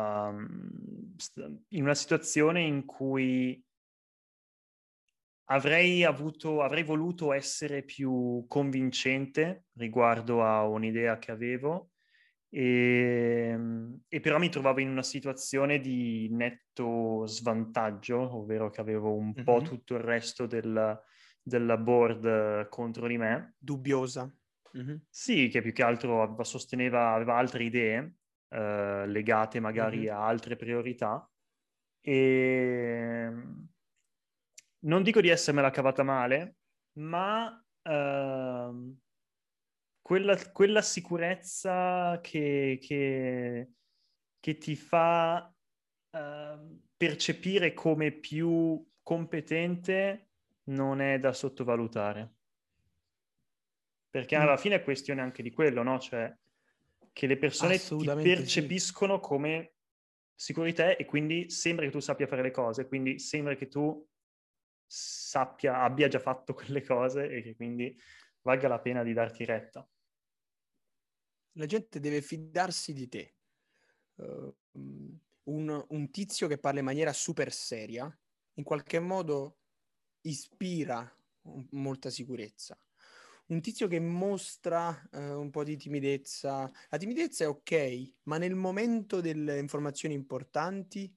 in 1.68 1.83
una 1.83 1.95
situazione 1.95 2.62
in 2.62 2.85
cui 2.85 3.61
avrei, 5.47 6.05
avuto, 6.05 6.62
avrei 6.62 6.85
voluto 6.85 7.33
essere 7.33 7.83
più 7.83 8.45
convincente 8.47 9.66
riguardo 9.75 10.45
a 10.45 10.64
un'idea 10.66 11.18
che 11.18 11.33
avevo 11.33 11.94
e, 12.57 13.49
ehm, 13.51 14.03
e, 14.07 14.21
però 14.21 14.39
mi 14.39 14.49
trovavo 14.49 14.79
in 14.79 14.89
una 14.89 15.03
situazione 15.03 15.81
di 15.81 16.29
netto 16.31 17.27
svantaggio, 17.27 18.37
ovvero 18.37 18.71
che 18.71 18.81
avevo 18.81 19.13
un 19.13 19.33
mm-hmm. 19.35 19.43
po' 19.45 19.61
tutto 19.61 19.95
il 19.95 20.01
resto 20.01 20.47
del, 20.47 21.01
della 21.43 21.77
board 21.77 22.69
contro 22.69 23.09
di 23.09 23.17
me. 23.17 23.57
Dubbiosa. 23.59 24.33
Mm-hmm. 24.79 24.97
Sì, 25.09 25.49
che 25.49 25.63
più 25.63 25.73
che 25.73 25.83
altro 25.83 26.23
aveva, 26.23 26.45
sosteneva, 26.45 27.15
aveva 27.15 27.37
altre 27.37 27.65
idee 27.65 28.19
eh, 28.51 29.05
legate 29.09 29.59
magari 29.59 30.03
mm-hmm. 30.03 30.15
a 30.15 30.25
altre 30.25 30.55
priorità. 30.55 31.29
E 32.01 32.13
ehm, 32.13 33.69
non 34.85 35.03
dico 35.03 35.21
di 35.21 35.29
essermela 35.29 35.71
cavata 35.71 36.05
male, 36.05 36.59
ma... 36.99 37.59
Uh, 37.87 38.97
quella, 40.05 40.37
quella 40.53 40.83
sicurezza 40.83 42.21
che, 42.23 42.79
che, 42.79 43.71
che, 44.39 44.59
ti 44.59 44.77
fa 44.77 45.51
uh, 46.11 46.81
percepire 46.95 47.73
come 47.73 48.13
più 48.13 48.87
competente 49.03 50.29
non 50.65 51.01
è 51.01 51.19
da 51.19 51.33
sottovalutare. 51.33 52.35
Perché 54.11 54.37
mm. 54.37 54.41
alla 54.43 54.59
fine 54.59 54.75
è 54.75 54.83
questione 54.83 55.23
anche 55.23 55.43
di 55.43 55.51
quello, 55.51 55.83
no? 55.83 55.99
Cioè 55.99 56.37
che 57.11 57.27
le 57.27 57.39
persone 57.39 57.79
ti 57.79 58.05
percepiscono 58.05 59.15
sì. 59.15 59.21
come 59.23 59.75
sicuro 60.35 60.67
di 60.67 60.75
te 60.75 60.97
e 60.97 61.07
quindi 61.07 61.49
sembra 61.49 61.87
che 61.87 61.93
tu 61.93 62.01
sappia 62.01 62.27
fare 62.27 62.43
le 62.43 62.51
cose, 62.51 62.87
quindi 62.87 63.19
sembra 63.19 63.55
che 63.55 63.69
tu 63.69 64.07
sappia, 64.85 65.81
abbia 65.81 66.09
già 66.09 66.19
fatto 66.19 66.53
quelle 66.53 66.85
cose 66.85 67.31
e 67.31 67.41
che 67.41 67.57
quindi 67.57 67.99
valga 68.43 68.69
la 68.69 68.81
pena 68.81 69.03
di 69.03 69.15
darti 69.15 69.47
retta 69.47 69.89
la 71.55 71.67
gente 71.67 72.01
deve 72.01 72.21
fidarsi 72.21 72.93
di 72.93 73.09
te. 73.09 73.35
Uh, 74.17 74.55
un, 75.45 75.85
un, 75.89 76.11
tizio 76.11 76.47
che 76.47 76.59
parla 76.59 76.79
in 76.79 76.85
maniera 76.85 77.13
super 77.13 77.53
seria, 77.53 78.17
in 78.55 78.65
qualche 78.65 79.01
modo 79.01 79.59
ispira 80.23 81.11
molta 81.71 82.11
sicurezza. 82.11 82.79
Un 83.47 83.61
tizio 83.61 83.89
che 83.89 84.01
mostra 84.01 85.09
uh, 85.13 85.19
un 85.19 85.51
po' 85.51 85.65
di 85.65 85.77
timidezza. 85.77 86.71
La 86.89 86.99
timidezza 86.99 87.45
è 87.45 87.49
ok, 87.49 88.13
ma 88.23 88.39
nel 88.39 88.55
momento 88.55 89.21
delle 89.21 89.59
informazioni 89.59 90.15
importanti, 90.15 91.13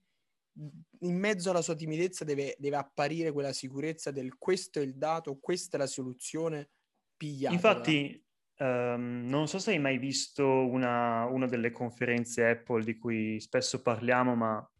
in 1.00 1.16
mezzo 1.16 1.50
alla 1.50 1.62
sua 1.62 1.76
timidezza 1.76 2.24
deve, 2.24 2.56
deve 2.58 2.76
apparire 2.76 3.32
quella 3.32 3.52
sicurezza 3.52 4.10
del 4.10 4.36
questo 4.36 4.80
è 4.80 4.82
il 4.82 4.96
dato, 4.96 5.38
questa 5.38 5.76
è 5.76 5.80
la 5.80 5.86
soluzione, 5.86 6.70
pigliata. 7.16 7.54
Infatti, 7.54 8.27
Um, 8.60 9.24
non 9.28 9.46
so 9.46 9.60
se 9.60 9.70
hai 9.70 9.78
mai 9.78 9.98
visto 9.98 10.44
una, 10.44 11.26
una, 11.26 11.46
delle 11.46 11.70
conferenze 11.70 12.48
Apple 12.48 12.82
di 12.82 12.96
cui 12.96 13.38
spesso 13.38 13.82
parliamo, 13.82 14.34
ma 14.34 14.70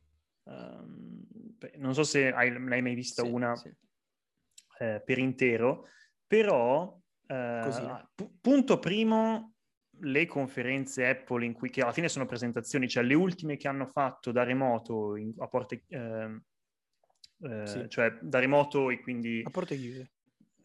um, 0.45 1.22
non 1.76 1.95
so 1.95 2.03
se 2.03 2.33
hai, 2.33 2.51
l'hai 2.51 2.83
mai 2.83 2.95
vista 2.95 3.22
sì, 3.22 3.31
una 3.31 3.55
sì. 3.55 3.72
Eh, 4.81 5.01
per 5.05 5.18
intero, 5.18 5.87
però 6.26 6.99
eh, 7.26 8.07
p- 8.14 8.31
punto 8.41 8.79
primo, 8.81 9.55
le 10.01 10.26
conferenze 10.26 11.07
Apple 11.07 11.45
in 11.45 11.53
cui, 11.53 11.70
che 11.70 11.83
alla 11.83 11.93
fine 11.93 12.09
sono 12.09 12.26
presentazioni, 12.26 12.89
cioè 12.89 13.05
le 13.05 13.14
ultime 13.14 13.57
che 13.57 13.68
hanno 13.68 13.87
fatto 13.87 14.33
da 14.33 14.43
remoto 14.43 15.14
in, 15.14 15.33
a 15.39 15.47
porte... 15.47 15.85
Eh, 15.87 16.41
eh, 17.41 17.66
sì. 17.66 17.89
cioè 17.89 18.18
da 18.20 18.41
remoto 18.41 18.91
e 18.91 19.01
quindi 19.01 19.43
a 19.45 19.51
porte 19.51 19.76
chiuse 19.76 20.11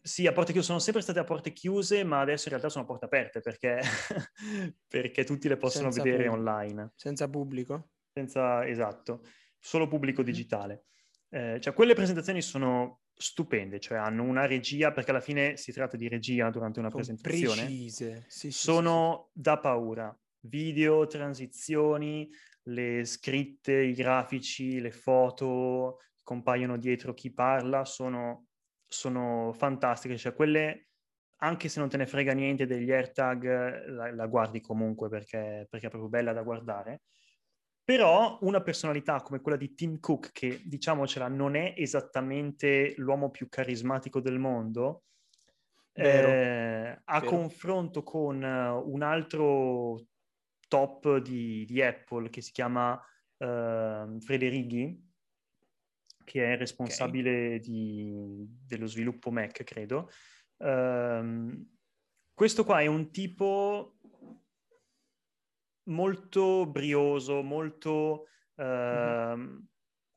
sì, 0.06 0.26
a 0.26 0.32
porte 0.32 0.52
chiuse 0.52 0.66
sono 0.66 0.80
sempre 0.80 1.00
state 1.00 1.18
a 1.18 1.24
porte 1.24 1.54
chiuse, 1.54 2.04
ma 2.04 2.20
adesso 2.20 2.44
in 2.44 2.50
realtà 2.50 2.68
sono 2.68 2.84
a 2.84 2.86
porte 2.86 3.06
aperte 3.06 3.40
perché, 3.40 3.80
perché 4.86 5.24
tutti 5.24 5.48
le 5.48 5.56
possono 5.56 5.90
Senza 5.90 6.02
vedere 6.02 6.24
pubblico. 6.24 6.50
online. 6.50 6.92
Senza 6.94 7.30
pubblico? 7.30 7.88
Senza, 8.12 8.66
esatto, 8.66 9.22
solo 9.58 9.88
pubblico 9.88 10.20
mm. 10.20 10.24
digitale. 10.24 10.84
Eh, 11.30 11.58
cioè, 11.58 11.72
quelle 11.72 11.94
presentazioni 11.94 12.42
sono 12.42 13.00
stupende, 13.14 13.80
cioè 13.80 13.96
hanno 13.96 14.24
una 14.24 14.44
regia, 14.44 14.92
perché 14.92 15.10
alla 15.10 15.20
fine 15.20 15.56
si 15.56 15.72
tratta 15.72 15.96
di 15.96 16.06
regia 16.06 16.50
durante 16.50 16.80
una 16.80 16.90
sono 16.90 17.02
presentazione. 17.02 17.62
Precise. 17.62 18.24
Sì, 18.28 18.50
sì, 18.50 18.52
sono 18.52 19.30
sì, 19.32 19.40
da 19.40 19.58
paura. 19.58 20.14
Video, 20.40 21.06
transizioni, 21.06 22.28
le 22.64 23.06
scritte, 23.06 23.72
i 23.72 23.94
grafici, 23.94 24.80
le 24.80 24.90
foto, 24.90 26.00
compaiono 26.22 26.76
dietro 26.76 27.14
chi 27.14 27.32
parla 27.32 27.86
sono, 27.86 28.48
sono 28.94 29.52
fantastiche, 29.52 30.16
cioè 30.16 30.34
quelle 30.34 30.88
anche 31.38 31.68
se 31.68 31.78
non 31.80 31.88
te 31.88 31.96
ne 31.96 32.06
frega 32.06 32.32
niente 32.32 32.66
degli 32.66 32.90
AirTag, 32.90 33.86
la, 33.88 34.14
la 34.14 34.26
guardi 34.26 34.60
comunque 34.60 35.08
perché, 35.08 35.66
perché, 35.68 35.86
è 35.86 35.90
proprio 35.90 36.08
bella 36.08 36.32
da 36.32 36.42
guardare. 36.42 37.02
Però 37.84 38.38
una 38.40 38.62
personalità 38.62 39.20
come 39.20 39.40
quella 39.40 39.58
di 39.58 39.74
Tim 39.74 40.00
Cook, 40.00 40.32
che 40.32 40.62
diciamocela 40.64 41.28
non 41.28 41.54
è 41.54 41.74
esattamente 41.76 42.94
l'uomo 42.96 43.30
più 43.30 43.48
carismatico 43.50 44.20
del 44.20 44.38
mondo. 44.38 45.02
Eh, 45.92 46.98
a 47.04 47.20
Vero. 47.20 47.30
confronto 47.30 48.02
con 48.02 48.42
uh, 48.42 48.90
un 48.90 49.02
altro 49.02 50.06
top 50.66 51.18
di, 51.18 51.64
di, 51.66 51.82
Apple 51.82 52.30
che 52.30 52.40
si 52.40 52.50
chiama 52.50 52.94
uh, 52.94 54.18
Frederighi, 54.18 55.03
che 56.24 56.52
è 56.52 56.56
responsabile 56.56 57.46
okay. 57.46 57.60
di, 57.60 58.46
dello 58.66 58.86
sviluppo 58.86 59.30
Mac, 59.30 59.62
credo. 59.62 60.10
Uh, 60.56 61.66
questo 62.32 62.64
qua 62.64 62.80
è 62.80 62.86
un 62.86 63.10
tipo 63.10 63.98
molto 65.84 66.66
brioso, 66.66 67.42
molto... 67.42 68.28
Mm-hmm. 68.60 69.58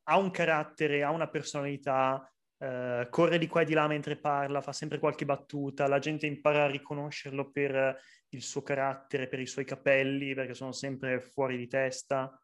ha 0.04 0.18
un 0.20 0.30
carattere, 0.30 1.02
ha 1.02 1.10
una 1.10 1.28
personalità, 1.28 2.32
uh, 2.60 3.10
corre 3.10 3.40
di 3.40 3.48
qua 3.48 3.62
e 3.62 3.66
di 3.66 3.74
là 3.74 3.88
mentre 3.88 4.16
parla, 4.18 4.62
fa 4.62 4.74
sempre 4.74 5.00
qualche 5.00 5.26
battuta, 5.26 5.88
la 5.88 5.98
gente 5.98 6.28
impara 6.28 6.66
a 6.66 6.70
riconoscerlo 6.70 7.50
per 7.50 8.00
il 8.30 8.42
suo 8.42 8.62
carattere, 8.62 9.28
per 9.28 9.40
i 9.40 9.48
suoi 9.48 9.66
capelli, 9.66 10.34
perché 10.34 10.54
sono 10.54 10.72
sempre 10.72 11.20
fuori 11.20 11.58
di 11.58 11.68
testa. 11.68 12.40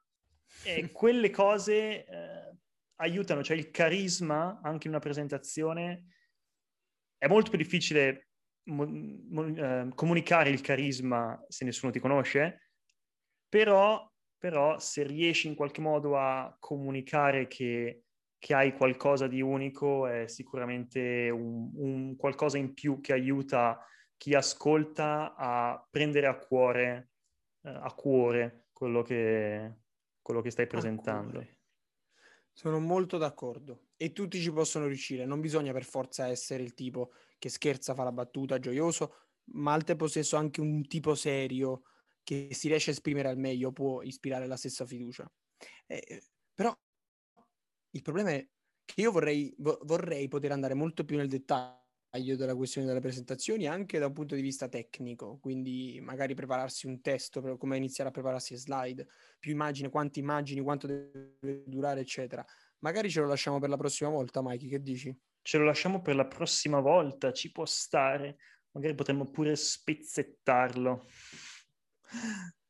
E 0.64 0.90
quelle 0.92 1.30
cose 1.30 2.06
uh, 2.08 2.58
aiutano, 2.98 3.44
cioè 3.44 3.58
il 3.58 3.72
carisma 3.72 4.60
anche 4.62 4.88
in 4.88 4.94
una 4.94 5.02
presentazione 5.02 6.06
è 7.18 7.28
molto 7.28 7.50
più 7.50 7.58
difficile 7.58 8.28
mo- 8.66 8.86
mo- 8.86 9.44
uh, 9.44 9.90
comunicare 9.94 10.50
il 10.50 10.62
carisma 10.62 11.42
se 11.48 11.66
nessuno 11.66 11.92
ti 11.92 12.00
conosce, 12.00 12.70
però, 13.48 14.10
però 14.38 14.78
se 14.80 15.04
riesci 15.04 15.48
in 15.48 15.56
qualche 15.56 15.82
modo 15.82 16.18
a 16.18 16.56
comunicare 16.60 17.48
che, 17.48 18.04
che 18.38 18.54
hai 18.54 18.74
qualcosa 18.74 19.28
di 19.28 19.42
unico 19.42 20.08
è 20.08 20.28
sicuramente 20.28 21.30
un, 21.30 21.72
un, 21.76 22.16
qualcosa 22.16 22.58
in 22.58 22.74
più 22.74 23.00
che 23.00 23.14
aiuta 23.14 23.80
chi 24.18 24.34
ascolta 24.34 25.36
a 25.36 25.86
prendere 25.90 26.28
a 26.28 26.38
cuore, 26.38 27.12
uh, 27.62 27.70
a 27.70 27.94
cuore 27.94 28.68
quello 28.72 29.02
che, 29.02 29.76
quello 30.22 30.42
che 30.42 30.52
stai 30.52 30.68
presentando. 30.68 31.46
Sono 32.56 32.80
molto 32.80 33.18
d'accordo 33.18 33.90
e 33.98 34.12
tutti 34.12 34.40
ci 34.40 34.52
possono 34.52 34.86
riuscire, 34.86 35.26
non 35.26 35.42
bisogna 35.42 35.74
per 35.74 35.84
forza 35.84 36.28
essere 36.28 36.62
il 36.64 36.74
tipo 36.76 37.12
che 37.40 37.50
scherza, 37.50 37.96
fa 37.96 38.04
la 38.04 38.12
battuta, 38.12 38.60
gioioso, 38.60 39.16
ma 39.54 39.74
al 39.74 39.84
tempo 39.84 40.08
stesso 40.08 40.36
anche 40.36 40.62
un 40.62 40.86
tipo 40.88 41.16
serio 41.16 41.82
che 42.24 42.50
si 42.52 42.68
riesce 42.68 42.92
a 42.92 42.94
esprimere 42.94 43.28
al 43.30 43.38
meglio 43.38 43.72
può 43.72 44.02
ispirare 44.04 44.48
la 44.48 44.56
stessa 44.56 44.86
fiducia. 44.86 45.30
Eh, 45.88 46.22
però 46.54 46.74
il 47.92 48.02
problema 48.02 48.32
è 48.32 48.48
che 48.86 49.02
io 49.02 49.12
vorrei, 49.12 49.54
vorrei 49.58 50.28
poter 50.28 50.52
andare 50.52 50.74
molto 50.74 51.06
più 51.06 51.18
nel 51.18 51.28
dettaglio 51.30 51.83
della 52.22 52.56
questione 52.56 52.86
delle 52.86 53.00
presentazioni 53.00 53.66
anche 53.66 53.98
da 53.98 54.06
un 54.06 54.14
punto 54.14 54.36
di 54.36 54.42
vista 54.42 54.70
tecnico, 54.70 55.40
quindi 55.42 56.00
magari 56.00 56.36
prepararsi 56.36 56.86
un 56.86 57.02
testo, 57.02 57.58
come 57.58 57.76
iniziare 57.78 58.12
a 58.12 58.14
prepararsi 58.14 58.56
slide, 58.56 59.08
più 59.40 59.52
immagini, 59.52 59.90
quante 59.90 60.20
immagini, 60.20 60.62
quanto 60.62 60.86
deve 60.86 61.64
durare, 61.66 62.02
eccetera. 62.02 62.46
Magari 62.80 63.10
ce 63.10 63.22
lo 63.22 63.28
lasciamo 63.28 63.58
per 63.58 63.70
la 63.70 63.78
prossima 63.78 64.12
volta, 64.12 64.44
Mikey, 64.44 64.70
che 64.70 64.82
dici? 64.82 65.18
Ce 65.42 65.58
lo 65.58 65.66
lasciamo 65.66 66.02
per 66.02 66.16
la 66.16 66.28
prossima 66.28 66.80
volta, 66.80 67.32
ci 67.32 67.52
può 67.52 67.66
stare. 67.66 68.38
Magari 68.74 68.94
potremmo 68.94 69.32
pure 69.32 69.56
spezzettarlo. 69.56 71.08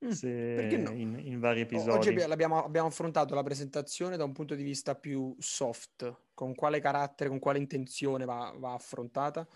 Mm, 0.05 0.09
Se 0.09 0.77
no? 0.77 0.91
in, 0.91 1.17
in, 1.23 1.39
vari 1.39 1.61
episodi. 1.61 1.89
Oggi 1.91 2.21
abbiamo, 2.21 2.63
abbiamo, 2.63 2.87
affrontato 2.87 3.35
la 3.35 3.43
presentazione 3.43 4.17
da 4.17 4.25
un 4.25 4.33
punto 4.33 4.53
di 4.53 4.63
vista 4.63 4.95
più 4.95 5.33
soft, 5.39 6.25
con 6.33 6.53
quale 6.55 6.81
carattere, 6.81 7.29
con 7.29 7.39
quale 7.39 7.59
intenzione 7.59 8.25
va, 8.25 8.53
va 8.57 8.73
affrontata. 8.73 9.47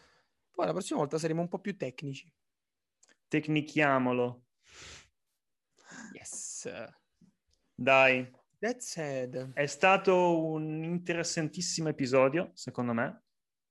Poi 0.51 0.65
la 0.65 0.71
prossima 0.71 0.99
volta 0.99 1.17
saremo 1.17 1.41
un 1.41 1.49
po' 1.49 1.59
più 1.59 1.75
tecnici. 1.75 2.31
Tecnichiamolo. 3.27 4.45
Yes. 6.13 6.69
Dai. 7.75 8.31
È 9.53 9.65
stato 9.65 10.43
un 10.43 10.83
interessantissimo 10.83 11.89
episodio, 11.89 12.51
secondo 12.53 12.93
me. 12.93 13.23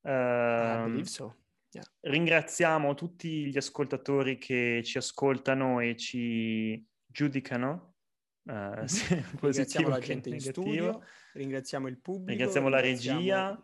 Uh, 0.03 0.09
I 0.09 0.83
believe 0.85 1.09
so. 1.09 1.35
Yeah. 1.77 1.85
Ringraziamo 2.01 2.95
tutti 2.95 3.47
gli 3.47 3.57
ascoltatori 3.59 4.39
che 4.39 4.81
ci 4.83 4.97
ascoltano 4.97 5.81
e 5.81 5.95
ci 5.97 6.83
giudicano. 7.07 7.97
Uh, 8.45 8.87
ringraziamo 9.41 9.89
la 9.89 9.99
gente 9.99 10.31
in 10.31 10.41
studio, 10.41 11.03
ringraziamo 11.35 11.89
il 11.89 11.99
pubblico, 11.99 12.31
ringraziamo 12.31 12.69
la 12.69 12.81
regia, 12.81 13.61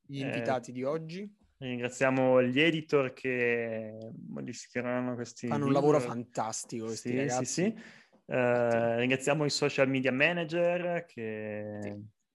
gli 0.00 0.20
invitati 0.20 0.70
eh, 0.70 0.72
di 0.72 0.82
oggi. 0.82 1.36
Ringraziamo 1.58 2.42
gli 2.42 2.58
editor 2.58 3.12
che 3.12 3.96
modificheranno 4.26 5.14
questi. 5.14 5.46
Fanno 5.46 5.66
un 5.66 5.72
lavoro 5.72 6.00
fantastico. 6.00 6.86
Questi 6.86 7.10
sì, 7.10 7.16
ragazzi. 7.16 7.44
sì, 7.44 7.62
sì. 7.62 8.00
Uh, 8.24 8.96
ringraziamo 8.96 9.44
i 9.44 9.50
social 9.50 9.88
media 9.88 10.10
manager 10.10 11.04
che, 11.04 11.78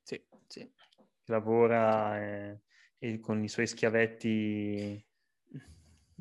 sì, 0.04 0.24
sì, 0.48 0.72
che 0.72 0.72
lavora 1.26 2.22
e, 2.22 2.62
e 3.00 3.20
con 3.20 3.44
i 3.44 3.50
suoi 3.50 3.68
schiavetti 3.68 5.07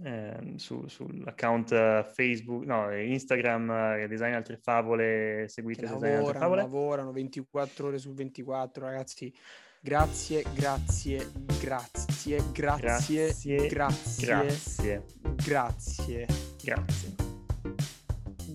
eh, 0.02 0.54
su, 0.56 0.86
sull'account 0.86 2.04
Facebook, 2.12 2.64
no, 2.64 2.94
Instagram, 2.94 3.70
eh, 3.70 4.08
Design 4.08 4.34
Altre 4.34 4.56
Favole, 4.56 5.46
seguite 5.48 5.82
che 5.82 5.86
Design 5.86 6.02
lavorano, 6.02 6.26
Altre 6.26 6.38
Favole. 6.38 6.60
Lavorano 6.62 7.12
24 7.12 7.86
ore 7.86 7.98
su 7.98 8.12
24, 8.12 8.84
ragazzi. 8.84 9.32
Grazie, 9.80 10.44
grazie, 10.52 11.30
grazie, 11.60 12.42
grazie, 12.52 12.76
grazie, 12.78 13.68
grazie, 13.68 13.68
grazie, 13.68 15.06
grazie. 15.36 16.26
grazie. 16.62 17.14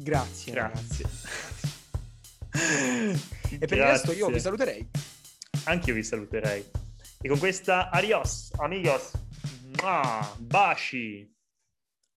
Grazie. 0.01 0.53
Grazie. 0.53 1.05
e 3.59 3.65
per 3.65 3.77
il 3.77 3.83
resto 3.83 4.11
io 4.13 4.27
vi 4.27 4.39
saluterei. 4.39 4.89
Anche 5.65 5.89
io 5.89 5.95
vi 5.95 6.03
saluterei. 6.03 6.65
E 7.21 7.27
con 7.29 7.37
questa 7.37 7.89
adios, 7.89 8.51
amigos. 8.57 9.30
Mua, 9.81 10.21
baci. 10.39 11.27